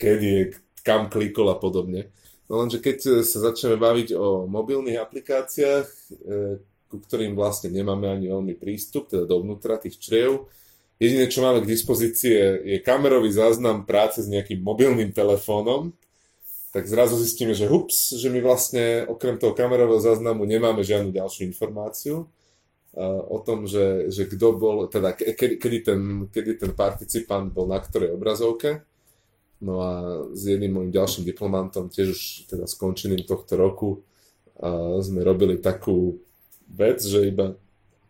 kedy 0.00 0.26
je, 0.26 0.42
kam 0.82 1.06
klikol 1.06 1.46
a 1.52 1.56
podobne. 1.60 2.10
No 2.50 2.64
lenže 2.64 2.82
keď 2.82 3.22
sa 3.22 3.38
začneme 3.52 3.78
baviť 3.78 4.18
o 4.18 4.50
mobilných 4.50 4.98
aplikáciách, 4.98 5.86
e, 5.86 6.04
ku 6.94 7.02
ktorým 7.02 7.34
vlastne 7.34 7.74
nemáme 7.74 8.06
ani 8.06 8.30
veľmi 8.30 8.54
prístup, 8.54 9.10
teda 9.10 9.26
dovnútra 9.26 9.82
tých 9.82 9.98
čriev, 9.98 10.46
jediné, 11.02 11.26
čo 11.26 11.42
máme 11.42 11.66
k 11.66 11.70
dispozícii 11.74 12.32
je, 12.62 12.78
kamerový 12.86 13.34
záznam 13.34 13.82
práce 13.82 14.22
s 14.22 14.30
nejakým 14.30 14.62
mobilným 14.62 15.10
telefónom, 15.10 15.90
tak 16.70 16.86
zrazu 16.86 17.18
zistíme, 17.18 17.54
že 17.54 17.70
hups, 17.70 18.14
že 18.14 18.30
my 18.30 18.38
vlastne 18.42 19.06
okrem 19.10 19.38
toho 19.38 19.54
kamerového 19.54 19.98
záznamu 19.98 20.46
nemáme 20.46 20.82
žiadnu 20.86 21.10
ďalšiu 21.10 21.46
informáciu 21.50 22.30
o 23.30 23.38
tom, 23.42 23.66
že, 23.66 24.10
že 24.10 24.26
kto 24.30 24.54
bol, 24.54 24.76
teda 24.86 25.18
kedy, 25.18 25.58
kedy, 25.58 25.78
ten, 25.82 26.00
kedy 26.30 26.62
ten 26.62 26.72
participant 26.74 27.50
bol 27.50 27.66
na 27.66 27.82
ktorej 27.82 28.14
obrazovke. 28.14 28.86
No 29.62 29.82
a 29.82 29.90
s 30.34 30.50
jedným 30.50 30.78
môjim 30.78 30.92
ďalším 30.94 31.26
diplomantom, 31.26 31.90
tiež 31.90 32.06
už 32.10 32.22
teda 32.50 32.66
skončeným 32.66 33.22
tohto 33.26 33.54
roku, 33.54 34.02
sme 35.02 35.26
robili 35.26 35.58
takú 35.58 36.22
vec, 36.74 36.98
že 36.98 37.30
iba 37.30 37.54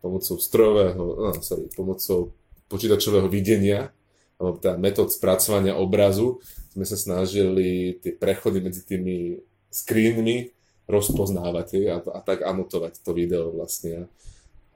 pomocou 0.00 0.36
strojového, 0.40 1.00
no, 1.00 1.32
sorry, 1.40 1.68
pomocou 1.76 2.32
počítačového 2.68 3.28
videnia 3.28 3.92
alebo 4.38 4.58
teda 4.58 4.76
metód 4.76 5.08
spracovania 5.14 5.78
obrazu 5.78 6.42
sme 6.74 6.82
sa 6.84 6.98
snažili 6.98 7.96
tie 8.02 8.12
prechody 8.12 8.58
medzi 8.58 8.82
tými 8.82 9.38
screenmi 9.70 10.50
rozpoznávať 10.90 11.86
a, 11.88 11.96
a 12.02 12.18
tak 12.20 12.44
anotovať 12.44 13.00
to 13.00 13.10
video 13.14 13.54
vlastne. 13.54 14.10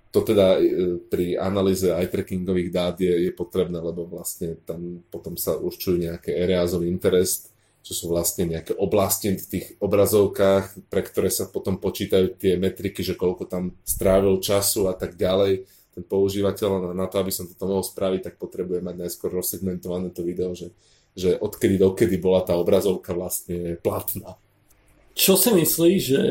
To 0.08 0.24
teda 0.24 0.56
e, 0.56 0.96
pri 1.04 1.36
analýze 1.36 1.84
eye 1.84 2.08
trackingových 2.08 2.70
dát 2.72 2.96
je, 2.96 3.28
je 3.28 3.32
potrebné, 3.34 3.76
lebo 3.76 4.08
vlastne 4.08 4.56
tam 4.64 5.04
potom 5.12 5.36
sa 5.36 5.58
určujú 5.58 6.00
nejaké 6.00 6.32
areas 6.32 6.72
of 6.72 6.86
interest, 6.86 7.52
čo 7.82 7.92
sú 7.96 8.04
vlastne 8.12 8.48
nejaké 8.50 8.76
oblasti 8.76 9.32
v 9.32 9.48
tých 9.48 9.66
obrazovkách, 9.80 10.90
pre 10.92 11.02
ktoré 11.02 11.32
sa 11.32 11.48
potom 11.48 11.80
počítajú 11.80 12.36
tie 12.36 12.60
metriky, 12.60 13.00
že 13.00 13.16
koľko 13.16 13.48
tam 13.48 13.64
strávil 13.86 14.42
času 14.44 14.90
a 14.90 14.94
tak 14.94 15.16
ďalej 15.16 15.64
ten 15.94 16.04
používateľ 16.04 16.92
na 16.92 17.06
to, 17.08 17.18
aby 17.18 17.32
som 17.32 17.48
toto 17.48 17.64
mohol 17.64 17.82
spraviť, 17.82 18.20
tak 18.30 18.34
potrebuje 18.36 18.84
mať 18.84 18.96
najskôr 19.02 19.32
rozsegmentované 19.32 20.12
to 20.12 20.22
video, 20.22 20.52
že 20.52 20.70
že 21.18 21.34
odkedy 21.34 21.82
dokedy 21.82 22.14
bola 22.22 22.46
tá 22.46 22.54
obrazovka 22.54 23.10
vlastne 23.10 23.74
platná. 23.82 24.38
Čo 25.18 25.34
si 25.34 25.50
myslíš, 25.50 26.00
že 26.06 26.22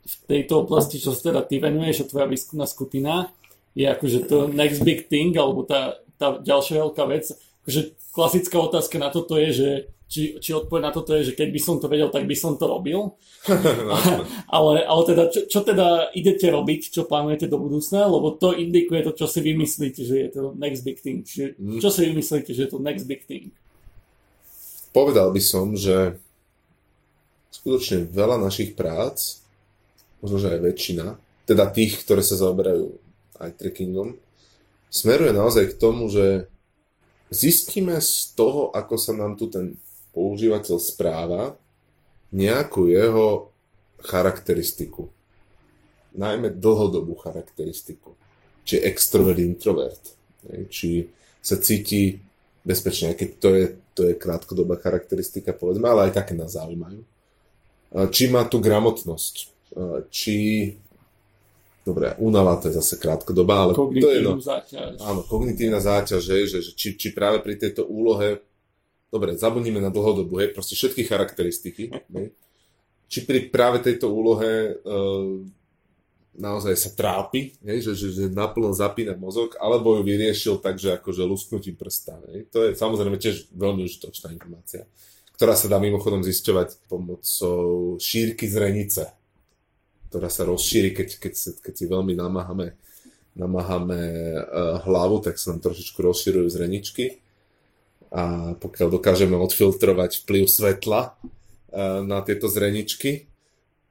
v 0.00 0.14
tejto 0.24 0.64
oblasti, 0.64 0.96
čo 0.96 1.12
sa 1.12 1.28
teda 1.28 1.44
ty 1.44 1.60
venuješ 1.60 2.08
a 2.08 2.08
tvoja 2.08 2.24
výskumná 2.24 2.64
skupina, 2.64 3.28
je 3.76 3.84
akože 3.84 4.18
to 4.26 4.48
next 4.48 4.80
big 4.80 5.12
thing, 5.12 5.36
alebo 5.36 5.68
tá, 5.68 6.00
tá 6.16 6.40
ďalšia 6.40 6.80
veľká 6.80 7.04
vec. 7.12 7.28
Akože 7.62 7.92
klasická 8.16 8.56
otázka 8.56 8.96
na 8.96 9.12
toto 9.12 9.36
je, 9.36 9.48
že 9.52 9.68
či, 10.10 10.42
či 10.42 10.50
odpoveď 10.50 10.82
na 10.82 10.90
toto 10.90 11.14
je, 11.14 11.30
že 11.30 11.36
keď 11.38 11.48
by 11.54 11.60
som 11.62 11.78
to 11.78 11.86
vedel, 11.86 12.10
tak 12.10 12.26
by 12.26 12.34
som 12.34 12.58
to 12.58 12.66
robil. 12.66 13.14
ale, 14.58 14.82
ale 14.82 15.02
teda, 15.06 15.30
čo, 15.30 15.46
čo 15.46 15.62
teda 15.62 16.10
idete 16.18 16.50
robiť, 16.50 16.90
čo 16.90 17.06
plánujete 17.06 17.46
do 17.46 17.62
budúcna, 17.62 18.10
lebo 18.10 18.34
to 18.34 18.58
indikuje 18.58 19.06
to, 19.06 19.14
čo 19.14 19.30
si 19.30 19.38
vymyslíte, 19.38 20.02
že 20.02 20.16
je 20.26 20.30
to 20.34 20.52
next 20.58 20.82
big 20.82 20.98
thing. 20.98 21.22
Čiže, 21.22 21.54
mm. 21.54 21.78
čo 21.78 21.88
si 21.94 22.10
vymyslíte, 22.10 22.50
že 22.50 22.66
je 22.66 22.70
to 22.74 22.82
next 22.82 23.06
big 23.06 23.22
thing? 23.30 23.54
povedal 24.90 25.30
by 25.30 25.42
som, 25.42 25.74
že 25.74 26.18
skutočne 27.50 28.10
veľa 28.10 28.38
našich 28.38 28.74
prác, 28.74 29.42
možno 30.22 30.38
že 30.38 30.54
aj 30.54 30.60
väčšina, 30.62 31.06
teda 31.46 31.70
tých, 31.70 32.02
ktoré 32.06 32.22
sa 32.22 32.38
zaoberajú 32.38 32.94
aj 33.42 33.50
trekkingom, 33.58 34.14
smeruje 34.90 35.32
naozaj 35.34 35.74
k 35.74 35.78
tomu, 35.78 36.10
že 36.10 36.46
zistíme 37.30 37.98
z 37.98 38.34
toho, 38.34 38.70
ako 38.74 38.94
sa 38.98 39.14
nám 39.14 39.38
tu 39.38 39.50
ten 39.50 39.78
používateľ 40.10 40.76
správa, 40.78 41.42
nejakú 42.30 42.90
jeho 42.90 43.50
charakteristiku. 44.02 45.10
Najmä 46.14 46.58
dlhodobú 46.58 47.18
charakteristiku. 47.18 48.14
Či 48.66 48.82
extrovert, 48.82 49.38
introvert. 49.38 50.02
Či 50.70 51.06
sa 51.42 51.58
cíti 51.58 52.18
bezpečne, 52.62 53.14
keď 53.14 53.30
to 53.38 53.48
je 53.54 53.66
to 54.00 54.08
je 54.08 54.14
krátkodobá 54.16 54.80
charakteristika, 54.80 55.52
povedzme, 55.52 55.84
ale 55.84 56.08
aj 56.08 56.24
také 56.24 56.32
nás 56.32 56.56
zaujímajú. 56.56 57.04
Či 58.08 58.32
má 58.32 58.48
tú 58.48 58.62
gramotnosť, 58.64 59.34
či 60.08 60.36
Dobre, 61.80 62.12
únava 62.20 62.60
to 62.60 62.68
je 62.68 62.76
zase 62.76 63.00
krátkodobá, 63.00 63.64
ale 63.64 63.72
to 63.72 63.88
je 64.12 64.20
no, 64.20 64.36
záťaž. 64.36 65.00
Áno, 65.00 65.24
kognitívna 65.24 65.80
záťaž, 65.80 66.20
že, 66.20 66.36
že, 66.44 66.58
že 66.60 66.72
či, 66.76 66.92
či 66.92 67.08
práve 67.08 67.40
pri 67.40 67.56
tejto 67.56 67.88
úlohe, 67.88 68.44
dobre, 69.10 69.34
zabudnime 69.34 69.82
na 69.82 69.90
dlhodobu, 69.90 70.38
hej, 70.38 70.54
proste 70.54 70.78
všetky 70.78 71.02
charakteristiky, 71.04 71.90
hej, 71.90 72.26
či 73.10 73.26
pri 73.26 73.50
práve 73.50 73.82
tejto 73.82 74.06
úlohe 74.06 74.78
uh, 74.86 75.42
naozaj 76.38 76.74
sa 76.78 76.90
trápi, 76.94 77.58
hej, 77.66 77.90
že, 77.90 77.92
že, 77.98 78.08
že 78.14 78.24
naplno 78.30 78.70
zapína 78.70 79.18
mozog, 79.18 79.58
alebo 79.58 79.98
ju 79.98 80.06
vyriešil 80.06 80.62
tak, 80.62 80.78
že 80.78 80.94
akože 80.94 81.26
lusknutím 81.26 81.74
prsta. 81.74 82.22
Hej. 82.30 82.46
To 82.54 82.64
je 82.64 82.78
samozrejme 82.78 83.18
tiež 83.18 83.50
veľmi 83.50 83.82
užitočná 83.84 84.30
informácia, 84.30 84.86
ktorá 85.34 85.58
sa 85.58 85.66
dá 85.66 85.82
mimochodom 85.82 86.22
zisťovať 86.22 86.86
pomocou 86.86 87.98
šírky 87.98 88.46
zrenice, 88.46 89.10
ktorá 90.08 90.30
sa 90.30 90.46
rozšíri, 90.46 90.94
keď, 90.94 91.08
keď, 91.18 91.32
keď 91.66 91.74
si 91.74 91.84
veľmi 91.90 92.14
namáhame, 92.14 92.78
namáhame 93.34 94.00
uh, 94.38 94.78
hlavu, 94.86 95.18
tak 95.26 95.34
sa 95.34 95.50
nám 95.50 95.66
trošičku 95.66 95.98
rozšírujú 95.98 96.46
zreničky 96.46 97.18
a 98.10 98.54
pokiaľ 98.58 98.88
dokážeme 98.98 99.38
odfiltrovať 99.38 100.26
vplyv 100.26 100.44
svetla 100.50 101.14
uh, 101.14 102.02
na 102.02 102.18
tieto 102.26 102.50
zreničky, 102.50 103.30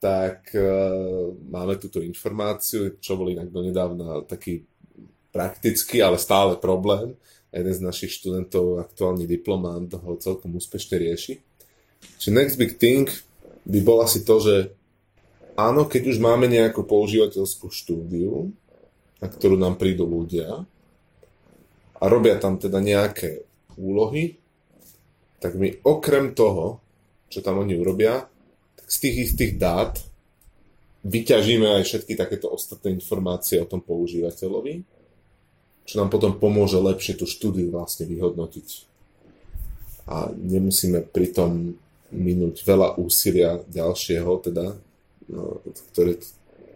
tak 0.03 0.51
uh, 0.55 1.31
máme 1.31 1.79
túto 1.79 2.03
informáciu, 2.03 2.99
čo 2.99 3.15
bol 3.15 3.31
inak 3.31 3.47
donedávna 3.47 4.27
taký 4.27 4.67
praktický, 5.31 6.03
ale 6.03 6.19
stále 6.19 6.59
problém. 6.59 7.15
Jeden 7.49 7.73
z 7.73 7.81
našich 7.81 8.13
študentov, 8.13 8.77
aktuálny 8.83 9.25
diplomant, 9.25 9.89
ho 9.89 10.13
celkom 10.21 10.53
úspešne 10.53 11.01
rieši. 11.01 11.41
Čiže 12.21 12.35
next 12.35 12.55
big 12.61 12.77
thing 12.77 13.09
by 13.65 13.79
bol 13.81 14.05
asi 14.05 14.21
to, 14.21 14.37
že 14.37 14.55
áno, 15.57 15.89
keď 15.89 16.13
už 16.13 16.17
máme 16.21 16.45
nejakú 16.45 16.85
používateľskú 16.85 17.73
štúdiu, 17.73 18.53
na 19.19 19.27
ktorú 19.27 19.59
nám 19.59 19.75
prídu 19.75 20.07
ľudia 20.07 20.63
a 21.99 22.03
robia 22.07 22.39
tam 22.39 22.55
teda 22.55 22.79
nejaké 22.79 23.48
úlohy, 23.79 24.35
tak 25.39 25.55
my 25.55 25.79
okrem 25.87 26.35
toho, 26.35 26.83
čo 27.31 27.39
tam 27.39 27.63
oni 27.63 27.79
urobia, 27.79 28.27
z 28.83 28.95
tých 28.99 29.15
istých 29.31 29.55
dát 29.55 29.95
vyťažíme 31.07 31.79
aj 31.79 31.83
všetky 31.87 32.13
takéto 32.19 32.51
ostatné 32.51 32.91
informácie 32.91 33.61
o 33.63 33.69
tom 33.69 33.79
používateľovi, 33.79 34.83
čo 35.87 35.95
nám 35.95 36.11
potom 36.11 36.35
pomôže 36.35 36.75
lepšie 36.75 37.15
tú 37.15 37.23
štúdiu 37.23 37.71
vlastne 37.71 38.03
vyhodnotiť. 38.09 38.67
A 40.09 40.33
nemusíme 40.33 41.05
pritom 41.05 41.77
minúť 42.09 42.65
veľa 42.65 42.97
úsilia 42.97 43.61
ďalšieho, 43.69 44.31
teda, 44.41 44.73
no, 45.29 45.61
ktoré 45.93 46.17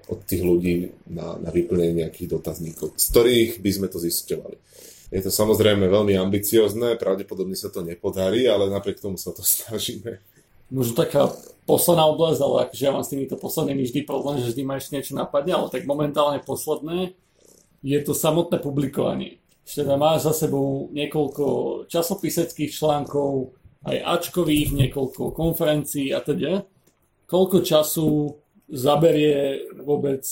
od 0.06 0.20
tých 0.30 0.44
ľudí 0.46 0.94
na, 1.10 1.42
na 1.42 1.50
vyplnenie 1.50 2.06
nejakých 2.06 2.38
dotazníkov, 2.38 2.94
z 2.94 3.06
ktorých 3.10 3.52
by 3.60 3.72
sme 3.74 3.88
to 3.90 3.98
zisťovali. 3.98 4.58
Je 5.14 5.22
to 5.22 5.30
samozrejme 5.30 5.86
veľmi 5.86 6.18
ambiciozne, 6.18 6.98
pravdepodobne 6.98 7.54
sa 7.54 7.70
to 7.70 7.86
nepodarí, 7.86 8.50
ale 8.50 8.74
napriek 8.74 8.98
tomu 8.98 9.22
sa 9.22 9.30
to 9.30 9.46
snažíme. 9.54 10.18
Možno 10.74 10.98
taká 10.98 11.30
posledná 11.70 12.10
oblasť, 12.10 12.40
ale 12.42 12.56
akože 12.66 12.82
ja 12.82 12.90
mám 12.90 13.06
s 13.06 13.14
týmito 13.14 13.38
poslednými 13.38 13.86
vždy 13.86 14.02
problém, 14.10 14.42
že 14.42 14.50
vždy 14.50 14.64
ma 14.66 14.82
ešte 14.82 14.98
niečo 14.98 15.14
napadne, 15.14 15.54
ale 15.54 15.70
tak 15.70 15.86
momentálne 15.86 16.42
posledné 16.42 17.14
je 17.86 18.00
to 18.02 18.18
samotné 18.18 18.58
publikovanie. 18.58 19.38
Teda 19.64 19.96
máš 19.96 20.26
za 20.26 20.34
sebou 20.48 20.90
niekoľko 20.92 21.46
časopiseckých 21.88 22.74
článkov, 22.74 23.54
aj 23.84 24.00
Ačkových, 24.00 24.72
niekoľko 24.76 25.36
konferencií 25.36 26.16
a 26.16 26.24
teda. 26.24 26.64
Koľko 27.28 27.64
času 27.64 28.40
zaberie 28.72 29.68
vôbec 29.84 30.24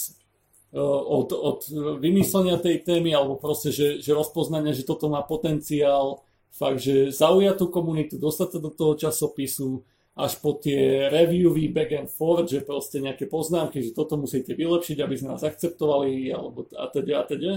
od, 0.79 1.29
od 1.35 1.59
vymyslenia 1.99 2.55
tej 2.55 2.79
témy 2.87 3.11
alebo 3.11 3.35
proste, 3.35 3.75
že, 3.75 3.99
že 3.99 4.15
rozpoznanie, 4.15 4.71
že 4.71 4.87
toto 4.87 5.11
má 5.11 5.19
potenciál 5.19 6.23
fakt, 6.51 6.79
že 6.79 7.11
zaujať 7.11 7.55
tú 7.59 7.67
komunitu, 7.67 8.15
dostať 8.15 8.47
sa 8.55 8.59
do 8.63 8.71
toho 8.71 8.95
časopisu 8.95 9.83
až 10.15 10.39
po 10.39 10.59
tie 10.59 11.07
reviewy 11.07 11.71
back 11.71 11.91
and 11.95 12.11
forth, 12.11 12.51
že 12.51 12.63
proste 12.63 12.99
nejaké 12.99 13.27
poznámky, 13.27 13.79
že 13.79 13.95
toto 13.95 14.19
musíte 14.19 14.55
vylepšiť, 14.55 14.97
aby 14.99 15.15
sme 15.15 15.35
nás 15.35 15.43
akceptovali 15.43 16.31
alebo 16.31 16.67
a 16.75 16.87
teda 16.87 17.13
a 17.19 17.23
teda. 17.23 17.51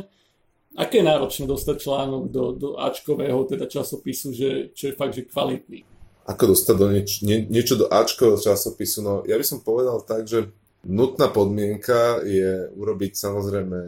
Aké 0.75 1.03
je 1.03 1.07
náročné 1.07 1.47
dostať 1.47 1.87
článok 1.87 2.35
do, 2.35 2.51
do 2.51 2.69
Ačkového 2.83 3.47
teda 3.47 3.71
časopisu, 3.71 4.35
že, 4.35 4.75
čo 4.75 4.91
je 4.91 4.99
fakt, 4.99 5.15
že 5.15 5.23
kvalitný? 5.23 5.87
Ako 6.27 6.51
dostať 6.51 6.75
do 6.75 6.87
nieč, 6.91 7.23
nie, 7.23 7.47
niečo 7.47 7.79
do 7.79 7.87
Ačkového 7.87 8.43
časopisu? 8.43 8.99
No 9.07 9.23
ja 9.23 9.39
by 9.39 9.47
som 9.47 9.63
povedal 9.63 10.03
tak, 10.03 10.27
že 10.27 10.51
Nutná 10.85 11.33
podmienka 11.33 12.21
je 12.21 12.69
urobiť 12.77 13.13
samozrejme 13.17 13.79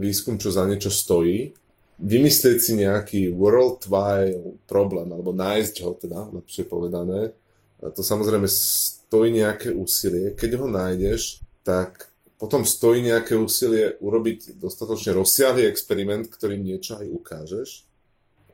výskum, 0.00 0.40
čo 0.40 0.48
za 0.48 0.64
niečo 0.64 0.88
stojí, 0.88 1.52
vymyslieť 2.00 2.58
si 2.60 2.72
nejaký 2.76 3.20
worldwide 3.36 4.64
problém, 4.68 5.08
alebo 5.12 5.36
nájsť 5.36 5.74
ho 5.84 5.92
teda, 5.96 6.28
lepšie 6.32 6.64
povedané. 6.64 7.36
To 7.80 8.00
samozrejme 8.00 8.48
stojí 8.48 9.36
nejaké 9.36 9.76
úsilie. 9.76 10.32
Keď 10.32 10.50
ho 10.56 10.66
nájdeš, 10.68 11.44
tak 11.60 12.08
potom 12.40 12.64
stojí 12.64 13.04
nejaké 13.04 13.36
úsilie 13.36 14.00
urobiť 14.00 14.56
dostatočne 14.56 15.16
rozsiahly 15.16 15.68
experiment, 15.68 16.28
ktorým 16.32 16.64
niečo 16.64 16.96
aj 16.96 17.06
ukážeš. 17.12 17.68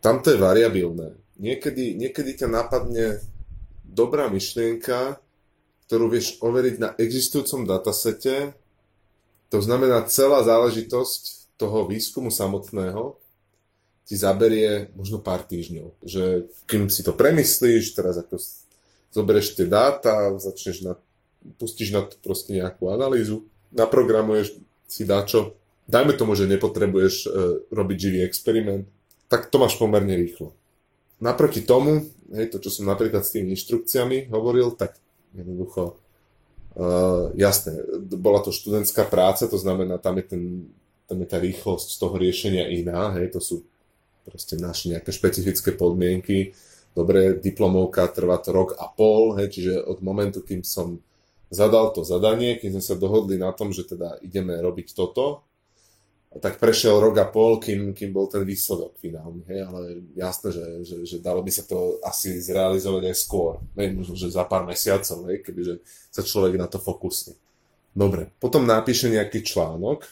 Tam 0.02 0.18
to 0.18 0.34
je 0.34 0.42
variabilné. 0.42 1.14
Niekedy, 1.38 1.94
niekedy 1.94 2.42
ťa 2.42 2.48
napadne 2.50 3.22
dobrá 3.86 4.26
myšlienka, 4.26 5.21
ktorú 5.86 6.12
vieš 6.12 6.38
overiť 6.40 6.74
na 6.78 6.90
existujúcom 6.96 7.68
datasete. 7.68 8.54
To 9.52 9.58
znamená, 9.60 10.08
celá 10.08 10.40
záležitosť 10.42 11.54
toho 11.60 11.86
výskumu 11.86 12.32
samotného 12.32 13.20
ti 14.02 14.18
zaberie 14.18 14.90
možno 14.98 15.22
pár 15.22 15.46
týždňov. 15.46 15.94
Že 16.02 16.52
kým 16.66 16.90
si 16.90 17.06
to 17.06 17.14
premyslíš, 17.14 17.94
teraz 17.94 18.18
ako 18.18 18.40
zoberieš 19.14 19.54
tie 19.54 19.66
dáta, 19.68 20.34
začneš 20.40 20.82
na, 20.82 20.98
pustíš 21.60 21.92
na 21.94 22.02
to 22.02 22.18
proste 22.18 22.56
nejakú 22.56 22.90
analýzu, 22.90 23.46
naprogramuješ 23.70 24.58
si 24.88 25.04
dačo, 25.04 25.56
dajme 25.88 26.16
tomu, 26.16 26.36
že 26.36 26.48
nepotrebuješ 26.48 27.14
e, 27.24 27.26
robiť 27.72 27.96
živý 27.96 28.18
experiment, 28.24 28.84
tak 29.28 29.48
to 29.48 29.56
máš 29.56 29.76
pomerne 29.80 30.12
rýchlo. 30.12 30.52
Naproti 31.22 31.62
tomu, 31.62 32.08
hej, 32.34 32.50
to 32.52 32.58
čo 32.58 32.68
som 32.68 32.90
napríklad 32.90 33.22
s 33.22 33.32
tými 33.32 33.54
inštrukciami 33.54 34.28
hovoril, 34.28 34.74
tak 34.74 34.98
Jednoducho, 35.32 35.96
uh, 36.76 37.32
jasné, 37.34 37.72
bola 38.16 38.44
to 38.44 38.52
študentská 38.52 39.08
práca, 39.08 39.48
to 39.48 39.56
znamená, 39.56 39.96
tam 39.96 40.20
je, 40.20 40.24
ten, 40.28 40.42
tam 41.08 41.18
je 41.24 41.28
tá 41.28 41.40
rýchlosť 41.40 41.88
z 41.88 41.96
toho 41.96 42.14
riešenia 42.20 42.68
iná, 42.68 43.16
hej, 43.16 43.32
to 43.32 43.40
sú 43.40 43.64
proste 44.22 44.60
naše 44.60 44.92
nejaké 44.92 45.10
špecifické 45.10 45.74
podmienky. 45.74 46.54
Dobre, 46.92 47.40
diplomovka 47.40 48.12
trvá 48.12 48.36
to 48.36 48.52
rok 48.52 48.76
a 48.76 48.86
pol, 48.92 49.34
hej, 49.40 49.48
čiže 49.48 49.80
od 49.80 50.04
momentu, 50.04 50.44
kým 50.44 50.60
som 50.60 51.00
zadal 51.48 51.92
to 51.96 52.04
zadanie, 52.04 52.60
kým 52.60 52.76
sme 52.76 52.84
sa 52.84 52.96
dohodli 52.96 53.40
na 53.40 53.52
tom, 53.52 53.72
že 53.72 53.88
teda 53.88 54.20
ideme 54.20 54.56
robiť 54.60 54.92
toto, 54.96 55.44
tak 56.40 56.56
prešiel 56.56 56.96
rok 56.96 57.20
a 57.20 57.28
pol, 57.28 57.60
kým, 57.60 57.92
kým 57.92 58.08
bol 58.08 58.24
ten 58.24 58.40
výsledok 58.40 58.96
finálny, 58.96 59.44
hej, 59.52 59.60
ale 59.68 59.80
jasné, 60.16 60.48
že, 60.48 60.64
že, 60.80 60.96
že 61.04 61.16
dalo 61.20 61.44
by 61.44 61.52
sa 61.52 61.68
to 61.68 62.00
asi 62.00 62.40
zrealizovať 62.40 63.12
aj 63.12 63.16
skôr, 63.20 63.60
hej, 63.76 63.92
možno, 63.92 64.16
že 64.16 64.32
za 64.32 64.48
pár 64.48 64.64
mesiacov, 64.64 65.28
hej, 65.28 65.44
kebyže 65.44 65.84
sa 66.08 66.24
človek 66.24 66.56
na 66.56 66.64
to 66.70 66.80
fokusne. 66.80 67.36
Dobre, 67.92 68.32
potom 68.40 68.64
napíše 68.64 69.12
nejaký 69.12 69.44
článok, 69.44 70.08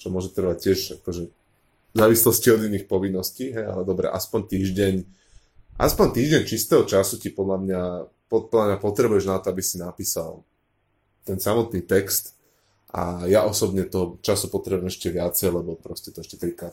čo 0.00 0.08
môže 0.08 0.32
trvať 0.32 0.56
tiež 0.56 0.78
akože 1.04 1.28
v 1.28 1.96
závislosti 1.96 2.48
od 2.48 2.60
iných 2.64 2.88
povinností, 2.88 3.52
hej, 3.52 3.66
ale 3.68 3.84
dobre, 3.84 4.08
aspoň 4.08 4.40
týždeň, 4.48 4.94
aspoň 5.76 6.06
týždeň 6.16 6.42
čistého 6.48 6.88
času 6.88 7.20
ti 7.20 7.28
podľa 7.28 7.58
mňa, 7.60 7.82
podľa 8.32 8.64
mňa 8.72 8.76
potrebuješ 8.80 9.24
na 9.28 9.36
to, 9.36 9.52
aby 9.52 9.60
si 9.60 9.76
napísal 9.76 10.40
ten 11.28 11.36
samotný 11.36 11.84
text, 11.84 12.37
a 12.88 13.28
ja 13.28 13.44
osobne 13.44 13.84
to 13.84 14.16
času 14.24 14.48
potrebujem 14.48 14.88
ešte 14.88 15.12
viacej, 15.12 15.52
lebo 15.52 15.76
proste 15.76 16.08
to 16.08 16.24
ešte 16.24 16.40
trikrát 16.40 16.72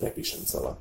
prepíšem 0.00 0.48
celé. 0.48 0.72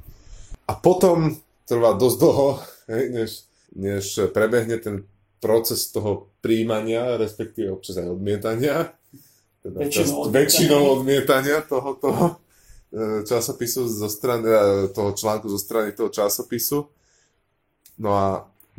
A 0.72 0.74
potom 0.80 1.36
trvá 1.68 2.00
dosť 2.00 2.18
dlho, 2.18 2.50
než, 2.88 3.44
než 3.76 4.32
prebehne 4.32 4.80
ten 4.80 5.04
proces 5.44 5.92
toho 5.92 6.32
príjmania, 6.40 7.20
respektíve 7.20 7.76
občas 7.76 8.00
aj 8.00 8.08
odmietania. 8.08 8.96
Teda 9.60 9.84
väčšinou, 9.84 10.24
čas, 10.24 10.32
väčšinou 10.32 10.82
odmietania 11.00 11.60
toho, 11.68 12.00
toho 12.00 12.26
e, 12.96 13.28
časopisu 13.28 13.84
zo 13.88 14.08
strany, 14.08 14.48
e, 14.48 14.60
toho 14.96 15.12
článku 15.12 15.52
zo 15.52 15.60
strany 15.60 15.92
toho 15.92 16.08
časopisu. 16.08 16.88
No 18.00 18.10
a 18.16 18.28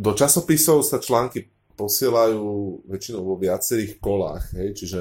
do 0.01 0.17
časopisov 0.17 0.81
sa 0.81 0.97
články 0.97 1.45
posielajú 1.77 2.81
väčšinou 2.89 3.21
vo 3.25 3.37
viacerých 3.37 4.01
kolách, 4.01 4.57
hej, 4.57 4.73
čiže 4.77 5.01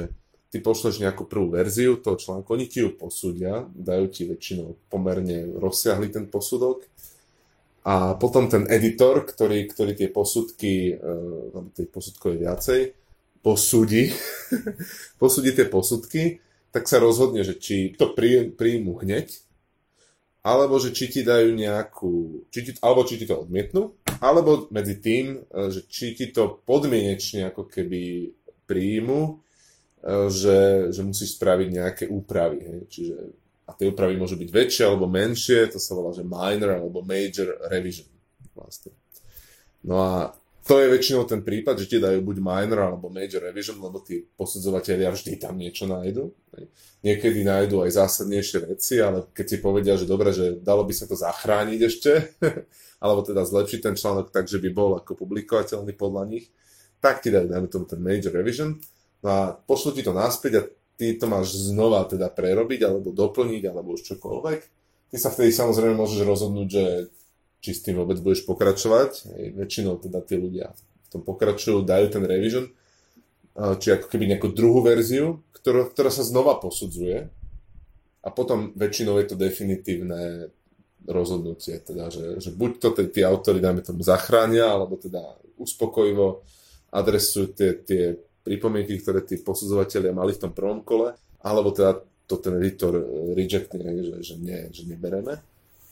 ty 0.50 0.58
pošleš 0.60 1.02
nejakú 1.02 1.30
prvú 1.30 1.54
verziu 1.54 2.02
toho 2.02 2.18
článku, 2.18 2.50
oni 2.50 2.66
ti 2.66 2.82
ju 2.82 2.93
posúdia, 2.97 3.70
dajú 3.74 4.06
ti 4.10 4.26
väčšinou 4.26 4.89
pomerne 4.89 5.58
rozsiahly 5.58 6.10
ten 6.10 6.26
posudok. 6.26 6.86
A 7.86 8.20
potom 8.20 8.52
ten 8.52 8.68
editor, 8.68 9.24
ktorý, 9.24 9.66
ktorý 9.70 9.95
tie 9.95 10.10
posudky, 10.12 10.93
uh, 10.93 11.54
alebo 11.56 11.70
tie 11.74 11.88
posudkové 11.88 12.43
viacej, 12.43 12.82
posúdi, 13.39 14.12
posúdi 15.22 15.56
tie 15.56 15.66
posudky, 15.70 16.43
tak 16.70 16.86
sa 16.86 17.02
rozhodne, 17.02 17.41
že 17.41 17.58
či 17.58 17.95
to 17.97 18.14
prí, 18.14 18.52
príjmu 18.54 19.00
hneď, 19.02 19.32
alebo 20.45 20.80
že 20.80 20.95
či 20.95 21.12
ti 21.12 21.22
dajú 21.26 21.52
nejakú, 21.52 22.45
či 22.54 22.60
ti, 22.70 22.72
alebo 22.80 23.04
či 23.04 23.20
ti 23.20 23.26
to 23.28 23.43
odmietnú, 23.43 23.95
alebo 24.24 24.70
medzi 24.72 25.02
tým, 25.02 25.43
e, 25.43 25.68
že 25.74 25.84
či 25.89 26.16
ti 26.16 26.32
to 26.32 26.62
podmienečne 26.64 27.52
ako 27.52 27.68
keby 27.68 28.32
príjmu, 28.70 29.41
že, 30.32 30.89
že 30.95 31.02
musíš 31.04 31.36
spraviť 31.36 31.68
nejaké 31.76 32.04
úpravy. 32.08 32.60
Hej. 32.64 32.80
Čiže, 32.88 33.16
a 33.68 33.72
tie 33.76 33.91
úpravy 33.91 34.16
môžu 34.16 34.39
byť 34.39 34.50
väčšie 34.50 34.84
alebo 34.88 35.06
menšie, 35.06 35.70
to 35.70 35.78
sa 35.78 35.93
volá, 35.93 36.16
že 36.16 36.24
minor 36.26 36.80
alebo 36.80 37.04
major 37.04 37.60
revision. 37.68 38.08
Vlastne. 38.56 38.95
No 39.84 40.00
a 40.00 40.34
to 40.66 40.78
je 40.78 40.91
väčšinou 40.91 41.26
ten 41.26 41.41
prípad, 41.41 41.82
že 41.82 41.89
ti 41.89 41.97
dajú 41.97 42.22
buď 42.22 42.38
minor 42.39 42.80
alebo 42.93 43.10
major 43.10 43.41
revision, 43.41 43.78
lebo 43.82 44.00
tí 44.06 44.24
posudzovateľia 44.38 45.10
vždy 45.12 45.41
tam 45.41 45.58
niečo 45.58 45.89
nájdu. 45.89 46.30
Niekedy 47.02 47.41
nájdu 47.41 47.84
aj 47.84 47.95
zásadnejšie 47.95 48.70
veci, 48.70 49.00
ale 49.00 49.28
keď 49.32 49.45
si 49.47 49.58
povedia, 49.64 49.93
že 49.95 50.10
dobre, 50.10 50.30
že 50.30 50.60
dalo 50.60 50.84
by 50.84 50.93
sa 50.93 51.08
to 51.08 51.16
zachrániť 51.16 51.80
ešte, 51.80 52.12
alebo 53.04 53.24
teda 53.24 53.43
zlepšiť 53.47 53.80
ten 53.82 53.95
článok 53.95 54.32
tak, 54.32 54.45
že 54.47 54.60
by 54.60 54.70
bol 54.72 55.00
ako 55.00 55.16
publikovateľný 55.16 55.95
podľa 55.95 56.24
nich, 56.28 56.52
tak 57.00 57.24
ti 57.24 57.32
dajú, 57.32 57.47
dajme 57.47 57.68
tomu 57.72 57.88
ten 57.88 58.00
major 58.04 58.36
revision 58.36 58.76
No 59.20 59.30
a 59.30 59.42
pošlu 59.56 59.96
ti 59.96 60.02
to 60.06 60.16
naspäť 60.16 60.54
a 60.56 60.64
ty 61.00 61.16
to 61.16 61.28
máš 61.28 61.56
znova 61.56 62.08
teda 62.08 62.28
prerobiť 62.32 62.88
alebo 62.88 63.12
doplniť 63.12 63.64
alebo 63.68 63.96
už 63.96 64.16
čokoľvek. 64.16 64.60
Ty 65.10 65.18
sa 65.18 65.34
vtedy 65.34 65.52
samozrejme 65.52 65.96
môžeš 65.98 66.22
rozhodnúť, 66.24 66.68
že 66.70 66.86
či 67.60 67.72
s 67.76 67.84
tým 67.84 68.00
vôbec 68.00 68.20
budeš 68.24 68.48
pokračovať. 68.48 69.28
Väčšinou 69.58 70.00
teda 70.00 70.24
tí 70.24 70.40
ľudia 70.40 70.72
v 70.72 71.08
tom 71.12 71.22
pokračujú, 71.26 71.84
dajú 71.84 72.08
ten 72.14 72.24
revision, 72.24 72.72
či 73.58 73.88
ako 73.92 74.08
keby 74.08 74.32
nejakú 74.32 74.54
druhú 74.54 74.86
verziu, 74.86 75.44
ktorá, 75.52 75.90
ktorá 75.90 76.14
sa 76.14 76.24
znova 76.24 76.62
posudzuje 76.62 77.28
a 78.24 78.28
potom 78.32 78.72
väčšinou 78.78 79.20
je 79.20 79.26
to 79.32 79.36
definitívne 79.36 80.54
rozhodnutie, 81.08 81.80
teda, 81.82 82.12
že, 82.12 82.38
že 82.44 82.52
buď 82.54 82.72
to 82.78 82.90
tí 83.10 83.24
autory, 83.24 83.64
dáme 83.64 83.82
tomu, 83.82 84.04
zachránia, 84.04 84.70
alebo 84.70 85.00
teda 85.00 85.40
uspokojivo 85.58 86.44
adresujú 86.94 87.56
tie, 87.56 87.72
tie 87.82 88.04
pripomienky, 88.50 88.97
ktoré 88.97 89.22
tí 89.22 89.38
posudzovateľia 89.38 90.10
mali 90.10 90.34
v 90.34 90.41
tom 90.41 90.52
prvom 90.58 90.82
kole, 90.82 91.14
alebo 91.45 91.70
teda 91.70 92.02
to 92.26 92.41
ten 92.41 92.58
editor 92.58 92.97
rejectne, 93.38 93.86
že, 93.86 94.16
že, 94.26 94.36
nie, 94.41 94.74
že 94.74 94.89
nebereme. 94.89 95.38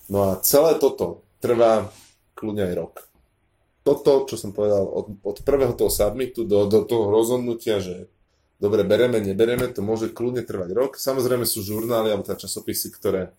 No 0.09 0.33
a 0.33 0.41
celé 0.41 0.81
toto 0.81 1.21
trvá 1.37 1.85
kľudne 2.33 2.65
aj 2.65 2.73
rok. 2.73 2.93
Toto, 3.85 4.25
čo 4.25 4.35
som 4.35 4.51
povedal, 4.51 4.83
od, 4.83 5.21
od 5.21 5.37
prvého 5.45 5.77
toho 5.77 5.93
submitu 5.93 6.43
do, 6.49 6.65
do 6.65 6.81
toho 6.83 7.13
rozhodnutia, 7.13 7.77
že 7.77 8.09
dobre, 8.57 8.81
bereme, 8.81 9.21
nebereme, 9.21 9.69
to 9.69 9.85
môže 9.85 10.11
kľudne 10.11 10.41
trvať 10.41 10.69
rok. 10.73 10.91
Samozrejme 10.97 11.45
sú 11.45 11.61
žurnály 11.61 12.09
alebo 12.09 12.25
teda 12.25 12.41
časopisy, 12.41 12.89
ktoré, 12.93 13.33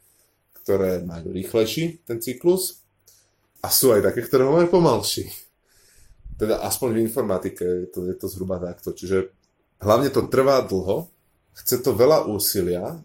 ktoré 0.62 1.02
majú 1.02 1.34
rýchlejší 1.34 2.06
ten 2.06 2.22
cyklus 2.22 2.86
a 3.60 3.68
sú 3.68 3.90
aj 3.90 4.10
také, 4.10 4.22
ktoré 4.22 4.46
majú 4.46 4.78
pomalší. 4.78 5.28
Teda 6.39 6.62
aspoň 6.62 6.89
v 6.95 7.03
informatike 7.03 7.64
je 7.66 7.89
to, 7.91 8.01
je 8.07 8.14
to 8.14 8.26
zhruba 8.30 8.62
takto. 8.62 8.95
Čiže 8.95 9.34
hlavne 9.82 10.09
to 10.14 10.30
trvá 10.30 10.62
dlho, 10.62 11.11
chce 11.59 11.82
to 11.82 11.99
veľa 11.99 12.30
úsilia, 12.30 13.03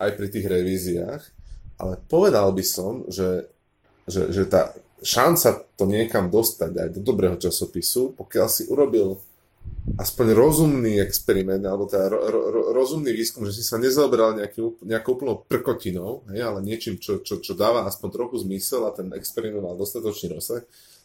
aj 0.00 0.10
pri 0.18 0.28
tých 0.32 0.46
revíziách, 0.48 1.22
ale 1.78 2.00
povedal 2.10 2.50
by 2.50 2.64
som, 2.66 3.06
že, 3.06 3.46
že, 4.08 4.34
že 4.34 4.48
tá 4.48 4.74
šanca 5.02 5.62
to 5.78 5.84
niekam 5.86 6.30
dostať 6.30 6.72
aj 6.78 6.88
do 6.98 7.00
dobrého 7.02 7.36
časopisu, 7.38 8.14
pokiaľ 8.18 8.46
si 8.50 8.66
urobil 8.66 9.18
aspoň 9.98 10.34
rozumný 10.34 11.02
experiment, 11.02 11.62
alebo 11.66 11.90
teda 11.90 12.06
ro, 12.06 12.18
ro, 12.50 12.62
rozumný 12.70 13.10
výskum, 13.10 13.46
že 13.46 13.54
si 13.54 13.66
sa 13.66 13.82
nezaoberal 13.82 14.38
nejakou 14.38 15.10
úplnou 15.18 15.42
prkotinou, 15.42 16.22
hej, 16.30 16.42
ale 16.42 16.62
niečím, 16.62 17.02
čo, 17.02 17.18
čo, 17.22 17.42
čo 17.42 17.52
dáva 17.58 17.86
aspoň 17.86 18.08
trochu 18.14 18.46
zmysel 18.46 18.86
a 18.86 18.94
ten 18.94 19.10
experiment 19.14 19.62
mal 19.62 19.74
dostatočný 19.74 20.38
rozsah, 20.38 20.62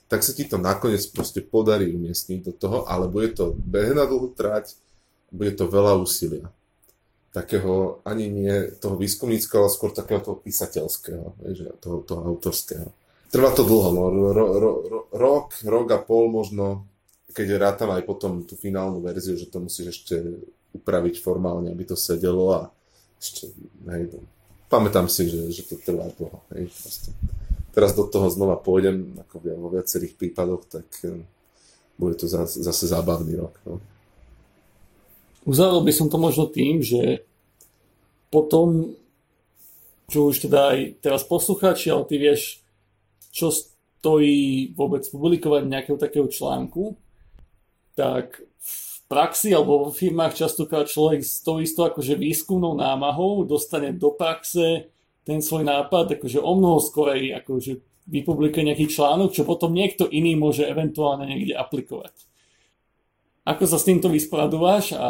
tak 0.08 0.24
sa 0.24 0.32
ti 0.32 0.48
to 0.48 0.56
nakoniec 0.56 1.04
proste 1.12 1.44
podarí 1.44 1.92
umiestniť 1.92 2.40
do 2.48 2.54
toho, 2.56 2.78
ale 2.88 3.12
bude 3.12 3.36
to 3.36 3.52
beh 3.60 3.92
na 3.92 4.08
dlhú 4.08 4.32
trať, 4.32 4.80
bude 5.32 5.52
to 5.52 5.68
veľa 5.68 6.00
úsilia. 6.00 6.48
Takého 7.36 8.00
ani 8.08 8.32
nie 8.32 8.56
toho 8.80 8.96
výskumníckého, 8.96 9.68
ale 9.68 9.76
skôr 9.76 9.92
takého 9.92 10.24
toho 10.24 10.40
písateľského, 10.40 11.36
hej, 11.44 11.76
toho, 11.84 12.08
toho 12.08 12.22
autorského. 12.24 12.88
Trvá 13.28 13.52
to 13.52 13.68
dlho, 13.68 13.92
no, 13.92 14.04
ro, 14.08 14.30
ro, 14.32 14.46
ro, 14.56 14.72
rok, 15.12 15.60
rok 15.68 15.88
a 15.92 16.00
pol 16.00 16.32
možno, 16.32 16.88
keď 17.36 17.60
rátam 17.60 17.92
aj 17.92 18.08
potom 18.08 18.48
tú 18.48 18.56
finálnu 18.56 19.04
verziu, 19.04 19.36
že 19.36 19.52
to 19.52 19.60
musíš 19.60 20.00
ešte 20.00 20.16
upraviť 20.72 21.20
formálne, 21.20 21.76
aby 21.76 21.84
to 21.84 22.00
sedelo 22.00 22.56
a 22.56 22.72
ešte, 23.20 23.52
hej, 23.92 24.16
to, 24.16 24.24
pamätám 24.72 25.12
si, 25.12 25.28
že, 25.28 25.52
že 25.52 25.68
to 25.68 25.76
trvá 25.84 26.08
dlho, 26.16 26.40
hej, 26.56 26.72
proste. 26.72 27.12
Teraz 27.72 27.94
do 27.94 28.08
toho 28.08 28.28
znova 28.32 28.58
pôjdem, 28.58 29.18
ako 29.28 29.36
vo 29.58 29.70
viacerých 29.74 30.18
prípadoch, 30.18 30.66
tak 30.68 30.88
eh, 31.06 31.22
bude 31.98 32.16
to 32.18 32.30
zase, 32.30 32.62
zase 32.62 32.90
zábavný 32.90 33.38
rok, 33.38 33.56
no. 33.66 33.82
Uzavrel 35.48 35.80
by 35.80 35.94
som 35.96 36.12
to 36.12 36.20
možno 36.20 36.52
tým, 36.52 36.84
že 36.84 37.24
potom, 38.28 38.92
čo 40.12 40.28
už 40.28 40.44
teda 40.44 40.76
aj 40.76 40.80
teraz 41.00 41.24
poslucháči, 41.24 41.88
ale 41.88 42.04
ty 42.04 42.20
vieš 42.20 42.60
čo 43.32 43.54
stojí 43.54 44.74
vôbec 44.74 45.08
publikovať 45.08 45.70
nejakého 45.70 45.98
takého 46.02 46.28
článku, 46.28 47.00
tak 47.94 48.42
v 48.42 48.76
praxi 49.08 49.54
alebo 49.56 49.88
vo 49.88 49.92
firmách 49.94 50.36
častokrát 50.36 50.90
človek 50.90 51.24
s 51.24 51.40
tou 51.46 51.64
istou 51.64 51.88
akože 51.88 52.20
výskumnou 52.20 52.76
námahou 52.76 53.48
dostane 53.48 53.94
do 53.94 54.12
praxe 54.12 54.92
ten 55.28 55.44
svoj 55.44 55.68
nápad 55.68 56.16
akože 56.16 56.40
o 56.40 56.52
mnoho 56.56 56.80
skorej 56.80 57.36
akože 57.44 57.84
vypublikuje 58.08 58.72
nejaký 58.72 58.88
článok, 58.88 59.36
čo 59.36 59.44
potom 59.44 59.76
niekto 59.76 60.08
iný 60.08 60.40
môže 60.40 60.64
eventuálne 60.64 61.28
niekde 61.28 61.60
aplikovať. 61.60 62.16
Ako 63.44 63.68
sa 63.68 63.76
s 63.76 63.88
týmto 63.88 64.08
vysporaduješ 64.08 64.96
a 64.96 65.08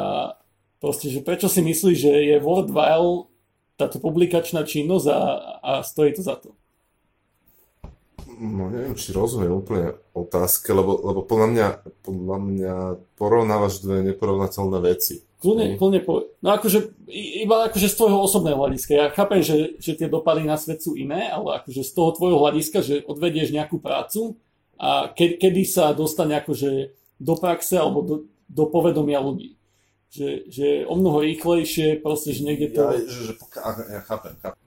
proste, 0.82 1.14
že 1.14 1.22
prečo 1.22 1.46
si 1.46 1.62
myslíš, 1.62 1.98
že 1.98 2.14
je 2.34 2.38
worthwhile 2.42 3.30
táto 3.78 4.02
publikačná 4.02 4.66
činnosť 4.66 5.08
a, 5.14 5.22
a 5.62 5.72
stojí 5.86 6.18
to 6.18 6.26
za 6.26 6.38
to? 6.42 6.58
No 8.38 8.70
neviem, 8.70 8.94
či 8.94 9.12
rozumiem 9.12 9.52
úplne 9.52 9.98
otázke, 10.14 10.72
lebo, 10.72 10.98
lebo 11.02 11.22
podľa, 11.26 11.48
mňa, 11.52 11.68
podľa 12.06 12.38
mňa 12.40 12.76
porovnávaš 13.18 13.82
dve 13.82 14.06
neporovnateľné 14.14 14.80
veci. 14.86 15.22
Kľudne, 15.38 15.78
kľudne 15.78 16.02
po... 16.02 16.34
No 16.42 16.58
akože, 16.58 16.98
iba 17.46 17.70
akože 17.70 17.94
z 17.94 17.98
tvojho 17.98 18.18
osobného 18.26 18.58
hľadiska. 18.58 18.92
Ja 18.98 19.06
chápem, 19.14 19.46
že, 19.46 19.78
že 19.78 19.94
tie 19.94 20.10
dopady 20.10 20.42
na 20.46 20.58
svet 20.58 20.82
sú 20.82 20.98
iné, 20.98 21.30
ale 21.30 21.62
akože 21.62 21.86
z 21.86 21.92
toho 21.94 22.10
tvojho 22.18 22.42
hľadiska, 22.42 22.82
že 22.82 23.06
odvedieš 23.06 23.54
nejakú 23.54 23.78
prácu 23.78 24.34
a 24.82 25.14
ke, 25.14 25.38
kedy 25.38 25.62
sa 25.66 25.94
dostane 25.94 26.34
akože 26.42 26.94
do 27.22 27.34
praxe 27.38 27.78
alebo 27.78 28.02
do, 28.02 28.16
do 28.50 28.66
povedomia 28.66 29.22
ľudí. 29.22 29.54
Že, 30.10 30.30
že 30.50 30.68
o 30.90 30.98
mnoho 30.98 31.22
rýchlejšie, 31.22 32.02
proste, 32.02 32.34
že 32.34 32.42
niekde 32.42 32.74
to... 32.74 32.82
Ja, 32.82 32.98
že, 33.06 33.20
že, 33.30 33.34
ja 33.94 34.02
chápem, 34.10 34.34
chápem. 34.42 34.67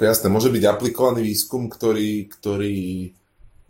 Jasné, 0.00 0.26
môže 0.32 0.48
byť 0.48 0.64
aplikovaný 0.66 1.26
výskum, 1.26 1.68
ktorý, 1.68 2.26
ktorý, 2.26 3.12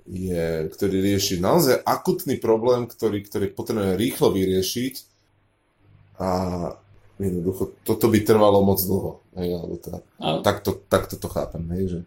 je, 0.08 0.46
ktorý 0.70 0.96
rieši 1.02 1.42
naozaj 1.42 1.82
akutný 1.82 2.38
problém, 2.38 2.88
ktorý, 2.88 3.24
ktorý 3.26 3.46
potrebuje 3.52 3.98
rýchlo 4.00 4.34
vyriešiť 4.34 4.94
a 6.22 6.30
jednoducho 7.20 7.76
toto 7.86 8.06
by 8.10 8.18
trvalo 8.26 8.64
moc 8.66 8.80
dlho. 8.82 9.22
Hej, 9.38 9.48
alebo 9.54 9.74
teda, 9.78 9.98
takto, 10.44 10.76
takto 10.90 11.14
to 11.16 11.28
chápem. 11.30 11.64
Hej, 11.72 11.84
že... 11.86 11.98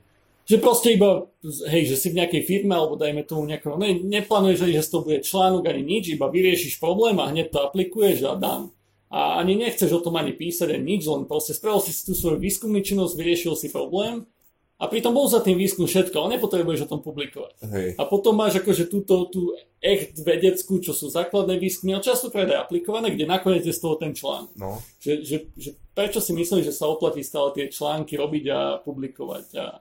že 0.46 0.58
proste 0.60 0.94
iba, 0.94 1.26
hej, 1.72 1.90
že 1.90 1.96
si 1.96 2.12
v 2.12 2.20
nejakej 2.20 2.44
firme 2.44 2.76
alebo 2.76 3.00
dajme 3.00 3.24
tomu 3.24 3.48
nejakého, 3.48 3.80
ne, 3.80 3.98
neplánuješ, 4.04 4.68
že 4.68 4.84
z 4.84 4.92
toho 4.92 5.08
bude 5.08 5.24
článok 5.24 5.64
ani 5.66 5.82
nič, 5.82 6.14
iba 6.14 6.28
vyriešiš 6.28 6.84
problém 6.84 7.16
a 7.24 7.32
hneď 7.32 7.50
to 7.50 7.64
aplikuješ 7.64 8.28
a 8.28 8.36
dám 8.36 8.75
a 9.16 9.40
ani 9.40 9.56
nechceš 9.56 9.96
o 9.96 10.04
tom 10.04 10.20
ani 10.20 10.36
písať 10.36 10.76
ani 10.76 11.00
nič, 11.00 11.08
len 11.08 11.24
proste 11.24 11.56
spravil 11.56 11.80
si 11.80 11.96
tú 12.04 12.12
svoju 12.12 12.36
výskumnú 12.36 12.84
činnosť, 12.84 13.16
vyriešil 13.16 13.56
si 13.56 13.72
problém 13.72 14.28
a 14.76 14.92
pritom 14.92 15.16
bol 15.16 15.24
za 15.32 15.40
tým 15.40 15.56
výskum 15.56 15.88
všetko, 15.88 16.20
ale 16.20 16.36
nepotrebuješ 16.36 16.84
o 16.84 16.92
tom 16.92 17.00
publikovať. 17.00 17.56
Hej. 17.64 17.90
A 17.96 18.04
potom 18.04 18.36
máš 18.36 18.60
akože 18.60 18.92
túto 18.92 19.24
tú 19.32 19.56
echt 19.80 20.20
vedeckú, 20.20 20.84
čo 20.84 20.92
sú 20.92 21.08
základné 21.08 21.56
výskumy, 21.56 21.96
ale 21.96 22.04
častokrát 22.04 22.44
aj 22.52 22.68
aplikované, 22.68 23.16
kde 23.16 23.24
nakoniec 23.24 23.64
je 23.64 23.72
z 23.72 23.80
toho 23.80 23.96
ten 23.96 24.12
článok. 24.12 24.52
No. 24.60 24.84
Že, 25.00 25.14
že, 25.24 25.38
že 25.56 25.70
prečo 25.96 26.20
si 26.20 26.36
myslíš, 26.36 26.68
že 26.68 26.76
sa 26.76 26.92
oplatí 26.92 27.24
stále 27.24 27.56
tie 27.56 27.72
články 27.72 28.20
robiť 28.20 28.46
a 28.52 28.60
publikovať? 28.84 29.46
A... 29.56 29.80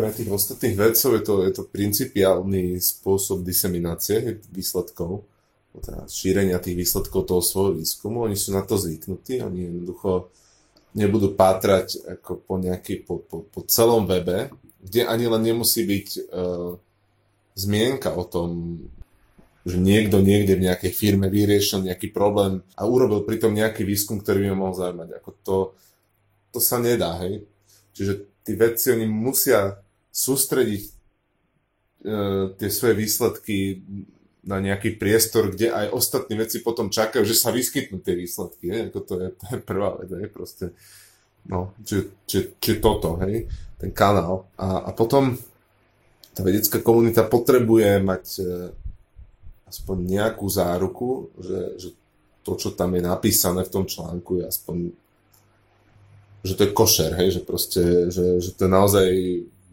Pre 0.00 0.08
tých 0.16 0.32
ostatných 0.32 0.80
vedcov 0.80 1.10
je 1.12 1.22
to, 1.28 1.34
je 1.44 1.52
to 1.60 1.62
principiálny 1.68 2.80
spôsob 2.80 3.44
diseminácie 3.44 4.40
výsledkov 4.48 5.28
teda 5.78 6.10
šírenia 6.10 6.58
tých 6.58 6.74
výsledkov 6.74 7.30
toho 7.30 7.42
svojho 7.42 7.78
výskumu. 7.78 8.26
Oni 8.26 8.34
sú 8.34 8.50
na 8.50 8.66
to 8.66 8.74
zvyknutí, 8.74 9.38
oni 9.38 9.70
jednoducho 9.70 10.34
nebudú 10.98 11.38
pátrať 11.38 12.02
ako 12.18 12.42
po, 12.42 12.54
nejaký, 12.58 13.06
po, 13.06 13.22
po, 13.22 13.46
po 13.46 13.60
celom 13.70 14.10
webe, 14.10 14.50
kde 14.82 15.06
ani 15.06 15.30
len 15.30 15.42
nemusí 15.46 15.86
byť 15.86 16.08
uh, 16.18 16.74
zmienka 17.54 18.10
o 18.10 18.26
tom, 18.26 18.80
že 19.62 19.76
niekto 19.78 20.18
niekde 20.18 20.58
v 20.58 20.66
nejakej 20.66 20.90
firme 20.90 21.30
vyriešil 21.30 21.86
nejaký 21.86 22.10
problém 22.10 22.64
a 22.74 22.88
urobil 22.88 23.22
pritom 23.22 23.54
nejaký 23.54 23.86
výskum, 23.86 24.18
ktorý 24.18 24.50
by 24.50 24.56
mohol 24.56 24.74
zaujímať. 24.74 25.08
Ako 25.20 25.30
to, 25.44 25.56
to 26.50 26.58
sa 26.58 26.82
nedá, 26.82 27.14
hej. 27.22 27.46
Čiže 27.94 28.26
tí 28.42 28.58
vedci, 28.58 28.90
oni 28.90 29.06
musia 29.06 29.78
sústrediť 30.10 30.82
uh, 30.82 32.50
tie 32.58 32.68
svoje 32.72 32.94
výsledky 32.98 33.56
na 34.40 34.56
nejaký 34.56 34.96
priestor, 34.96 35.52
kde 35.52 35.68
aj 35.68 35.92
ostatní 35.92 36.40
veci 36.40 36.64
potom 36.64 36.88
čakajú, 36.88 37.24
že 37.28 37.36
sa 37.36 37.52
vyskytnú 37.52 38.00
tie 38.00 38.16
výsledky. 38.16 38.72
Hej? 38.72 38.80
Ako 38.92 39.00
to, 39.04 39.14
je, 39.20 39.28
to 39.36 39.44
je 39.52 39.58
prvá 39.60 39.90
vec. 40.00 40.08
Hej? 40.16 40.28
Proste, 40.32 40.64
no, 41.44 41.76
či, 41.84 42.08
či, 42.24 42.56
či 42.56 42.72
toto, 42.80 43.20
hej? 43.20 43.44
ten 43.76 43.92
kanál. 43.92 44.48
A, 44.56 44.88
a 44.88 44.90
potom 44.96 45.36
tá 46.32 46.40
vedecká 46.40 46.80
komunita 46.80 47.28
potrebuje 47.28 48.00
mať 48.00 48.24
e, 48.40 48.42
aspoň 49.68 49.96
nejakú 50.08 50.46
záruku, 50.48 51.28
že, 51.36 51.60
že 51.76 51.88
to, 52.40 52.56
čo 52.56 52.72
tam 52.72 52.96
je 52.96 53.02
napísané 53.04 53.60
v 53.68 53.72
tom 53.72 53.84
článku, 53.84 54.40
je 54.40 54.44
aspoň 54.48 54.76
že 56.40 56.56
to 56.56 56.64
je 56.64 56.72
košer, 56.72 57.12
hej, 57.20 57.36
že 57.36 57.40
proste, 57.44 58.08
že, 58.08 58.40
že 58.40 58.56
to 58.56 58.64
je 58.64 58.72
naozaj 58.72 59.08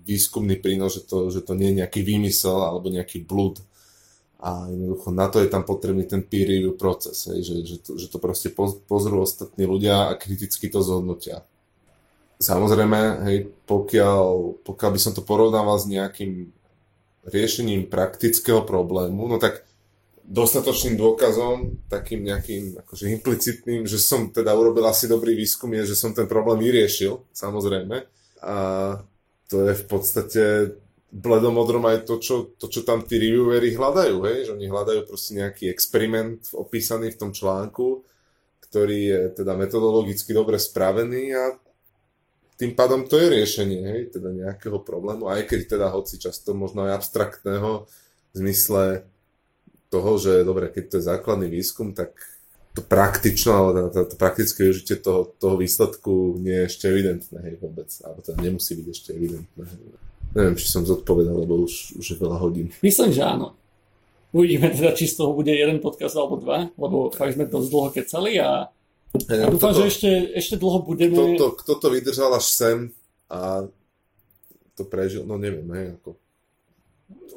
výskumný 0.04 0.60
prínos, 0.60 1.00
že 1.00 1.08
to, 1.08 1.32
že 1.32 1.40
to 1.40 1.56
nie 1.56 1.72
je 1.72 1.80
nejaký 1.84 2.04
výmysel 2.04 2.60
alebo 2.60 2.92
nejaký 2.92 3.24
blúd 3.24 3.64
a 4.38 4.70
jednoducho 4.70 5.10
na 5.10 5.28
to 5.34 5.42
je 5.42 5.50
tam 5.50 5.66
potrebný 5.66 6.06
ten 6.06 6.22
peer 6.22 6.46
review 6.46 6.78
proces, 6.78 7.26
hej, 7.26 7.42
že, 7.42 7.56
že, 7.66 7.78
to, 7.82 7.92
že 7.98 8.08
to 8.14 8.22
proste 8.22 8.54
pozrú 8.86 9.26
ostatní 9.26 9.66
ľudia 9.66 10.14
a 10.14 10.18
kriticky 10.20 10.70
to 10.70 10.86
zhodnotia. 10.86 11.42
Samozrejme, 12.38 13.26
hej, 13.26 13.50
pokiaľ, 13.66 14.62
pokiaľ 14.62 14.90
by 14.94 15.00
som 15.02 15.18
to 15.18 15.26
porovnával 15.26 15.82
s 15.82 15.90
nejakým 15.90 16.54
riešením 17.26 17.90
praktického 17.90 18.62
problému, 18.62 19.26
no 19.26 19.42
tak 19.42 19.66
dostatočným 20.28 21.00
dôkazom, 21.00 21.88
takým 21.88 22.22
nejakým 22.28 22.84
akože 22.84 23.10
implicitným, 23.16 23.88
že 23.88 23.98
som 23.98 24.30
teda 24.30 24.54
urobil 24.54 24.86
asi 24.86 25.08
dobrý 25.08 25.34
výskum, 25.34 25.72
je, 25.82 25.96
že 25.96 25.96
som 25.96 26.12
ten 26.12 26.28
problém 26.28 26.62
vyriešil, 26.62 27.24
samozrejme. 27.32 28.06
A 28.44 28.56
to 29.48 29.66
je 29.66 29.74
v 29.74 29.86
podstate 29.88 30.44
bledomodrom 31.08 31.88
aj 31.88 32.04
to 32.04 32.20
čo, 32.20 32.36
to, 32.60 32.68
čo 32.68 32.84
tam 32.84 33.04
tí 33.08 33.16
reviewery 33.16 33.74
hľadajú, 33.74 34.18
hej? 34.28 34.38
že 34.48 34.52
oni 34.60 34.68
hľadajú 34.68 35.02
proste 35.08 35.40
nejaký 35.40 35.72
experiment 35.72 36.44
opísaný 36.52 37.16
v 37.16 37.20
tom 37.20 37.32
článku, 37.32 38.04
ktorý 38.68 39.00
je 39.08 39.22
teda 39.44 39.56
metodologicky 39.56 40.36
dobre 40.36 40.60
spravený 40.60 41.24
a 41.32 41.44
tým 42.58 42.74
pádom 42.74 43.06
to 43.06 43.22
je 43.22 43.28
riešenie, 43.30 43.82
hej, 43.86 44.02
teda 44.18 44.34
nejakého 44.34 44.82
problému, 44.82 45.30
aj 45.30 45.46
keď 45.46 45.78
teda 45.78 45.88
hoci 45.94 46.18
často 46.18 46.58
možno 46.58 46.90
aj 46.90 47.06
abstraktného 47.06 47.86
v 48.34 48.36
zmysle 48.36 49.08
toho, 49.88 50.12
že 50.20 50.44
dobre, 50.44 50.68
keď 50.74 50.84
to 50.90 50.96
je 51.00 51.08
základný 51.08 51.48
výskum, 51.48 51.96
tak 51.96 52.18
to 52.76 52.82
praktično, 52.86 53.54
ale 53.54 53.90
to, 53.90 54.06
to 54.06 54.16
praktické 54.20 54.68
využitie 54.68 55.00
toho, 55.00 55.34
toho 55.38 55.56
výsledku 55.58 56.38
nie 56.38 56.66
je 56.66 56.70
ešte 56.70 56.86
evidentné, 56.92 57.38
hej, 57.46 57.56
vôbec. 57.58 57.90
Alebo 58.06 58.20
teda 58.22 58.38
nemusí 58.38 58.78
byť 58.78 58.88
ešte 58.90 59.10
evidentné. 59.18 59.64
Hej. 59.66 60.07
Neviem, 60.32 60.56
či 60.56 60.68
som 60.68 60.82
zodpovedal, 60.82 61.38
lebo 61.38 61.64
už, 61.64 61.96
už 61.96 62.06
je 62.06 62.18
veľa 62.18 62.38
hodín. 62.38 62.70
Myslím, 62.80 63.10
že 63.10 63.22
áno. 63.22 63.56
Uvidíme 64.30 64.70
teda, 64.70 64.92
či 64.92 65.08
z 65.08 65.18
toho 65.18 65.32
bude 65.32 65.50
jeden 65.50 65.80
podcast 65.80 66.14
alebo 66.14 66.36
dva, 66.36 66.68
lebo 66.70 67.10
fakt 67.10 67.34
sme 67.34 67.48
dosť 67.48 67.68
dlho 67.68 67.90
kecali 67.92 68.32
a, 68.38 68.68
a 68.68 69.48
dúfam, 69.48 69.72
toto- 69.72 69.82
že 69.82 69.90
ešte, 69.90 70.10
ešte 70.36 70.56
dlho 70.56 70.84
budeme... 70.84 71.16
Kto 71.16 71.24
to, 71.34 71.48
kto 71.56 71.74
to 71.76 71.88
vydržal 71.90 72.32
až 72.32 72.46
sem 72.46 72.78
a 73.26 73.66
to 74.74 74.84
prežil, 74.84 75.24
no 75.24 75.36
neviem, 75.36 75.66
hej, 75.72 75.88
ako. 75.98 76.10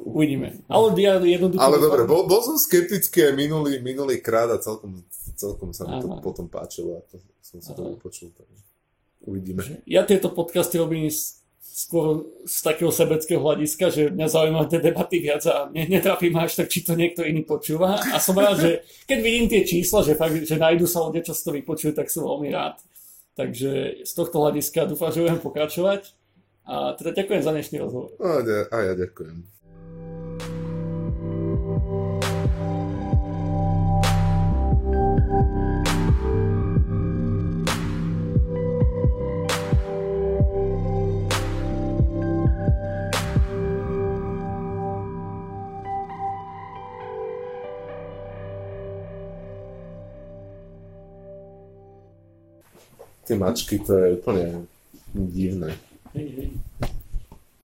Uvidíme. 0.03 0.61
Ale 0.67 0.93
ja 0.99 1.17
jednoducho... 1.17 1.57
Ale 1.57 1.77
dobre, 1.77 2.05
bol, 2.05 2.27
bol 2.27 2.41
som 2.41 2.53
skeptický 2.55 3.33
minulý, 3.33 3.79
minulý 3.79 4.19
krát 4.19 4.49
a 4.49 4.57
celkom, 4.57 5.01
celkom 5.33 5.73
sa 5.73 5.85
mi 5.85 5.97
to 5.97 6.21
potom 6.21 6.45
páčilo 6.45 6.97
a 6.97 7.05
to 7.07 7.17
som 7.41 7.57
si 7.57 7.71
to 7.71 7.81
vypočul. 7.87 8.29
Takže 8.29 8.61
uvidíme. 9.25 9.61
Ja 9.85 10.03
tieto 10.03 10.29
podcasty 10.29 10.77
robím 10.77 11.07
s- 11.07 11.40
skôr 11.71 12.27
z 12.43 12.57
takého 12.59 12.91
sebeckého 12.91 13.39
hľadiska, 13.39 13.85
že 13.87 14.11
mňa 14.11 14.27
zaujímajú 14.27 14.65
tie 14.67 14.83
debaty 14.83 15.17
viac 15.23 15.43
a 15.47 15.71
ne, 15.71 15.87
netrapí 15.87 16.27
ma 16.27 16.43
až 16.43 16.59
tak, 16.59 16.67
či 16.67 16.83
to 16.83 16.99
niekto 16.99 17.23
iný 17.23 17.47
počúva. 17.47 17.95
A 18.11 18.19
som 18.19 18.35
rád, 18.35 18.59
že 18.59 18.71
keď 19.07 19.19
vidím 19.23 19.47
tie 19.47 19.63
čísla, 19.63 20.03
že, 20.03 20.19
fakt, 20.19 20.35
že 20.43 20.59
nájdu 20.59 20.83
sa 20.83 21.07
ľudia, 21.07 21.23
čo 21.23 21.31
si 21.31 21.41
to 21.47 21.55
vypočujú, 21.55 21.95
tak 21.95 22.11
som 22.11 22.27
veľmi 22.27 22.51
rád. 22.51 22.83
Takže 23.39 24.03
z 24.03 24.11
tohto 24.11 24.43
hľadiska 24.43 24.91
dúfam, 24.91 25.15
že 25.15 25.23
budem 25.23 25.39
pokračovať. 25.39 26.11
A 26.67 26.93
teda 26.99 27.15
ďakujem 27.15 27.41
za 27.41 27.51
dnešný 27.55 27.77
rozhovor. 27.79 28.11
A 28.69 28.77
ja 28.83 28.93
ďakujem. 28.93 29.60
Tie 53.31 53.39
mačky, 53.39 53.79
to 53.79 53.95
je 53.95 54.19
úplne 54.19 54.67
divné. 55.15 55.71
Hej, 56.11 56.27
hej. 56.35 56.49